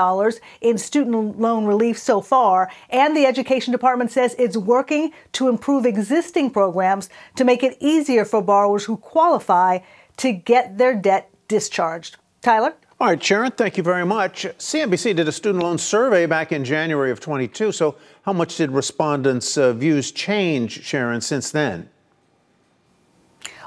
in 0.61 0.77
student 0.77 1.41
loan 1.41 1.65
relief 1.65 1.97
so 1.97 2.21
far, 2.21 2.71
and 2.91 3.17
the 3.17 3.25
Education 3.25 3.73
Department 3.73 4.11
says 4.11 4.37
it's 4.39 4.55
working 4.55 5.13
to 5.33 5.49
improve 5.49 5.87
existing 5.87 6.51
programs 6.51 7.09
to 7.37 7.45
make 7.47 7.63
it 7.63 7.79
easier 7.81 8.27
for 8.27 8.43
borrowers 8.43 8.85
who 8.85 8.99
qualify 8.99 9.79
to 10.19 10.33
get 10.33 10.77
their 10.77 10.95
debt 10.95 11.31
discharged. 11.49 12.19
Tyler? 12.43 12.75
All 13.01 13.07
right, 13.07 13.25
Sharon, 13.25 13.53
thank 13.53 13.79
you 13.79 13.83
very 13.83 14.05
much. 14.05 14.45
CNBC 14.45 15.17
did 15.17 15.27
a 15.27 15.33
student 15.33 15.65
loan 15.65 15.79
survey 15.79 16.27
back 16.27 16.53
in 16.53 16.67
January 16.67 17.11
of 17.11 17.19
22. 17.19 17.73
So, 17.73 17.97
how 18.25 18.35
much 18.35 18.59
did 18.59 18.73
respondents' 18.73 19.57
uh, 19.57 19.73
views 19.73 20.13
change, 20.13 20.85
Sharon, 20.85 21.23
since 21.23 21.51
then? 21.51 21.89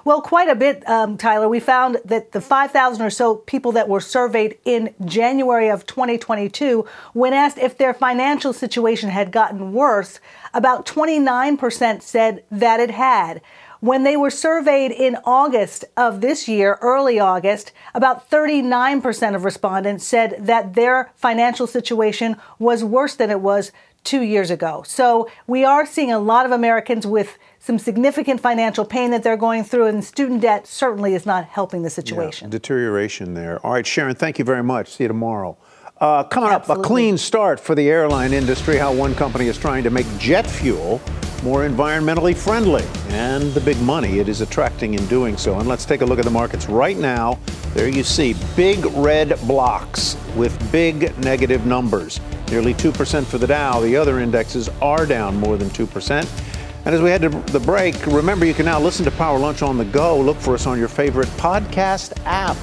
Well, 0.04 0.22
quite 0.22 0.50
a 0.50 0.56
bit, 0.56 0.88
um, 0.90 1.18
Tyler. 1.18 1.48
We 1.48 1.60
found 1.60 1.98
that 2.06 2.32
the 2.32 2.42
5,000 2.42 3.06
or 3.06 3.10
so 3.12 3.36
people 3.36 3.72
that 3.74 3.88
were 3.88 4.00
surveyed 4.00 4.58
in 4.66 4.96
January 5.06 5.70
of 5.70 5.86
2022, 5.86 6.88
when 7.14 7.34
asked 7.34 7.60
if 7.60 7.78
their 7.78 7.94
financial 7.94 8.52
situation 8.52 9.10
had 9.10 9.32
gotten 9.32 9.74
worse, 9.74 10.20
about 10.54 10.86
29% 10.88 12.02
said 12.02 12.44
that 12.50 12.80
it 12.80 12.92
had. 12.92 13.42
When 13.80 14.04
they 14.04 14.16
were 14.16 14.30
surveyed 14.30 14.92
in 14.92 15.18
August 15.26 15.86
of 15.98 16.22
this 16.22 16.48
year, 16.48 16.78
early 16.82 17.20
August, 17.20 17.72
about 17.96 18.30
39% 18.30 19.36
of 19.36 19.44
respondents 19.44 20.06
said 20.06 20.36
that 20.40 20.76
their 20.76 21.12
financial 21.16 21.66
situation 21.66 22.38
was 22.60 22.84
worse 22.84 23.16
than 23.16 23.32
it 23.32 23.42
was 23.42 23.72
two 24.04 24.22
years 24.22 24.50
ago. 24.50 24.84
So 24.86 25.30
we 25.48 25.64
are 25.64 25.86
seeing 25.86 26.12
a 26.12 26.20
lot 26.20 26.46
of 26.46 26.52
Americans 26.52 27.06
with 27.06 27.38
some 27.62 27.78
significant 27.78 28.42
financial 28.42 28.84
pain 28.84 29.12
that 29.12 29.22
they're 29.22 29.38
going 29.38 29.64
through, 29.64 29.86
and 29.86 30.04
student 30.04 30.42
debt 30.42 30.66
certainly 30.66 31.14
is 31.14 31.28
not 31.28 31.46
helping 31.46 31.84
the 31.84 31.92
situation. 31.92 32.48
Yeah, 32.48 32.52
deterioration 32.52 33.36
there. 33.36 33.64
All 33.64 33.74
right, 33.74 33.86
Sharon, 33.86 34.16
thank 34.16 34.40
you 34.40 34.46
very 34.46 34.64
much. 34.64 34.96
See 34.96 35.04
you 35.04 35.08
tomorrow. 35.08 35.56
Uh, 36.00 36.24
coming 36.24 36.50
Absolutely. 36.50 36.82
up, 36.82 36.86
a 36.86 36.88
clean 36.88 37.18
start 37.20 37.60
for 37.60 37.76
the 37.76 37.88
airline 37.88 38.34
industry, 38.34 38.78
how 38.78 38.92
one 38.92 39.14
company 39.14 39.46
is 39.46 39.60
trying 39.60 39.84
to 39.84 39.92
make 39.92 40.08
jet 40.18 40.48
fuel 40.48 41.00
more 41.44 41.68
environmentally 41.68 42.36
friendly 42.36 42.84
and 43.10 43.52
the 43.54 43.62
big 43.62 43.80
money 43.82 44.20
it 44.20 44.28
is 44.28 44.42
attracting 44.42 44.96
in 44.96 45.06
doing 45.08 45.38
so. 45.38 45.60
And 45.60 45.68
let's 45.68 45.86
take 45.86 46.02
a 46.02 46.06
look 46.06 46.20
at 46.20 46.26
the 46.26 46.32
markets 46.32 46.68
right 46.68 46.98
now. 46.98 47.40
There 47.74 47.88
you 47.88 48.04
see 48.04 48.36
big 48.56 48.84
red 48.96 49.40
blocks 49.48 50.18
with 50.36 50.72
big 50.72 51.16
negative 51.20 51.66
numbers. 51.66 52.20
Nearly 52.50 52.74
2% 52.74 53.26
for 53.26 53.38
the 53.38 53.48
Dow. 53.48 53.80
The 53.80 53.96
other 53.96 54.20
indexes 54.20 54.70
are 54.82 55.06
down 55.06 55.36
more 55.36 55.58
than 55.58 55.70
2%. 55.70 56.51
And 56.84 56.96
as 56.96 57.02
we 57.02 57.12
head 57.12 57.22
to 57.22 57.30
the 57.30 57.60
break, 57.60 58.08
remember 58.08 58.44
you 58.44 58.56
can 58.56 58.66
now 58.66 58.80
listen 58.80 59.06
to 59.06 59.12
Power 59.12 59.38
Lunch 59.38 59.62
on 59.62 59.78
the 59.78 59.86
go. 59.86 60.20
Look 60.20 60.38
for 60.38 60.56
us 60.56 60.66
on 60.66 60.80
your 60.80 60.88
favorite 60.88 61.28
podcast 61.38 62.20
app. 62.26 62.56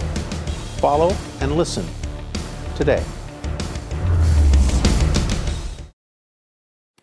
Follow 0.80 1.14
and 1.40 1.52
listen 1.52 1.86
today. 2.74 3.04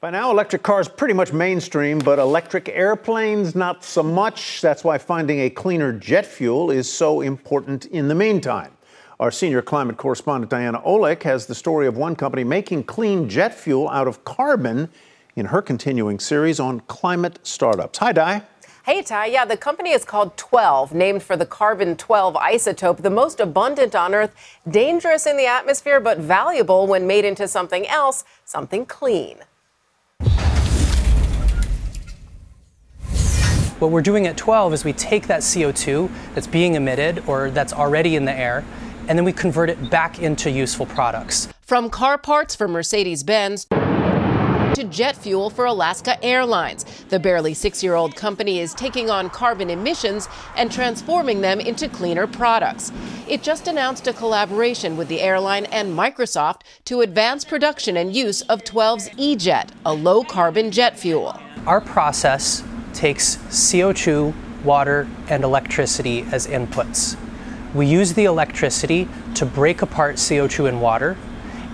By 0.02 0.10
now, 0.10 0.30
electric 0.30 0.62
cars 0.62 0.90
pretty 0.90 1.14
much 1.14 1.32
mainstream, 1.32 2.00
but 2.00 2.20
electric 2.20 2.68
airplanes 2.68 3.56
not 3.56 3.86
so 3.86 4.04
much. 4.04 4.60
That's 4.60 4.84
why 4.84 4.98
finding 4.98 5.40
a 5.40 5.50
cleaner 5.50 5.94
jet 5.94 6.26
fuel 6.26 6.70
is 6.70 6.92
so 6.92 7.22
important 7.22 7.86
in 7.86 8.10
the 8.10 8.16
meantime. 8.16 8.74
Our 9.22 9.32
senior 9.32 9.62
climate 9.62 9.96
correspondent 9.96 10.52
Diana 10.52 10.82
Olick 10.82 11.24
has 11.24 11.46
the 11.46 11.56
story 11.56 11.88
of 11.88 11.96
one 11.96 12.18
company 12.18 12.44
making 12.44 12.84
clean 12.84 13.30
jet 13.30 13.54
fuel 13.54 13.90
out 13.90 14.10
of 14.10 14.26
carbon 14.26 14.90
in 15.36 15.48
her 15.48 15.62
continuing 15.62 16.20
series 16.20 16.60
on 16.60 16.80
climate 16.82 17.40
startups. 17.44 18.00
Hi, 18.00 18.12
Di. 18.14 18.42
Hey, 18.86 19.02
Ty. 19.02 19.26
Yeah, 19.28 19.46
the 19.46 19.58
company 19.58 19.92
is 19.92 20.06
called 20.06 20.38
12, 20.38 20.94
named 20.94 21.24
for 21.24 21.36
the 21.36 21.46
carbon 21.46 21.98
12 21.98 22.36
isotope, 22.36 23.02
the 23.02 23.10
most 23.10 23.40
abundant 23.40 23.96
on 23.96 24.14
Earth, 24.14 24.34
dangerous 24.70 25.26
in 25.26 25.38
the 25.38 25.46
atmosphere, 25.46 26.00
but 26.00 26.20
valuable 26.20 26.88
when 26.88 27.08
made 27.08 27.26
into 27.26 27.48
something 27.48 27.88
else, 27.88 28.24
something 28.46 28.86
clean. 28.86 29.40
What 33.80 33.92
we're 33.92 34.02
doing 34.02 34.26
at 34.28 34.38
12 34.38 34.74
is 34.74 34.86
we 34.86 34.94
take 34.94 35.28
that 35.28 35.42
CO2 35.42 36.10
that's 36.34 36.48
being 36.48 36.76
emitted 36.76 37.24
or 37.28 37.50
that's 37.50 37.74
already 37.74 38.16
in 38.16 38.24
the 38.24 38.34
air, 38.34 38.64
and 39.10 39.18
then 39.18 39.26
we 39.26 39.34
convert 39.34 39.70
it 39.70 39.90
back 39.90 40.20
into 40.20 40.50
useful 40.50 40.86
products. 40.86 41.50
From 41.62 41.90
car 41.90 42.18
parts 42.18 42.56
for 42.56 42.68
Mercedes 42.68 43.24
Benz 43.24 43.66
to 44.76 44.84
jet 44.84 45.16
fuel 45.16 45.50
for 45.50 45.66
Alaska 45.66 46.22
Airlines. 46.22 46.84
The 47.08 47.18
barely 47.18 47.54
six 47.54 47.82
year 47.82 47.96
old 47.96 48.18
company 48.18 48.60
is 48.60 48.74
taking 48.74 49.10
on 49.10 49.30
carbon 49.30 49.70
emissions 49.70 50.28
and 50.58 50.70
transforming 50.70 51.40
them 51.40 51.62
into 51.62 51.88
cleaner 51.88 52.28
products. 52.28 52.92
It 53.26 53.42
just 53.42 53.70
announced 53.70 54.06
a 54.08 54.14
collaboration 54.14 54.98
with 54.98 55.08
the 55.08 55.22
airline 55.22 55.64
and 55.68 55.98
Microsoft 55.98 56.64
to 56.86 57.02
advance 57.02 57.46
production 57.46 57.96
and 57.96 58.14
use 58.14 58.42
of 58.44 58.66
12's 58.66 59.10
E 59.16 59.38
Jet, 59.38 59.72
a 59.86 59.94
low 59.94 60.24
carbon 60.26 60.72
jet 60.72 61.00
fuel. 61.00 61.40
Our 61.66 61.80
process 61.80 62.62
takes 62.94 63.38
CO2, 63.38 64.34
water, 64.66 65.08
and 65.30 65.46
electricity 65.46 66.24
as 66.34 66.48
inputs. 66.48 67.18
We 67.74 67.88
use 67.88 68.14
the 68.14 68.26
electricity 68.26 69.08
to 69.36 69.46
break 69.46 69.82
apart 69.82 70.16
CO2 70.16 70.68
and 70.68 70.82
water, 70.82 71.16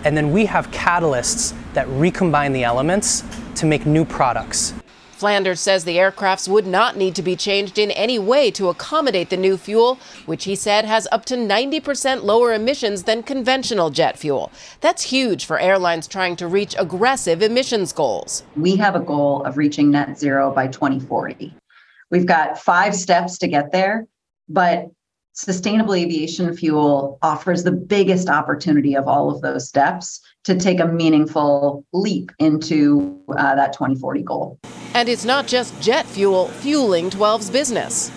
and 0.04 0.16
then 0.16 0.32
we 0.32 0.46
have 0.46 0.70
catalysts 0.72 1.54
that 1.74 1.88
recombine 1.90 2.54
the 2.54 2.64
elements 2.64 3.24
to 3.56 3.66
make 3.66 3.86
new 3.86 4.06
products. 4.06 4.74
Flanders 5.22 5.60
says 5.60 5.84
the 5.84 5.98
aircrafts 5.98 6.48
would 6.48 6.66
not 6.66 6.98
need 6.98 7.14
to 7.14 7.22
be 7.22 7.36
changed 7.36 7.78
in 7.78 7.92
any 7.92 8.18
way 8.18 8.50
to 8.50 8.70
accommodate 8.70 9.30
the 9.30 9.38
new 9.38 9.56
fuel, 9.56 10.00
which 10.26 10.46
he 10.46 10.56
said 10.56 10.84
has 10.84 11.08
up 11.12 11.26
to 11.26 11.36
90% 11.36 12.24
lower 12.24 12.56
emissions 12.56 13.04
than 13.04 13.22
conventional 13.22 13.92
jet 13.92 14.18
fuel. 14.18 14.52
That's 14.80 15.04
huge 15.04 15.46
for 15.46 15.60
airlines 15.60 16.08
trying 16.08 16.38
to 16.38 16.48
reach 16.48 16.76
aggressive 16.80 17.44
emissions 17.44 17.94
goals. 17.94 18.42
We 18.56 18.76
have 18.78 18.96
a 18.96 19.00
goal 19.00 19.44
of 19.44 19.58
reaching 19.58 19.92
net 19.92 20.18
zero 20.18 20.52
by 20.52 20.70
2040. 20.70 21.54
We've 22.10 22.26
got 22.26 22.58
five 22.58 22.96
steps 22.96 23.38
to 23.38 23.48
get 23.48 23.72
there, 23.72 24.08
but 24.50 24.90
sustainable 25.42 25.96
aviation 25.96 26.56
fuel 26.56 27.18
offers 27.24 27.64
the 27.64 27.72
biggest 27.72 28.30
opportunity 28.30 28.96
of 28.96 29.08
all 29.08 29.32
of 29.32 29.42
those 29.42 29.68
steps 29.68 30.22
to 30.44 30.56
take 30.56 30.80
a 30.80 30.86
meaningful 30.86 31.84
leap 31.94 32.32
into 32.38 33.20
uh, 33.38 33.56
that 33.56 33.74
2040 33.74 34.22
goal. 34.22 34.60
And 34.94 35.10
it's 35.10 35.26
not 35.26 35.48
just 35.48 35.80
jet 35.82 36.06
fuel 36.06 36.48
fueling 36.48 37.10
12's 37.10 37.50
business. 37.50 38.12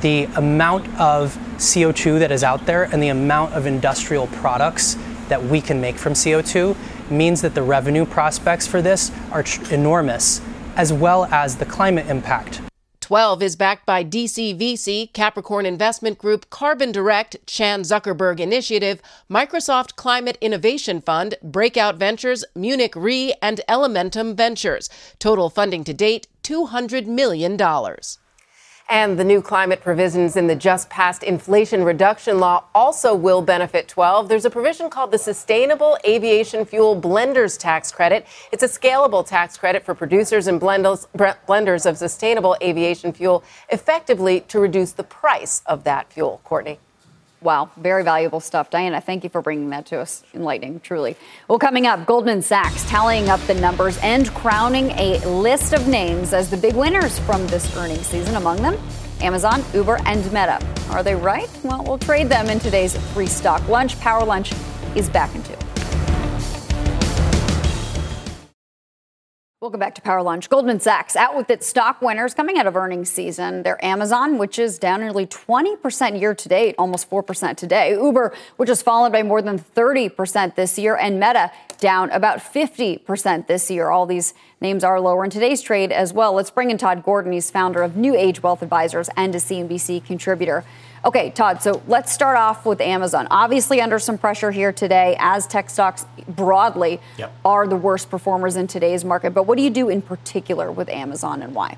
The 0.00 0.24
amount 0.34 0.88
of 0.98 1.36
CO2 1.58 2.18
that 2.18 2.32
is 2.32 2.42
out 2.42 2.66
there 2.66 2.84
and 2.84 3.00
the 3.00 3.08
amount 3.08 3.54
of 3.54 3.66
industrial 3.66 4.26
products 4.28 4.96
that 5.28 5.42
we 5.44 5.60
can 5.60 5.80
make 5.80 5.96
from 5.96 6.14
CO2 6.14 6.76
means 7.08 7.40
that 7.42 7.54
the 7.54 7.62
revenue 7.62 8.04
prospects 8.04 8.66
for 8.66 8.82
this 8.82 9.12
are 9.30 9.44
tr- 9.44 9.72
enormous, 9.72 10.40
as 10.74 10.92
well 10.92 11.26
as 11.26 11.56
the 11.56 11.66
climate 11.66 12.08
impact. 12.08 12.60
12 13.04 13.42
is 13.42 13.54
backed 13.54 13.84
by 13.84 14.02
DC 14.02 14.58
VC, 14.58 15.12
Capricorn 15.12 15.66
Investment 15.66 16.16
Group, 16.16 16.48
Carbon 16.48 16.90
Direct, 16.90 17.36
Chan 17.46 17.82
Zuckerberg 17.82 18.40
Initiative, 18.40 19.02
Microsoft 19.30 19.94
Climate 19.94 20.38
Innovation 20.40 21.02
Fund, 21.02 21.34
Breakout 21.42 21.96
Ventures, 21.96 22.46
Munich 22.54 22.96
Re, 22.96 23.34
and 23.42 23.60
Elementum 23.68 24.34
Ventures. 24.34 24.88
Total 25.18 25.50
funding 25.50 25.84
to 25.84 25.92
date 25.92 26.28
$200 26.44 27.04
million. 27.04 27.58
And 28.90 29.18
the 29.18 29.24
new 29.24 29.40
climate 29.40 29.80
provisions 29.80 30.36
in 30.36 30.46
the 30.46 30.54
just 30.54 30.90
passed 30.90 31.22
Inflation 31.22 31.84
Reduction 31.84 32.38
Law 32.38 32.64
also 32.74 33.14
will 33.14 33.40
benefit 33.40 33.88
12. 33.88 34.28
There's 34.28 34.44
a 34.44 34.50
provision 34.50 34.90
called 34.90 35.10
the 35.10 35.16
Sustainable 35.18 35.96
Aviation 36.06 36.66
Fuel 36.66 37.00
Blenders 37.00 37.58
Tax 37.58 37.90
Credit. 37.90 38.26
It's 38.52 38.62
a 38.62 38.68
scalable 38.68 39.26
tax 39.26 39.56
credit 39.56 39.86
for 39.86 39.94
producers 39.94 40.46
and 40.46 40.60
blenders, 40.60 41.86
of 41.86 41.96
sustainable 41.96 42.56
aviation 42.62 43.14
fuel, 43.14 43.42
effectively 43.70 44.40
to 44.42 44.60
reduce 44.60 44.92
the 44.92 45.04
price 45.04 45.62
of 45.64 45.84
that 45.84 46.12
fuel. 46.12 46.42
Courtney. 46.44 46.78
Wow, 47.44 47.68
very 47.76 48.02
valuable 48.02 48.40
stuff. 48.40 48.70
Diana, 48.70 49.02
thank 49.02 49.22
you 49.22 49.28
for 49.28 49.42
bringing 49.42 49.68
that 49.68 49.84
to 49.86 50.00
us. 50.00 50.24
Enlightening, 50.32 50.80
truly. 50.80 51.14
Well, 51.46 51.58
coming 51.58 51.86
up, 51.86 52.06
Goldman 52.06 52.40
Sachs 52.40 52.88
tallying 52.88 53.28
up 53.28 53.38
the 53.40 53.54
numbers 53.54 53.98
and 53.98 54.26
crowning 54.32 54.92
a 54.92 55.18
list 55.26 55.74
of 55.74 55.86
names 55.86 56.32
as 56.32 56.48
the 56.48 56.56
big 56.56 56.74
winners 56.74 57.18
from 57.20 57.46
this 57.48 57.76
earnings 57.76 58.06
season. 58.06 58.36
Among 58.36 58.62
them, 58.62 58.78
Amazon, 59.20 59.62
Uber, 59.74 59.98
and 60.06 60.24
Meta. 60.32 60.58
Are 60.88 61.02
they 61.02 61.14
right? 61.14 61.50
Well, 61.62 61.84
we'll 61.84 61.98
trade 61.98 62.30
them 62.30 62.48
in 62.48 62.60
today's 62.60 62.96
free 63.12 63.26
stock 63.26 63.68
lunch. 63.68 64.00
Power 64.00 64.24
Lunch 64.24 64.54
is 64.96 65.10
back 65.10 65.34
in 65.34 65.42
two. 65.42 65.54
Welcome 69.64 69.80
back 69.80 69.94
to 69.94 70.02
Power 70.02 70.22
Lunch. 70.22 70.50
Goldman 70.50 70.78
Sachs 70.78 71.16
out 71.16 71.34
with 71.34 71.48
its 71.48 71.66
stock 71.66 72.02
winners 72.02 72.34
coming 72.34 72.58
out 72.58 72.66
of 72.66 72.76
earnings 72.76 73.08
season. 73.08 73.62
They're 73.62 73.82
Amazon, 73.82 74.36
which 74.36 74.58
is 74.58 74.78
down 74.78 75.00
nearly 75.00 75.26
20% 75.26 76.20
year 76.20 76.34
to 76.34 76.48
date, 76.50 76.74
almost 76.76 77.08
4% 77.08 77.56
today. 77.56 77.94
Uber, 77.94 78.34
which 78.58 78.68
has 78.68 78.82
fallen 78.82 79.10
by 79.10 79.22
more 79.22 79.40
than 79.40 79.58
30% 79.58 80.54
this 80.54 80.78
year, 80.78 80.96
and 80.96 81.18
Meta 81.18 81.50
down 81.78 82.10
about 82.10 82.40
50% 82.40 83.46
this 83.46 83.70
year. 83.70 83.88
All 83.88 84.04
these 84.04 84.34
names 84.60 84.84
are 84.84 85.00
lower 85.00 85.24
in 85.24 85.30
today's 85.30 85.62
trade 85.62 85.92
as 85.92 86.12
well. 86.12 86.34
Let's 86.34 86.50
bring 86.50 86.70
in 86.70 86.76
Todd 86.76 87.02
Gordon. 87.02 87.32
He's 87.32 87.50
founder 87.50 87.82
of 87.82 87.96
New 87.96 88.14
Age 88.14 88.42
Wealth 88.42 88.60
Advisors 88.60 89.08
and 89.16 89.34
a 89.34 89.38
CNBC 89.38 90.04
contributor. 90.04 90.62
Okay, 91.04 91.30
Todd, 91.30 91.60
so 91.60 91.82
let's 91.86 92.10
start 92.10 92.38
off 92.38 92.64
with 92.64 92.80
Amazon. 92.80 93.26
Obviously, 93.30 93.78
under 93.82 93.98
some 93.98 94.16
pressure 94.16 94.50
here 94.50 94.72
today, 94.72 95.16
as 95.18 95.46
tech 95.46 95.68
stocks 95.68 96.06
broadly 96.26 96.98
yep. 97.18 97.30
are 97.44 97.66
the 97.66 97.76
worst 97.76 98.08
performers 98.08 98.56
in 98.56 98.66
today's 98.66 99.04
market. 99.04 99.34
But 99.34 99.42
what 99.42 99.58
do 99.58 99.64
you 99.64 99.68
do 99.68 99.90
in 99.90 100.00
particular 100.00 100.72
with 100.72 100.88
Amazon 100.88 101.42
and 101.42 101.54
why? 101.54 101.76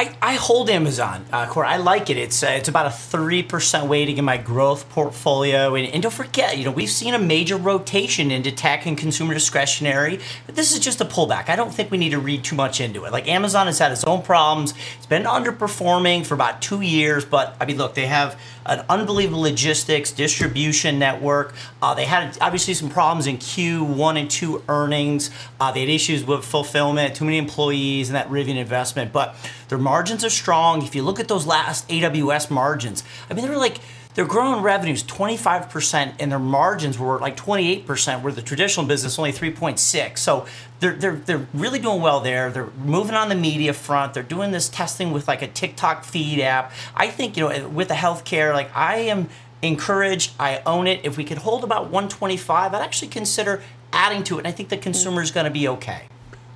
I, 0.00 0.16
I 0.22 0.34
hold 0.36 0.70
Amazon, 0.70 1.26
uh, 1.30 1.46
Core. 1.46 1.66
I 1.66 1.76
like 1.76 2.08
it. 2.08 2.16
It's 2.16 2.42
uh, 2.42 2.46
it's 2.46 2.70
about 2.70 2.86
a 2.86 2.90
three 2.90 3.42
percent 3.42 3.86
weighting 3.86 4.16
in 4.16 4.24
my 4.24 4.38
growth 4.38 4.88
portfolio, 4.88 5.74
and, 5.74 5.86
and, 5.88 6.02
don't 6.02 6.10
forget, 6.10 6.56
you 6.56 6.64
know, 6.64 6.70
we've 6.70 6.88
seen 6.88 7.12
a 7.12 7.18
major 7.18 7.58
rotation 7.58 8.30
into 8.30 8.50
tech 8.50 8.86
and 8.86 8.96
consumer 8.96 9.34
discretionary. 9.34 10.18
But 10.46 10.56
this 10.56 10.72
is 10.72 10.78
just 10.78 11.02
a 11.02 11.04
pullback. 11.04 11.50
I 11.50 11.56
don't 11.56 11.74
think 11.74 11.90
we 11.90 11.98
need 11.98 12.12
to 12.12 12.18
read 12.18 12.44
too 12.44 12.56
much 12.56 12.80
into 12.80 13.04
it. 13.04 13.12
Like 13.12 13.28
Amazon 13.28 13.66
has 13.66 13.78
had 13.78 13.92
its 13.92 14.02
own 14.04 14.22
problems. 14.22 14.72
It's 14.96 15.04
been 15.04 15.24
underperforming 15.24 16.24
for 16.24 16.32
about 16.32 16.62
two 16.62 16.80
years, 16.80 17.26
but 17.26 17.54
I 17.60 17.66
mean, 17.66 17.76
look, 17.76 17.92
they 17.92 18.06
have 18.06 18.40
an 18.66 18.84
unbelievable 18.88 19.40
logistics 19.40 20.12
distribution 20.12 20.98
network. 20.98 21.54
Uh, 21.82 21.94
they 21.94 22.04
had 22.04 22.38
obviously 22.40 22.72
some 22.74 22.88
problems 22.88 23.26
in 23.26 23.36
Q1 23.36 24.18
and 24.18 24.30
2 24.30 24.62
earnings. 24.68 25.30
Uh, 25.58 25.72
they 25.72 25.80
had 25.80 25.88
issues 25.88 26.24
with 26.24 26.44
fulfillment, 26.44 27.16
too 27.16 27.24
many 27.24 27.38
employees, 27.38 28.08
and 28.08 28.16
that 28.16 28.28
Rivian 28.28 28.56
investment. 28.56 29.12
But 29.12 29.34
their 29.68 29.78
margins 29.90 30.24
are 30.24 30.30
strong. 30.30 30.82
If 30.84 30.94
you 30.94 31.02
look 31.02 31.18
at 31.18 31.26
those 31.26 31.46
last 31.46 31.88
AWS 31.88 32.48
margins, 32.48 33.02
I 33.28 33.34
mean, 33.34 33.44
they 33.44 33.50
were 33.50 33.56
like, 33.56 33.78
they're 34.14 34.24
growing 34.24 34.62
revenues 34.62 35.02
25% 35.02 36.14
and 36.20 36.30
their 36.30 36.38
margins 36.38 36.96
were 36.96 37.18
like 37.18 37.36
28% 37.36 38.22
where 38.22 38.32
the 38.32 38.40
traditional 38.40 38.86
business 38.86 39.18
only 39.18 39.32
3.6 39.32 40.18
so 40.18 40.46
they're, 40.78 40.94
they're, 40.94 41.16
they're 41.16 41.46
really 41.52 41.80
doing 41.80 42.00
well 42.00 42.20
there. 42.20 42.50
They're 42.50 42.70
moving 42.84 43.16
on 43.16 43.28
the 43.28 43.34
media 43.34 43.72
front. 43.72 44.14
They're 44.14 44.22
doing 44.22 44.52
this 44.52 44.68
testing 44.68 45.10
with 45.10 45.26
like 45.26 45.42
a 45.42 45.48
tiktok 45.48 46.04
feed 46.04 46.40
app. 46.40 46.72
I 46.94 47.08
think 47.08 47.36
you 47.36 47.48
know 47.48 47.68
with 47.68 47.88
the 47.88 47.94
healthcare 47.94 48.52
like 48.52 48.70
i 48.74 48.96
am 48.96 49.28
encouraged. 49.62 50.32
I 50.38 50.62
own 50.66 50.86
it. 50.86 51.00
If 51.04 51.16
we 51.16 51.24
could 51.24 51.38
hold 51.38 51.64
about 51.64 51.84
125 51.84 52.74
i'd 52.74 52.82
actually 52.82 53.08
consider 53.08 53.62
adding 53.92 54.22
to 54.22 54.36
it 54.36 54.38
and 54.38 54.46
i 54.46 54.52
think 54.52 54.68
the 54.68 54.82
consumer 54.88 55.20
is 55.20 55.30
going 55.30 55.48
to 55.52 55.56
be 55.60 55.66
okay. 55.76 56.02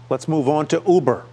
Let's 0.08 0.28
move 0.28 0.48
on 0.48 0.66
to 0.68 0.82
uber 0.86 1.24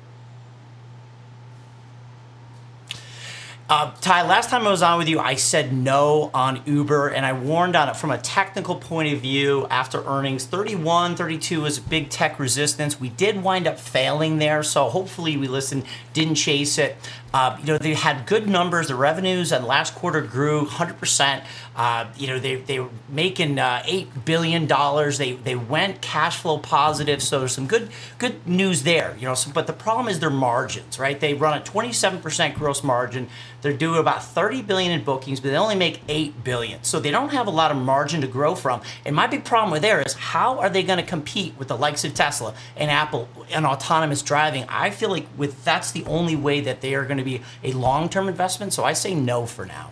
Uh, 3.71 3.89
Ty, 4.01 4.23
last 4.27 4.49
time 4.49 4.67
I 4.67 4.69
was 4.69 4.81
on 4.81 4.97
with 4.97 5.07
you, 5.07 5.21
I 5.21 5.35
said 5.35 5.71
no 5.71 6.29
on 6.33 6.61
Uber, 6.65 7.07
and 7.07 7.25
I 7.25 7.31
warned 7.31 7.73
on 7.77 7.87
it 7.87 7.95
from 7.95 8.11
a 8.11 8.17
technical 8.17 8.75
point 8.75 9.13
of 9.13 9.21
view 9.21 9.65
after 9.67 10.03
earnings. 10.03 10.45
31, 10.45 11.15
32 11.15 11.61
was 11.61 11.77
a 11.77 11.81
big 11.81 12.09
tech 12.09 12.37
resistance. 12.37 12.99
We 12.99 13.07
did 13.07 13.41
wind 13.41 13.67
up 13.67 13.79
failing 13.79 14.39
there, 14.39 14.61
so 14.61 14.89
hopefully 14.89 15.37
we 15.37 15.47
listened, 15.47 15.85
didn't 16.11 16.35
chase 16.35 16.77
it. 16.77 16.97
Uh, 17.33 17.57
you 17.61 17.67
know, 17.67 17.77
they 17.77 17.93
had 17.93 18.25
good 18.25 18.47
numbers. 18.47 18.89
The 18.89 18.95
revenues 18.95 19.51
and 19.51 19.65
last 19.65 19.95
quarter 19.95 20.21
grew 20.21 20.65
100%. 20.65 21.43
Uh, 21.75 22.05
you 22.17 22.27
know, 22.27 22.39
they, 22.39 22.55
they 22.55 22.79
were 22.79 22.89
making 23.07 23.57
uh, 23.57 23.83
$8 23.85 24.25
billion. 24.25 24.67
They, 24.67 25.33
they 25.33 25.55
went 25.55 26.01
cash 26.01 26.37
flow 26.37 26.57
positive. 26.57 27.23
So 27.23 27.39
there's 27.39 27.53
some 27.53 27.67
good 27.67 27.89
good 28.17 28.45
news 28.45 28.83
there. 28.83 29.15
You 29.17 29.27
know, 29.27 29.35
so, 29.35 29.51
but 29.51 29.67
the 29.67 29.73
problem 29.73 30.07
is 30.07 30.19
their 30.19 30.29
margins, 30.29 30.99
right? 30.99 31.19
They 31.19 31.33
run 31.33 31.57
a 31.57 31.61
27% 31.61 32.55
gross 32.55 32.83
margin. 32.83 33.29
They're 33.61 33.73
doing 33.73 33.99
about 33.99 34.23
30 34.23 34.63
billion 34.63 34.91
in 34.91 35.03
bookings, 35.03 35.39
but 35.39 35.49
they 35.49 35.57
only 35.57 35.75
make 35.75 36.01
8 36.09 36.43
billion. 36.43 36.83
So 36.83 36.99
they 36.99 37.11
don't 37.11 37.29
have 37.29 37.47
a 37.47 37.51
lot 37.51 37.71
of 37.71 37.77
margin 37.77 38.21
to 38.21 38.27
grow 38.27 38.55
from. 38.55 38.81
And 39.05 39.15
my 39.15 39.27
big 39.27 39.45
problem 39.45 39.71
with 39.71 39.83
there 39.83 40.01
is 40.01 40.13
how 40.13 40.59
are 40.59 40.69
they 40.69 40.83
going 40.83 40.99
to 40.99 41.05
compete 41.05 41.53
with 41.57 41.67
the 41.67 41.77
likes 41.77 42.03
of 42.03 42.13
Tesla 42.13 42.53
and 42.75 42.91
Apple 42.91 43.29
and 43.51 43.65
autonomous 43.65 44.21
driving? 44.21 44.65
I 44.67 44.89
feel 44.89 45.09
like 45.09 45.27
with 45.37 45.63
that's 45.63 45.91
the 45.91 46.03
only 46.05 46.35
way 46.35 46.59
that 46.61 46.81
they 46.81 46.95
are 46.95 47.05
going 47.05 47.17
to 47.17 47.20
be 47.23 47.41
a 47.63 47.71
long-term 47.73 48.27
investment. 48.27 48.73
So 48.73 48.83
I 48.83 48.93
say 48.93 49.15
no 49.15 49.45
for 49.45 49.65
now. 49.65 49.91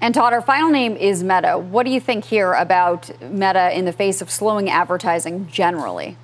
And 0.00 0.14
Todd, 0.14 0.32
our 0.32 0.42
final 0.42 0.70
name 0.70 0.96
is 0.96 1.24
Meta. 1.24 1.56
What 1.56 1.84
do 1.84 1.90
you 1.90 2.00
think 2.00 2.26
here 2.26 2.52
about 2.52 3.10
Meta 3.22 3.76
in 3.76 3.86
the 3.86 3.92
face 3.92 4.20
of 4.20 4.30
slowing 4.30 4.68
advertising 4.68 5.48
generally? 5.48 6.16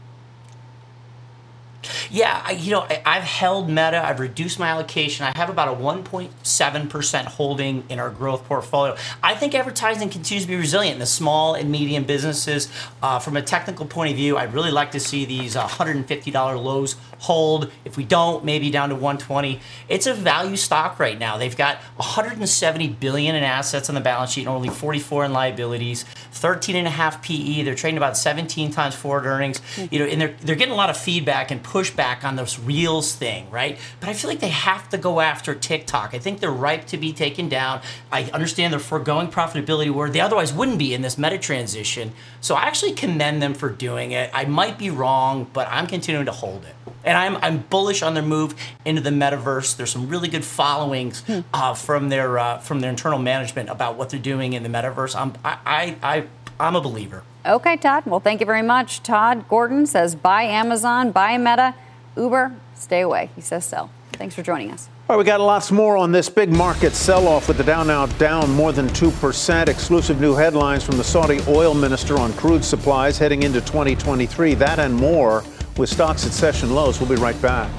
Yeah, 2.10 2.42
I, 2.44 2.52
you 2.52 2.72
know, 2.72 2.86
I, 3.06 3.14
have 3.14 3.22
held 3.22 3.68
Meta. 3.68 4.04
I've 4.04 4.20
reduced 4.20 4.58
my 4.58 4.68
allocation. 4.68 5.24
I 5.24 5.32
have 5.36 5.48
about 5.48 5.68
a 5.68 5.80
1.7% 5.80 7.24
holding 7.24 7.84
in 7.88 7.98
our 7.98 8.10
growth 8.10 8.44
portfolio. 8.44 8.96
I 9.22 9.34
think 9.34 9.54
advertising 9.54 10.10
continues 10.10 10.44
to 10.44 10.48
be 10.48 10.56
resilient 10.56 10.94
in 10.94 11.00
the 11.00 11.06
small 11.06 11.54
and 11.54 11.70
medium 11.70 12.04
businesses. 12.04 12.68
Uh, 13.02 13.18
from 13.18 13.36
a 13.36 13.42
technical 13.42 13.86
point 13.86 14.10
of 14.10 14.16
view, 14.16 14.36
I'd 14.36 14.52
really 14.52 14.70
like 14.70 14.92
to 14.92 15.00
see 15.00 15.24
these 15.24 15.54
$150 15.54 16.62
lows 16.62 16.96
hold. 17.20 17.70
If 17.84 17.96
we 17.96 18.04
don't, 18.04 18.44
maybe 18.44 18.70
down 18.70 18.88
to 18.90 18.94
120. 18.94 19.60
It's 19.88 20.06
a 20.06 20.14
value 20.14 20.56
stock 20.56 20.98
right 20.98 21.18
now. 21.18 21.36
They've 21.38 21.56
got 21.56 21.76
170 21.96 22.88
billion 22.88 23.34
in 23.34 23.42
assets 23.42 23.88
on 23.88 23.94
the 23.94 24.00
balance 24.00 24.32
sheet 24.32 24.42
and 24.42 24.48
only 24.48 24.68
44 24.68 25.26
in 25.26 25.32
liabilities. 25.32 26.04
13 26.32 26.76
and 26.76 26.86
a 26.86 26.90
half 26.90 27.22
PE. 27.22 27.62
They're 27.62 27.74
trading 27.74 27.98
about 27.98 28.16
17 28.16 28.70
times 28.70 28.94
forward 28.94 29.26
earnings. 29.26 29.60
You 29.90 30.00
know, 30.00 30.04
and 30.06 30.20
they're 30.20 30.36
they're 30.40 30.56
getting 30.56 30.72
a 30.72 30.76
lot 30.76 30.90
of 30.90 30.96
feedback 30.96 31.50
and 31.50 31.62
pushback 31.70 32.24
on 32.24 32.34
this 32.34 32.58
Reels 32.58 33.14
thing, 33.14 33.48
right? 33.50 33.78
But 34.00 34.08
I 34.08 34.12
feel 34.12 34.28
like 34.28 34.40
they 34.40 34.48
have 34.48 34.88
to 34.90 34.98
go 34.98 35.20
after 35.20 35.54
TikTok. 35.54 36.14
I 36.14 36.18
think 36.18 36.40
they're 36.40 36.50
ripe 36.50 36.86
to 36.88 36.96
be 36.96 37.12
taken 37.12 37.48
down. 37.48 37.80
I 38.10 38.24
understand 38.30 38.72
they're 38.72 38.80
foregoing 38.80 39.28
profitability 39.28 39.92
where 39.92 40.10
they 40.10 40.20
otherwise 40.20 40.52
wouldn't 40.52 40.78
be 40.78 40.92
in 40.92 41.02
this 41.02 41.16
meta 41.16 41.38
transition. 41.38 42.12
So 42.40 42.56
I 42.56 42.62
actually 42.62 42.92
commend 42.92 43.40
them 43.40 43.54
for 43.54 43.70
doing 43.70 44.10
it. 44.10 44.30
I 44.34 44.46
might 44.46 44.78
be 44.78 44.90
wrong, 44.90 45.48
but 45.52 45.68
I'm 45.70 45.86
continuing 45.86 46.26
to 46.26 46.32
hold 46.32 46.64
it. 46.64 46.74
And 47.04 47.16
I'm, 47.16 47.36
I'm 47.36 47.58
bullish 47.58 48.02
on 48.02 48.14
their 48.14 48.22
move 48.22 48.54
into 48.84 49.00
the 49.00 49.10
metaverse. 49.10 49.76
There's 49.76 49.90
some 49.90 50.08
really 50.08 50.28
good 50.28 50.44
followings 50.44 51.20
hmm. 51.22 51.40
uh, 51.54 51.74
from 51.74 52.08
their 52.08 52.38
uh, 52.38 52.58
from 52.58 52.80
their 52.80 52.90
internal 52.90 53.18
management 53.18 53.70
about 53.70 53.96
what 53.96 54.10
they're 54.10 54.20
doing 54.20 54.52
in 54.52 54.62
the 54.62 54.68
metaverse. 54.68 55.14
I'm 55.14 55.32
I, 55.44 55.58
I, 55.64 55.96
I 56.02 56.24
I'm 56.58 56.76
a 56.76 56.80
believer. 56.80 57.22
Okay, 57.44 57.76
Todd. 57.76 58.04
Well, 58.06 58.20
thank 58.20 58.40
you 58.40 58.46
very 58.46 58.62
much. 58.62 59.02
Todd 59.02 59.48
Gordon 59.48 59.86
says 59.86 60.14
buy 60.14 60.42
Amazon, 60.42 61.10
buy 61.10 61.38
Meta, 61.38 61.74
Uber, 62.16 62.54
stay 62.74 63.00
away. 63.00 63.30
He 63.34 63.40
says 63.40 63.64
sell. 63.64 63.90
Thanks 64.12 64.34
for 64.34 64.42
joining 64.42 64.70
us. 64.70 64.88
All 65.08 65.16
right, 65.16 65.18
we 65.18 65.24
got 65.24 65.40
lots 65.40 65.72
more 65.72 65.96
on 65.96 66.12
this 66.12 66.28
big 66.28 66.50
market 66.52 66.92
sell 66.92 67.26
off 67.26 67.48
with 67.48 67.56
the 67.56 67.64
Dow 67.64 67.82
now 67.82 68.06
down 68.06 68.50
more 68.52 68.70
than 68.72 68.86
2%. 68.88 69.68
Exclusive 69.68 70.20
new 70.20 70.34
headlines 70.34 70.84
from 70.84 70.98
the 70.98 71.04
Saudi 71.04 71.40
oil 71.48 71.74
minister 71.74 72.18
on 72.18 72.32
crude 72.34 72.62
supplies 72.62 73.16
heading 73.16 73.42
into 73.42 73.60
2023. 73.62 74.54
That 74.54 74.78
and 74.78 74.94
more 74.94 75.42
with 75.78 75.88
stocks 75.88 76.26
at 76.26 76.32
session 76.32 76.74
lows. 76.74 77.00
We'll 77.00 77.08
be 77.08 77.16
right 77.16 77.40
back. 77.40 77.70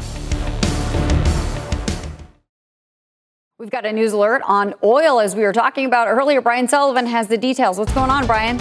We've 3.60 3.70
got 3.70 3.86
a 3.86 3.94
news 3.94 4.12
alert 4.12 4.42
on 4.46 4.74
oil 4.84 5.20
as 5.20 5.36
we 5.36 5.44
were 5.44 5.54
talking 5.54 5.86
about 5.86 6.08
earlier. 6.08 6.42
Brian 6.42 6.68
Sullivan 6.68 7.06
has 7.06 7.28
the 7.28 7.38
details. 7.38 7.78
What's 7.78 7.94
going 7.94 8.10
on, 8.10 8.26
Brian? 8.26 8.60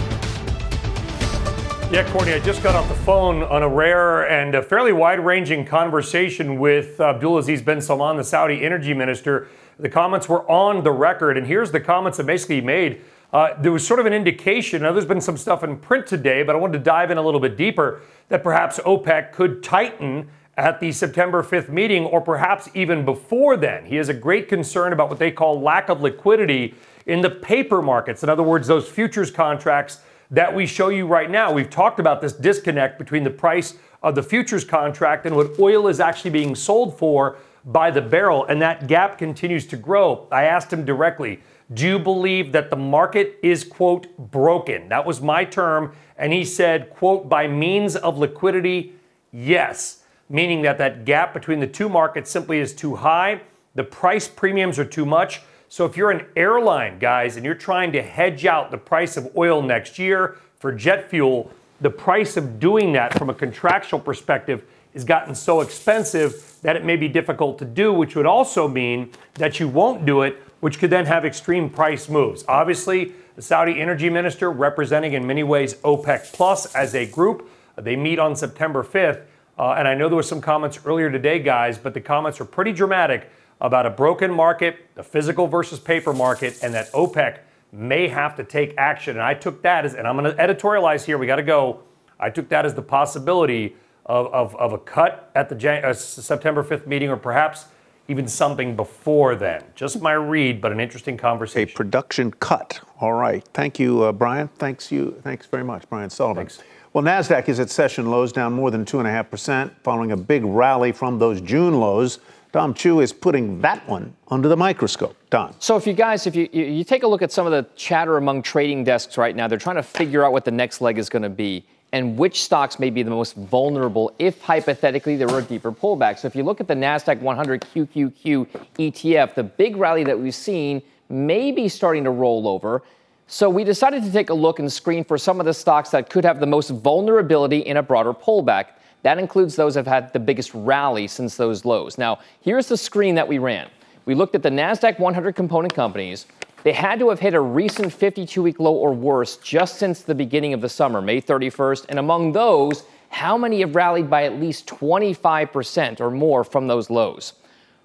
Yeah, 1.91 2.09
Courtney, 2.12 2.34
I 2.34 2.38
just 2.38 2.62
got 2.62 2.76
off 2.76 2.88
the 2.88 2.95
phone 2.95 3.43
on 3.43 3.64
a 3.64 3.68
rare 3.68 4.28
and 4.28 4.55
a 4.55 4.62
fairly 4.62 4.93
wide 4.93 5.18
ranging 5.18 5.66
conversation 5.66 6.61
with 6.61 6.99
Abdulaziz 6.99 7.64
bin 7.64 7.80
Salman, 7.80 8.16
the 8.16 8.22
Saudi 8.22 8.62
energy 8.62 8.95
minister. 8.95 9.49
The 9.76 9.88
comments 9.88 10.28
were 10.28 10.49
on 10.49 10.84
the 10.84 10.93
record, 10.93 11.36
and 11.36 11.45
here's 11.45 11.72
the 11.72 11.80
comments 11.80 12.18
that 12.18 12.26
basically 12.26 12.57
he 12.57 12.61
made. 12.61 13.01
Uh, 13.32 13.61
there 13.61 13.72
was 13.72 13.84
sort 13.84 13.99
of 13.99 14.07
an 14.07 14.12
indication, 14.12 14.82
now 14.82 14.93
there's 14.93 15.05
been 15.05 15.20
some 15.20 15.36
stuff 15.36 15.64
in 15.64 15.78
print 15.78 16.07
today, 16.07 16.45
but 16.45 16.55
I 16.55 16.61
wanted 16.61 16.74
to 16.74 16.84
dive 16.84 17.11
in 17.11 17.18
a 17.18 17.22
little 17.22 17.41
bit 17.41 17.57
deeper, 17.57 18.03
that 18.28 18.45
perhaps 18.45 18.78
OPEC 18.78 19.32
could 19.32 19.61
tighten 19.61 20.28
at 20.57 20.78
the 20.78 20.93
September 20.93 21.43
5th 21.43 21.70
meeting 21.70 22.05
or 22.05 22.20
perhaps 22.20 22.68
even 22.72 23.05
before 23.05 23.57
then. 23.57 23.84
He 23.84 23.97
has 23.97 24.09
a 24.09 24.14
great 24.14 24.49
concern 24.49 24.93
about 24.93 25.09
what 25.09 25.18
they 25.18 25.32
call 25.32 25.61
lack 25.61 25.88
of 25.88 26.03
liquidity 26.03 26.72
in 27.07 27.20
the 27.20 27.30
paper 27.30 27.82
markets. 27.82 28.22
In 28.22 28.28
other 28.28 28.45
words, 28.45 28.68
those 28.68 28.88
futures 28.88 29.32
contracts 29.32 29.99
that 30.31 30.55
we 30.55 30.66
show 30.66 30.89
you 30.89 31.07
right 31.07 31.31
now. 31.31 31.53
We've 31.53 31.70
talked 31.70 32.01
about 32.01 32.20
this 32.20 32.33
disconnect 32.33 32.99
between 32.99 33.24
the 33.24 33.31
price 33.31 33.74
of 34.03 34.14
the 34.14 34.22
futures 34.22 34.64
contract 34.64 35.26
and 35.26 35.37
what 35.37 35.59
oil 35.59 35.89
is 35.89 36.01
actually 36.01 36.31
being 36.31 36.55
sold 36.55 36.99
for 36.99 37.39
by 37.64 37.91
the 37.91 38.01
barrel, 38.01 38.47
and 38.47 38.62
that 38.62 38.87
gap 38.87 39.18
continues 39.18 39.66
to 39.66 39.76
grow. 39.76 40.26
I 40.33 40.45
asked 40.45 40.72
him 40.72 40.85
directly, 40.85 41.41
do 41.74 41.87
you 41.87 41.99
believe 41.99 42.53
that 42.53 42.70
the 42.70 42.76
market 42.76 43.39
is, 43.43 43.64
quote, 43.64 44.16
broken? 44.16 44.89
That 44.89 45.05
was 45.05 45.20
my 45.20 45.45
term. 45.45 45.95
And 46.16 46.33
he 46.33 46.45
said, 46.45 46.91
quote, 46.91 47.28
by 47.28 47.47
means 47.47 47.97
of 47.97 48.18
liquidity, 48.18 48.95
yes 49.31 50.01
meaning 50.31 50.62
that 50.62 50.78
that 50.78 51.05
gap 51.05 51.35
between 51.35 51.61
the 51.61 51.66
two 51.66 51.89
markets 51.89 52.31
simply 52.31 52.61
is 52.61 52.72
too 52.72 52.95
high. 52.95 53.43
The 53.74 53.85
price 53.85 54.28
premiums 54.28 54.78
are 54.78 54.85
too 54.85 55.05
much. 55.05 55.43
So 55.73 55.85
if 55.85 55.97
you're 55.97 56.11
an 56.11 56.27
airline, 56.35 56.99
guys, 56.99 57.37
and 57.37 57.47
you're 57.47 57.55
trying 57.55 57.93
to 57.93 58.03
hedge 58.03 58.45
out 58.45 58.73
the 58.73 58.77
price 58.77 59.16
of 59.16 59.31
oil 59.37 59.62
next 59.62 60.01
year 60.01 60.37
for 60.59 60.73
jet 60.73 61.09
fuel, 61.09 61.53
the 61.81 61.91
price 61.91 62.37
of 62.37 62.59
doing 62.59 62.93
that 62.95 63.16
from 63.16 63.31
a 63.31 63.35
contractual 63.35 64.01
perspective 64.01 64.64
has 64.95 65.05
gotten 65.05 65.33
so 65.33 65.61
expensive 65.61 66.57
that 66.62 66.75
it 66.75 66.85
may 66.85 66.97
be 66.97 67.07
difficult 67.07 67.57
to 67.61 67.64
do, 67.64 67.93
which 67.93 68.16
would 68.16 68.27
also 68.27 68.66
mean 68.66 69.12
that 69.35 69.61
you 69.61 69.68
won't 69.68 70.05
do 70.05 70.23
it, 70.23 70.43
which 70.59 70.81
could 70.81 70.91
then 70.91 71.07
have 71.07 71.25
extreme 71.25 71.71
price 71.71 72.09
moves. 72.09 72.45
Obviously, 72.49 73.12
the 73.37 73.43
Saudi 73.43 73.81
energy 73.81 74.11
minister 74.11 74.51
representing 74.51 75.12
in 75.12 75.25
many 75.25 75.45
ways 75.45 75.75
OPEC 75.85 76.33
Plus 76.33 76.75
as 76.75 76.97
a 76.97 77.07
group, 77.07 77.49
they 77.77 77.95
meet 77.95 78.18
on 78.18 78.35
September 78.35 78.83
5th. 78.83 79.23
Uh, 79.57 79.75
and 79.79 79.87
I 79.87 79.95
know 79.95 80.09
there 80.09 80.16
were 80.16 80.25
some 80.25 80.41
comments 80.41 80.81
earlier 80.85 81.12
today, 81.12 81.39
guys, 81.39 81.79
but 81.79 81.95
the 81.95 82.01
comments 82.01 82.41
are 82.41 82.45
pretty 82.45 82.73
dramatic 82.73 83.31
about 83.61 83.87
a 83.87 83.91
broken 83.91 84.33
market, 84.33 84.95
the 84.95 85.03
physical 85.03 85.47
versus 85.47 85.79
paper 85.79 86.13
market, 86.13 86.59
and 86.63 86.73
that 86.75 86.91
OPEC 86.93 87.39
may 87.73 88.09
have 88.09 88.35
to 88.37 88.45
take 88.45 88.75
action. 88.79 89.17
And 89.17 89.23
I 89.23 89.35
took 89.35 89.63
that 89.63 89.85
as, 89.85 89.95
and 89.95 90.07
I'm 90.07 90.17
going 90.17 90.35
to 90.35 90.43
editorialize 90.43 91.05
here, 91.05 91.19
we 91.19 91.27
got 91.27 91.37
to 91.37 91.43
go. 91.43 91.81
I 92.19 92.31
took 92.31 92.49
that 92.49 92.67
as 92.67 92.75
the 92.75 92.83
possibility 92.83 93.77
of, 94.07 94.27
of, 94.33 94.57
of 94.57 94.73
a 94.73 94.79
cut 94.79 95.31
at 95.35 95.49
the 95.49 95.55
Jan- 95.55 95.85
uh, 95.85 95.93
September 95.93 96.65
5th 96.65 96.87
meeting, 96.87 97.11
or 97.11 97.17
perhaps 97.17 97.67
even 98.09 98.27
something 98.27 98.75
before 98.75 99.37
then. 99.37 99.63
Just 99.77 100.01
my 100.03 100.13
read, 100.13 100.61
but 100.61 100.73
an 100.73 100.81
interesting 100.81 101.17
conversation. 101.17 101.73
A 101.73 101.77
production 101.77 102.33
cut. 102.33 102.81
All 103.01 103.13
right. 103.13 103.47
Thank 103.55 103.79
you, 103.79 104.03
uh, 104.03 104.13
Brian. 104.13 104.49
Thanks 104.59 104.91
you. 104.91 105.21
Thanks 105.23 105.47
very 105.47 105.63
much, 105.63 105.89
Brian 105.89 106.11
Sullivan. 106.11 106.47
Thanks. 106.47 106.63
Well, 106.93 107.05
Nasdaq 107.05 107.49
is 107.49 107.61
at 107.61 107.71
session 107.71 108.11
lows, 108.11 108.33
down 108.33 108.53
more 108.53 108.73
than 108.73 108.85
two 108.85 108.99
and 108.99 109.07
a 109.07 109.13
half 109.13 109.31
percent, 109.31 109.73
following 109.85 110.11
a 110.11 110.17
big 110.17 110.45
rally 110.45 110.91
from 110.91 111.21
those 111.21 111.41
June 111.41 111.79
lows. 111.79 112.19
Dom 112.53 112.75
Chu 112.75 113.01
is 113.01 113.13
putting 113.13 113.61
that 113.61 113.87
one 113.89 114.15
under 114.29 114.49
the 114.49 114.57
microscope. 114.57 115.17
Dom. 115.31 115.55
So, 115.61 115.77
if 115.77 115.87
you 115.87 115.93
guys, 115.93 116.27
if 116.27 116.35
you, 116.35 116.49
you 116.53 116.83
take 116.83 117.05
a 117.05 117.07
look 117.07 117.23
at 117.23 117.31
some 117.31 117.47
of 117.47 117.53
the 117.53 117.69
chatter 117.77 118.17
among 118.17 118.43
trading 118.43 118.83
desks 118.83 119.17
right 119.17 119.37
now, 119.37 119.47
they're 119.47 119.59
trying 119.59 119.77
to 119.77 119.83
figure 119.85 120.25
out 120.25 120.33
what 120.33 120.45
the 120.45 120.51
next 120.51 120.81
leg 120.81 120.99
is 120.99 121.09
going 121.09 121.23
to 121.23 121.29
be 121.29 121.65
and 121.93 122.17
which 122.17 122.43
stocks 122.43 122.79
may 122.79 122.91
be 122.91 123.03
the 123.03 123.11
most 123.11 123.35
vulnerable 123.35 124.13
if 124.19 124.41
hypothetically 124.41 125.17
there 125.17 125.27
were 125.27 125.41
a 125.41 125.43
deeper 125.43 125.73
pullback. 125.73 126.19
So 126.19 126.29
if 126.29 126.37
you 126.37 126.43
look 126.43 126.61
at 126.61 126.69
the 126.69 126.75
Nasdaq 126.75 127.21
100 127.21 127.63
QQQ 127.63 128.47
ETF, 128.79 129.35
the 129.35 129.43
big 129.43 129.77
rally 129.77 130.05
that 130.05 130.19
we've 130.19 130.35
seen 130.35 130.83
may 131.09 131.51
be 131.51 131.69
starting 131.69 132.05
to 132.05 132.11
roll 132.11 132.47
over. 132.47 132.83
So 133.27 133.49
we 133.49 133.65
decided 133.65 134.05
to 134.05 134.13
take 134.13 134.31
a 134.31 134.35
look 134.35 134.59
and 134.59 134.73
screen 134.73 135.05
for 135.05 135.19
some 135.19 135.41
of 135.41 135.47
the 135.47 135.55
stocks 135.55 135.91
that 135.91 136.11
could 136.11 136.25
have 136.25 136.41
the 136.41 136.47
most 136.47 136.71
vulnerability 136.71 137.59
in 137.59 137.77
a 137.77 137.83
broader 137.83 138.13
pullback. 138.13 138.67
That 139.03 139.19
includes 139.19 139.57
those 139.57 139.75
that 139.75 139.87
have 139.87 140.03
had 140.03 140.13
the 140.13 140.21
biggest 140.21 140.53
rally 140.55 141.07
since 141.07 141.37
those 141.37 141.65
lows. 141.65 141.99
Now, 141.99 142.19
here's 142.41 142.69
the 142.69 142.77
screen 142.77 143.15
that 143.15 143.27
we 143.27 143.39
ran. 143.39 143.69
We 144.05 144.15
looked 144.15 144.35
at 144.35 144.43
the 144.43 144.51
Nasdaq 144.51 144.99
100 144.99 145.35
component 145.35 145.75
companies. 145.75 146.27
They 146.63 146.73
had 146.73 146.99
to 146.99 147.09
have 147.09 147.21
hit 147.21 147.33
a 147.33 147.41
recent 147.41 147.93
52 147.93 148.43
week 148.43 148.61
low 148.61 148.75
or 148.75 148.93
worse 148.93 149.37
just 149.39 149.77
since 149.77 150.03
the 150.03 150.15
beginning 150.15 150.53
of 150.53 150.61
the 150.61 150.69
summer, 150.69 151.01
May 151.01 151.21
31st. 151.21 151.87
And 151.89 151.99
among 151.99 152.33
those, 152.33 152.85
how 153.09 153.39
many 153.39 153.61
have 153.61 153.75
rallied 153.75 154.11
by 154.11 154.25
at 154.25 154.39
least 154.39 154.67
25% 154.67 156.01
or 156.01 156.11
more 156.11 156.45
from 156.45 156.67
those 156.67 156.91
lows? 156.91 157.35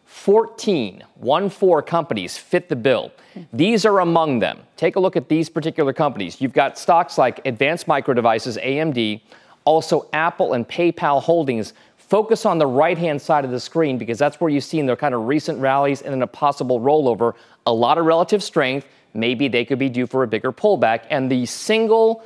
14, 0.05 1.03
one 1.15 1.49
four 1.49 1.81
companies 1.81 2.37
fit 2.37 2.69
the 2.69 2.75
bill. 2.75 3.11
These 3.51 3.85
are 3.85 3.99
among 3.99 4.39
them. 4.39 4.59
Take 4.77 4.97
a 4.97 4.99
look 4.99 5.15
at 5.15 5.29
these 5.29 5.49
particular 5.49 5.93
companies. 5.93 6.39
You've 6.39 6.53
got 6.53 6.77
stocks 6.77 7.17
like 7.17 7.45
Advanced 7.45 7.87
Micro 7.87 8.13
Devices, 8.13 8.57
AMD, 8.57 9.21
also 9.65 10.07
Apple 10.13 10.53
and 10.53 10.67
PayPal 10.67 11.21
Holdings. 11.21 11.73
Focus 11.97 12.45
on 12.45 12.59
the 12.59 12.67
right 12.67 12.97
hand 12.97 13.21
side 13.21 13.43
of 13.43 13.51
the 13.51 13.59
screen 13.59 13.97
because 13.97 14.17
that's 14.17 14.39
where 14.39 14.49
you've 14.49 14.63
seen 14.63 14.85
their 14.85 14.95
kind 14.95 15.13
of 15.13 15.27
recent 15.27 15.59
rallies 15.59 16.01
and 16.01 16.13
then 16.13 16.21
a 16.21 16.27
possible 16.27 16.79
rollover 16.79 17.33
a 17.65 17.73
lot 17.73 17.97
of 17.97 18.05
relative 18.05 18.43
strength. 18.43 18.87
Maybe 19.13 19.47
they 19.47 19.65
could 19.65 19.79
be 19.79 19.89
due 19.89 20.05
for 20.05 20.23
a 20.23 20.27
bigger 20.27 20.51
pullback. 20.51 21.01
And 21.09 21.31
the 21.31 21.45
single 21.45 22.23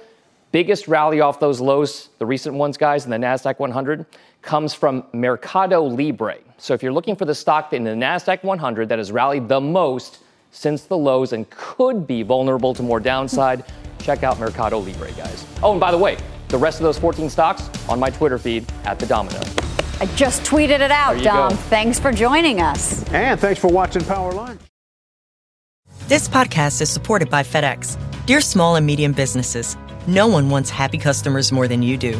biggest 0.51 0.87
rally 0.87 1.21
off 1.21 1.39
those 1.39 1.61
lows, 1.61 2.09
the 2.17 2.25
recent 2.25 2.55
ones, 2.55 2.77
guys, 2.77 3.05
in 3.05 3.11
the 3.11 3.17
NASDAQ 3.17 3.59
100, 3.59 4.05
comes 4.41 4.73
from 4.73 5.03
Mercado 5.13 5.83
Libre. 5.83 6.37
So 6.57 6.73
if 6.73 6.83
you're 6.83 6.91
looking 6.91 7.15
for 7.15 7.25
the 7.25 7.35
stock 7.35 7.71
in 7.73 7.83
the 7.83 7.91
NASDAQ 7.91 8.43
100 8.43 8.89
that 8.89 8.97
has 8.97 9.11
rallied 9.11 9.47
the 9.47 9.61
most 9.61 10.19
since 10.51 10.83
the 10.83 10.97
lows 10.97 11.33
and 11.33 11.49
could 11.51 12.07
be 12.07 12.23
vulnerable 12.23 12.73
to 12.73 12.83
more 12.83 12.99
downside, 12.99 13.63
check 13.99 14.23
out 14.23 14.39
Mercado 14.39 14.79
Libre, 14.79 15.11
guys. 15.11 15.45
Oh, 15.61 15.71
and 15.71 15.79
by 15.79 15.91
the 15.91 15.97
way, 15.97 16.17
the 16.49 16.57
rest 16.57 16.79
of 16.79 16.83
those 16.83 16.97
14 16.97 17.29
stocks 17.29 17.69
on 17.87 17.99
my 17.99 18.09
Twitter 18.09 18.37
feed 18.37 18.69
at 18.85 18.99
the 18.99 19.05
Domino. 19.05 19.39
I 20.01 20.05
just 20.15 20.43
tweeted 20.43 20.79
it 20.79 20.91
out, 20.91 21.21
Dom. 21.23 21.49
Go. 21.49 21.55
Thanks 21.55 21.99
for 21.99 22.11
joining 22.11 22.61
us. 22.61 23.03
And 23.11 23.39
thanks 23.39 23.59
for 23.59 23.67
watching 23.67 24.03
Power 24.03 24.31
Lunch. 24.31 24.59
This 26.07 26.27
podcast 26.27 26.81
is 26.81 26.89
supported 26.89 27.29
by 27.29 27.43
FedEx. 27.43 27.97
Dear 28.25 28.41
small 28.41 28.75
and 28.75 28.85
medium 28.85 29.11
businesses, 29.11 29.77
no 30.07 30.27
one 30.27 30.49
wants 30.49 30.69
happy 30.69 30.97
customers 30.97 31.51
more 31.51 31.67
than 31.67 31.83
you 31.83 31.97
do. 31.97 32.19